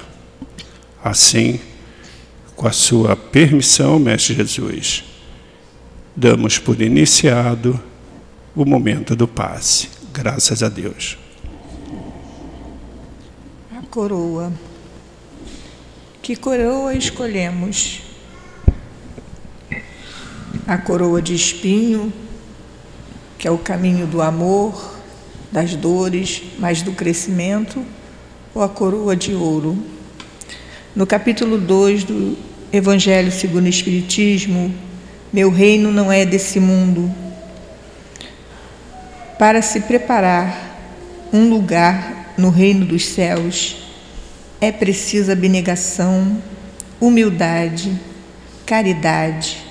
Assim, 1.04 1.60
com 2.56 2.68
a 2.68 2.72
sua 2.72 3.16
permissão, 3.16 4.00
Mestre 4.00 4.34
Jesus, 4.34 5.04
damos 6.16 6.58
por 6.58 6.82
iniciado 6.82 7.80
o 8.62 8.66
momento 8.66 9.16
do 9.16 9.26
passe. 9.26 9.88
Graças 10.12 10.62
a 10.62 10.68
Deus. 10.68 11.18
A 13.72 13.82
coroa. 13.90 14.52
Que 16.22 16.36
coroa 16.36 16.94
escolhemos? 16.94 18.02
A 20.68 20.78
coroa 20.78 21.22
de 21.22 21.34
espinho, 21.34 22.12
que 23.38 23.48
é 23.48 23.52
o 23.52 23.58
caminho 23.58 24.06
do 24.06 24.22
amor, 24.22 24.94
das 25.50 25.74
dores, 25.76 26.44
mas 26.60 26.82
do 26.82 26.92
crescimento, 26.92 27.82
ou 28.54 28.62
a 28.62 28.68
coroa 28.68 29.16
de 29.16 29.34
ouro? 29.34 29.78
No 30.94 31.08
capítulo 31.08 31.58
2 31.58 32.04
do 32.04 32.38
Evangelho 32.74 33.32
segundo 33.32 33.68
o 33.68 33.70
Espiritismo, 33.70 34.76
meu 35.32 35.50
reino 35.50 35.94
não 35.94 36.12
é 36.12 36.26
desse 36.26 36.60
mundo 36.60 37.29
para 39.40 39.62
se 39.62 39.80
preparar 39.80 40.76
um 41.32 41.50
lugar 41.50 42.34
no 42.38 42.50
reino 42.50 42.86
dos 42.86 43.06
céus, 43.06 43.78
é 44.60 44.70
preciso 44.70 45.32
abnegação, 45.32 46.42
humildade, 47.00 47.98
caridade, 48.66 49.64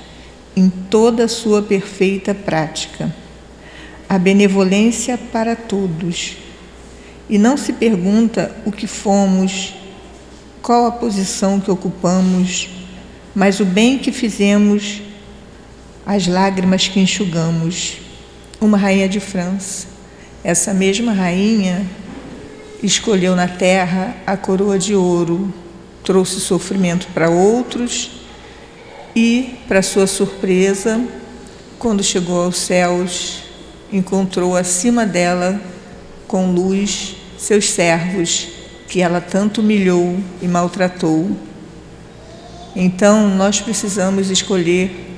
em 0.57 0.71
toda 0.71 1.25
a 1.25 1.29
sua 1.29 1.61
perfeita 1.61 2.35
prática, 2.35 3.15
a 4.09 4.19
benevolência 4.19 5.19
para 5.19 5.55
todos. 5.55 6.39
E 7.29 7.37
não 7.37 7.59
se 7.59 7.75
pergunta 7.75 8.57
o 8.65 8.73
que 8.73 8.87
fomos, 8.87 9.75
qual 10.63 10.87
a 10.87 10.93
posição 10.93 11.61
que 11.61 11.71
ocupamos, 11.71 12.71
mas 13.35 13.61
o 13.61 13.67
bem 13.67 13.99
que 13.99 14.13
fizemos, 14.13 15.03
as 16.07 16.27
lágrimas 16.27 16.89
que 16.89 16.99
enxugamos. 16.99 18.08
Uma 18.61 18.77
rainha 18.77 19.09
de 19.09 19.21
França. 19.21 19.87
Essa 20.43 20.75
mesma 20.75 21.13
rainha 21.13 21.87
escolheu 22.83 23.37
na 23.37 23.47
terra 23.47 24.17
a 24.27 24.37
coroa 24.37 24.77
de 24.77 24.97
ouro, 24.97 25.55
trouxe 26.03 26.41
sofrimento 26.41 27.07
para 27.15 27.31
outros 27.31 28.11
e, 29.15 29.55
para 29.69 29.81
sua 29.81 30.09
surpresa, 30.09 31.01
quando 31.79 32.03
chegou 32.03 32.43
aos 32.43 32.59
céus, 32.59 33.45
encontrou 33.93 34.57
acima 34.57 35.07
dela, 35.07 35.61
com 36.27 36.51
luz, 36.51 37.15
seus 37.39 37.71
servos, 37.71 38.49
que 38.89 39.01
ela 39.01 39.21
tanto 39.21 39.61
humilhou 39.61 40.19
e 40.43 40.49
maltratou. 40.49 41.31
Então, 42.75 43.29
nós 43.37 43.61
precisamos 43.61 44.31
escolher 44.31 45.15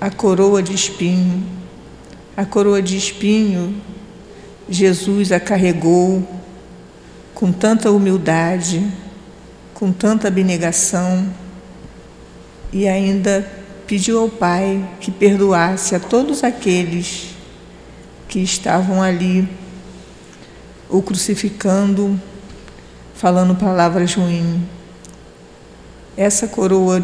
a 0.00 0.10
coroa 0.10 0.60
de 0.60 0.74
espinho. 0.74 1.55
A 2.36 2.44
coroa 2.44 2.82
de 2.82 2.98
espinho, 2.98 3.80
Jesus 4.68 5.32
a 5.32 5.40
carregou 5.40 6.22
com 7.34 7.50
tanta 7.50 7.90
humildade, 7.90 8.86
com 9.72 9.90
tanta 9.90 10.28
abnegação 10.28 11.26
e 12.70 12.86
ainda 12.86 13.50
pediu 13.86 14.20
ao 14.20 14.28
Pai 14.28 14.86
que 15.00 15.10
perdoasse 15.10 15.94
a 15.94 16.00
todos 16.00 16.44
aqueles 16.44 17.28
que 18.28 18.40
estavam 18.40 19.02
ali 19.02 19.48
o 20.90 21.00
crucificando, 21.00 22.20
falando 23.14 23.54
palavras 23.54 24.12
ruins. 24.12 24.60
Essa 26.16 26.46
coroa 26.46 27.02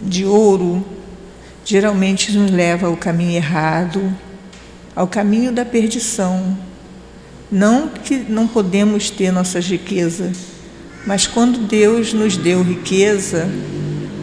de 0.00 0.24
ouro 0.24 0.84
geralmente 1.64 2.30
nos 2.30 2.52
leva 2.52 2.86
ao 2.86 2.96
caminho 2.96 3.32
errado, 3.32 4.16
ao 4.94 5.06
caminho 5.06 5.52
da 5.52 5.64
perdição. 5.64 6.56
Não 7.50 7.88
que 7.88 8.16
não 8.16 8.46
podemos 8.46 9.10
ter 9.10 9.32
nossas 9.32 9.66
riquezas, 9.66 10.36
mas 11.06 11.26
quando 11.26 11.66
Deus 11.66 12.12
nos 12.12 12.36
deu 12.36 12.62
riqueza, 12.62 13.48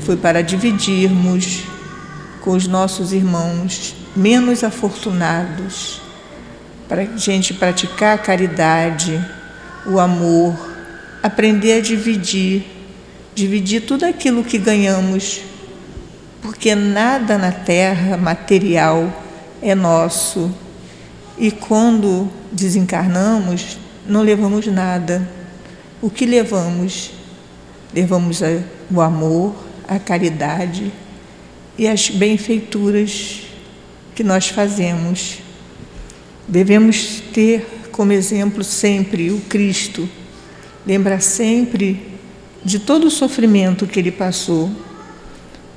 foi 0.02 0.16
para 0.16 0.42
dividirmos 0.42 1.64
com 2.42 2.52
os 2.52 2.68
nossos 2.68 3.12
irmãos 3.12 3.96
menos 4.16 4.64
afortunados, 4.64 6.02
para 6.88 7.02
a 7.02 7.18
gente 7.18 7.54
praticar 7.54 8.16
a 8.16 8.18
caridade, 8.18 9.24
o 9.86 10.00
amor, 10.00 10.56
aprender 11.22 11.74
a 11.74 11.82
dividir, 11.82 12.66
dividir 13.36 13.82
tudo 13.82 14.06
aquilo 14.06 14.44
que 14.44 14.58
ganhamos, 14.58 15.42
porque 16.42 16.74
nada 16.74 17.38
na 17.38 17.52
terra 17.52 18.16
material 18.16 19.27
é 19.62 19.76
nosso. 19.76 20.52
E 21.38 21.52
quando 21.52 22.30
desencarnamos, 22.52 23.78
não 24.08 24.22
levamos 24.22 24.66
nada. 24.68 25.28
O 26.02 26.10
que 26.10 26.26
levamos? 26.26 27.12
Levamos 27.94 28.42
o 28.92 29.02
amor, 29.02 29.56
a 29.88 30.00
caridade 30.00 30.92
e 31.78 31.88
as 31.88 32.10
benfeituras 32.10 33.44
que 34.16 34.24
nós 34.24 34.50
fazemos. 34.50 35.40
Devemos 36.48 37.22
ter 37.34 37.88
como 37.92 38.12
exemplo 38.12 38.64
sempre 38.64 39.32
o 39.32 39.40
Cristo, 39.42 40.08
lembrar 40.86 41.22
sempre 41.22 42.18
de 42.64 42.80
todo 42.80 43.08
o 43.08 43.12
sofrimento 43.12 43.88
que 43.88 44.00
ele 44.00 44.12
passou, 44.12 44.72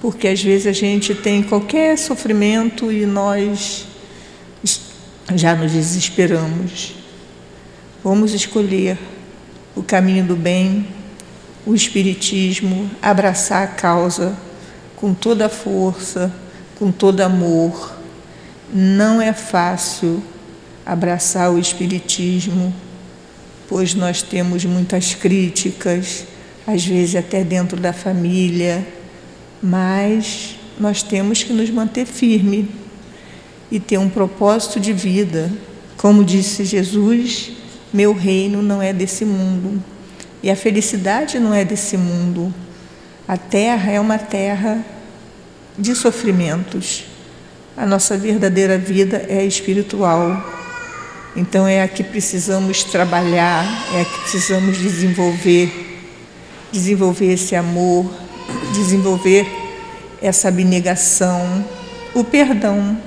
porque 0.00 0.28
às 0.28 0.42
vezes 0.42 0.66
a 0.66 0.72
gente 0.72 1.14
tem 1.14 1.42
qualquer 1.42 1.98
sofrimento 1.98 2.90
e 2.90 3.04
nós 3.06 3.86
já 5.34 5.54
nos 5.54 5.72
desesperamos. 5.72 6.94
Vamos 8.02 8.32
escolher 8.32 8.98
o 9.76 9.82
caminho 9.82 10.24
do 10.24 10.34
bem 10.36 10.86
o 11.66 11.74
Espiritismo, 11.74 12.90
abraçar 13.02 13.62
a 13.62 13.66
causa 13.66 14.36
com 14.96 15.12
toda 15.12 15.46
a 15.46 15.48
força, 15.48 16.32
com 16.78 16.90
todo 16.90 17.20
amor. 17.20 17.96
Não 18.72 19.20
é 19.20 19.32
fácil 19.32 20.22
abraçar 20.84 21.52
o 21.52 21.58
Espiritismo, 21.58 22.74
pois 23.68 23.94
nós 23.94 24.22
temos 24.22 24.64
muitas 24.64 25.14
críticas, 25.14 26.26
às 26.66 26.84
vezes 26.84 27.16
até 27.16 27.44
dentro 27.44 27.78
da 27.78 27.92
família, 27.92 28.86
mas 29.62 30.56
nós 30.78 31.02
temos 31.02 31.42
que 31.42 31.52
nos 31.52 31.70
manter 31.70 32.06
firme 32.06 32.68
e 33.70 33.78
ter 33.78 33.98
um 33.98 34.08
propósito 34.08 34.80
de 34.80 34.92
vida. 34.92 35.50
Como 35.96 36.24
disse 36.24 36.64
Jesus, 36.64 37.52
meu 37.92 38.12
reino 38.12 38.62
não 38.62 38.80
é 38.80 38.92
desse 38.92 39.24
mundo. 39.24 39.82
E 40.42 40.50
a 40.50 40.56
felicidade 40.56 41.38
não 41.38 41.52
é 41.52 41.64
desse 41.64 41.96
mundo. 41.96 42.52
A 43.28 43.36
terra 43.36 43.92
é 43.92 44.00
uma 44.00 44.18
terra 44.18 44.84
de 45.78 45.94
sofrimentos. 45.94 47.04
A 47.76 47.86
nossa 47.86 48.16
verdadeira 48.16 48.78
vida 48.78 49.24
é 49.28 49.44
espiritual. 49.44 50.58
Então 51.36 51.66
é 51.66 51.82
a 51.82 51.88
que 51.88 52.02
precisamos 52.02 52.82
trabalhar, 52.82 53.64
é 53.94 54.00
a 54.00 54.04
que 54.04 54.20
precisamos 54.20 54.78
desenvolver 54.78 55.88
desenvolver 56.72 57.32
esse 57.32 57.56
amor, 57.56 58.10
desenvolver 58.74 59.46
essa 60.20 60.48
abnegação, 60.48 61.64
o 62.14 62.24
perdão. 62.24 62.98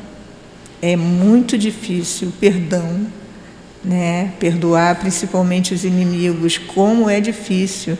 É 0.81 0.95
muito 0.95 1.57
difícil 1.57 2.27
o 2.27 2.31
perdão 2.31 3.07
né? 3.83 4.31
Perdoar 4.39 4.95
principalmente 4.99 5.73
os 5.73 5.83
inimigos, 5.83 6.57
como 6.57 7.09
é 7.09 7.19
difícil. 7.19 7.97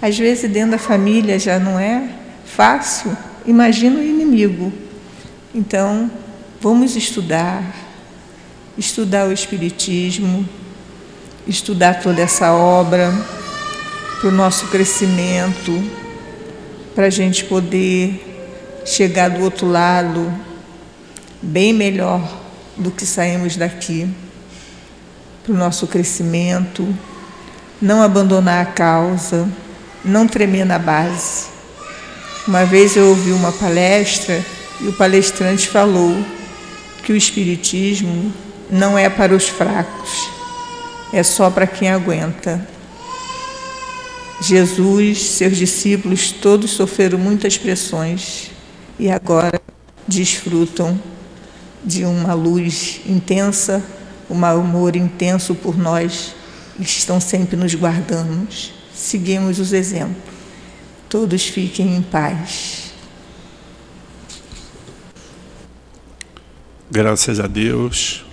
Às 0.00 0.18
vezes 0.18 0.50
dentro 0.50 0.72
da 0.72 0.78
família 0.78 1.38
já 1.38 1.58
não 1.58 1.78
é 1.78 2.08
fácil. 2.44 3.16
Imagina 3.44 3.98
o 3.98 4.02
inimigo. 4.02 4.72
Então, 5.54 6.10
vamos 6.60 6.94
estudar, 6.94 7.64
estudar 8.78 9.26
o 9.26 9.32
espiritismo, 9.32 10.48
estudar 11.46 12.00
toda 12.00 12.22
essa 12.22 12.52
obra 12.52 13.12
para 14.20 14.28
o 14.28 14.32
nosso 14.32 14.66
crescimento, 14.68 15.82
para 16.94 17.06
a 17.06 17.10
gente 17.10 17.44
poder 17.44 18.82
chegar 18.84 19.30
do 19.30 19.42
outro 19.42 19.66
lado 19.66 20.32
bem 21.42 21.72
melhor 21.72 22.40
do 22.76 22.90
que 22.90 23.04
saímos 23.04 23.56
daqui 23.56 24.08
para 25.42 25.52
o 25.52 25.56
nosso 25.56 25.86
crescimento, 25.86 26.86
não 27.80 28.02
abandonar 28.02 28.62
a 28.62 28.70
causa, 28.70 29.48
não 30.04 30.26
tremer 30.26 30.64
na 30.64 30.78
base. 30.78 31.46
Uma 32.46 32.64
vez 32.64 32.96
eu 32.96 33.08
ouvi 33.08 33.32
uma 33.32 33.52
palestra 33.52 34.44
e 34.80 34.88
o 34.88 34.92
palestrante 34.92 35.68
falou 35.68 36.16
que 37.02 37.12
o 37.12 37.16
Espiritismo 37.16 38.32
não 38.70 38.96
é 38.98 39.08
para 39.10 39.34
os 39.34 39.48
fracos, 39.48 40.30
é 41.12 41.22
só 41.22 41.50
para 41.50 41.66
quem 41.66 41.90
aguenta. 41.90 42.73
Jesus, 44.40 45.22
seus 45.22 45.56
discípulos, 45.56 46.30
todos 46.30 46.72
sofreram 46.72 47.18
muitas 47.18 47.56
pressões 47.56 48.50
e 48.98 49.10
agora 49.10 49.60
desfrutam 50.06 51.00
de 51.84 52.04
uma 52.04 52.34
luz 52.34 53.00
intensa 53.06 53.82
um 54.28 54.44
amor 54.44 54.96
intenso 54.96 55.54
por 55.54 55.76
nós 55.76 56.34
e 56.78 56.82
estão 56.82 57.20
sempre 57.20 57.56
nos 57.56 57.74
guardando. 57.74 58.48
Seguimos 58.94 59.58
os 59.58 59.72
exemplos. 59.72 60.34
Todos 61.08 61.46
fiquem 61.46 61.96
em 61.96 62.02
paz. 62.02 62.92
Graças 66.90 67.40
a 67.40 67.46
Deus. 67.46 68.24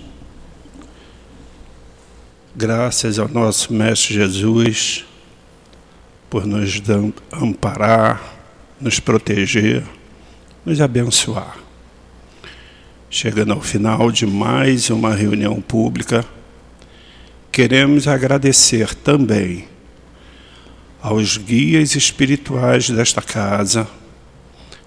Graças 2.54 3.18
ao 3.18 3.28
nosso 3.28 3.72
Mestre 3.72 4.14
Jesus 4.14 5.04
por 6.32 6.46
nos 6.46 6.80
amparar, 7.30 8.22
nos 8.80 8.98
proteger, 8.98 9.84
nos 10.64 10.80
abençoar. 10.80 11.58
Chegando 13.10 13.52
ao 13.52 13.60
final 13.60 14.10
de 14.10 14.24
mais 14.24 14.88
uma 14.88 15.14
reunião 15.14 15.60
pública 15.60 16.24
queremos 17.52 18.08
agradecer 18.08 18.94
também 18.94 19.66
aos 21.02 21.36
guias 21.36 21.94
espirituais 21.96 22.88
desta 22.88 23.20
casa, 23.20 23.86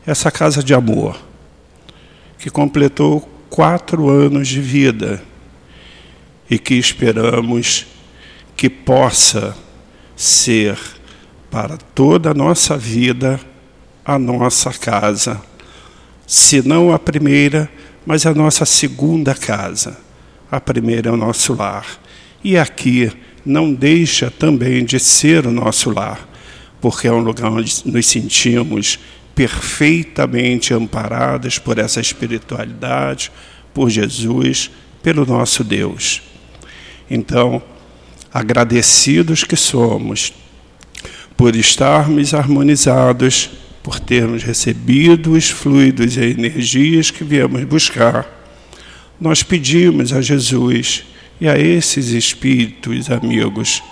essa 0.03 0.31
casa 0.31 0.63
de 0.63 0.73
amor, 0.73 1.15
que 2.39 2.49
completou 2.49 3.21
quatro 3.51 4.09
anos 4.09 4.47
de 4.47 4.59
vida 4.59 5.21
e 6.49 6.57
que 6.57 6.73
esperamos 6.73 7.85
que 8.57 8.67
possa 8.67 9.55
ser 10.15 10.94
para 11.55 11.77
toda 11.77 12.31
a 12.31 12.33
nossa 12.33 12.77
vida 12.77 13.39
a 14.03 14.19
nossa 14.19 14.73
casa, 14.73 15.41
se 16.27 16.61
não 16.61 16.91
a 16.91 16.99
primeira, 16.99 17.71
mas 18.05 18.25
a 18.25 18.33
nossa 18.33 18.65
segunda 18.65 19.33
casa. 19.33 19.97
A 20.51 20.59
primeira 20.59 21.07
é 21.07 21.13
o 21.13 21.15
nosso 21.15 21.53
lar. 21.53 21.87
E 22.43 22.57
aqui 22.57 23.09
não 23.45 23.73
deixa 23.73 24.29
também 24.29 24.83
de 24.83 24.99
ser 24.99 25.47
o 25.47 25.51
nosso 25.51 25.91
lar, 25.91 26.27
porque 26.81 27.07
é 27.07 27.11
um 27.13 27.19
lugar 27.19 27.49
onde 27.49 27.73
nos 27.85 28.05
sentimos 28.05 28.99
perfeitamente 29.33 30.73
amparados 30.73 31.57
por 31.57 31.79
essa 31.79 32.01
espiritualidade, 32.01 33.31
por 33.73 33.89
Jesus, 33.89 34.69
pelo 35.01 35.25
nosso 35.25 35.63
Deus. 35.63 36.21
Então, 37.09 37.63
agradecidos 38.33 39.45
que 39.45 39.55
somos 39.55 40.33
por 41.37 41.55
estarmos 41.55 42.33
harmonizados, 42.33 43.49
por 43.83 43.99
termos 43.99 44.43
recebido 44.43 45.33
os 45.33 45.49
fluidos 45.49 46.17
e 46.17 46.31
energias 46.31 47.11
que 47.11 47.23
viemos 47.23 47.63
buscar, 47.65 48.25
nós 49.19 49.43
pedimos 49.43 50.11
a 50.11 50.21
Jesus 50.21 51.05
e 51.39 51.47
a 51.47 51.57
esses 51.57 52.09
espíritos 52.09 53.09
amigos 53.11 53.83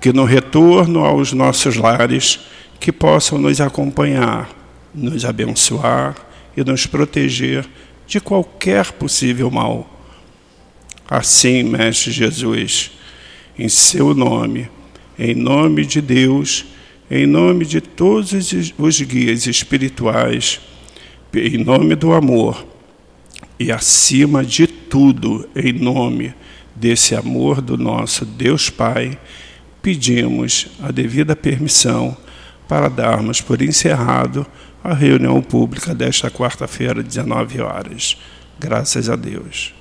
que 0.00 0.12
no 0.12 0.24
retorno 0.24 1.04
aos 1.04 1.32
nossos 1.32 1.76
lares 1.76 2.40
que 2.78 2.92
possam 2.92 3.38
nos 3.38 3.60
acompanhar, 3.60 4.48
nos 4.94 5.24
abençoar 5.24 6.14
e 6.56 6.62
nos 6.62 6.86
proteger 6.86 7.68
de 8.06 8.20
qualquer 8.20 8.92
possível 8.92 9.50
mal. 9.50 9.88
Assim, 11.08 11.62
Mestre 11.62 12.12
Jesus, 12.12 12.92
em 13.58 13.68
seu 13.68 14.14
nome, 14.14 14.70
em 15.18 15.34
nome 15.34 15.84
de 15.84 16.00
Deus, 16.00 16.64
em 17.10 17.26
nome 17.26 17.64
de 17.64 17.80
todos 17.80 18.52
os 18.78 19.00
guias 19.02 19.46
espirituais, 19.46 20.60
em 21.34 21.58
nome 21.58 21.94
do 21.94 22.12
amor 22.12 22.66
e 23.58 23.72
acima 23.72 24.44
de 24.44 24.66
tudo, 24.66 25.48
em 25.56 25.72
nome 25.72 26.32
desse 26.74 27.14
amor 27.14 27.60
do 27.60 27.76
nosso 27.76 28.24
Deus 28.24 28.70
Pai, 28.70 29.18
pedimos 29.82 30.68
a 30.80 30.92
devida 30.92 31.34
permissão 31.34 32.16
para 32.68 32.88
darmos 32.88 33.40
por 33.40 33.60
encerrado 33.62 34.46
a 34.84 34.94
reunião 34.94 35.42
pública 35.42 35.94
desta 35.94 36.30
quarta-feira, 36.30 37.02
19 37.02 37.60
horas. 37.60 38.16
Graças 38.60 39.08
a 39.08 39.16
Deus. 39.16 39.77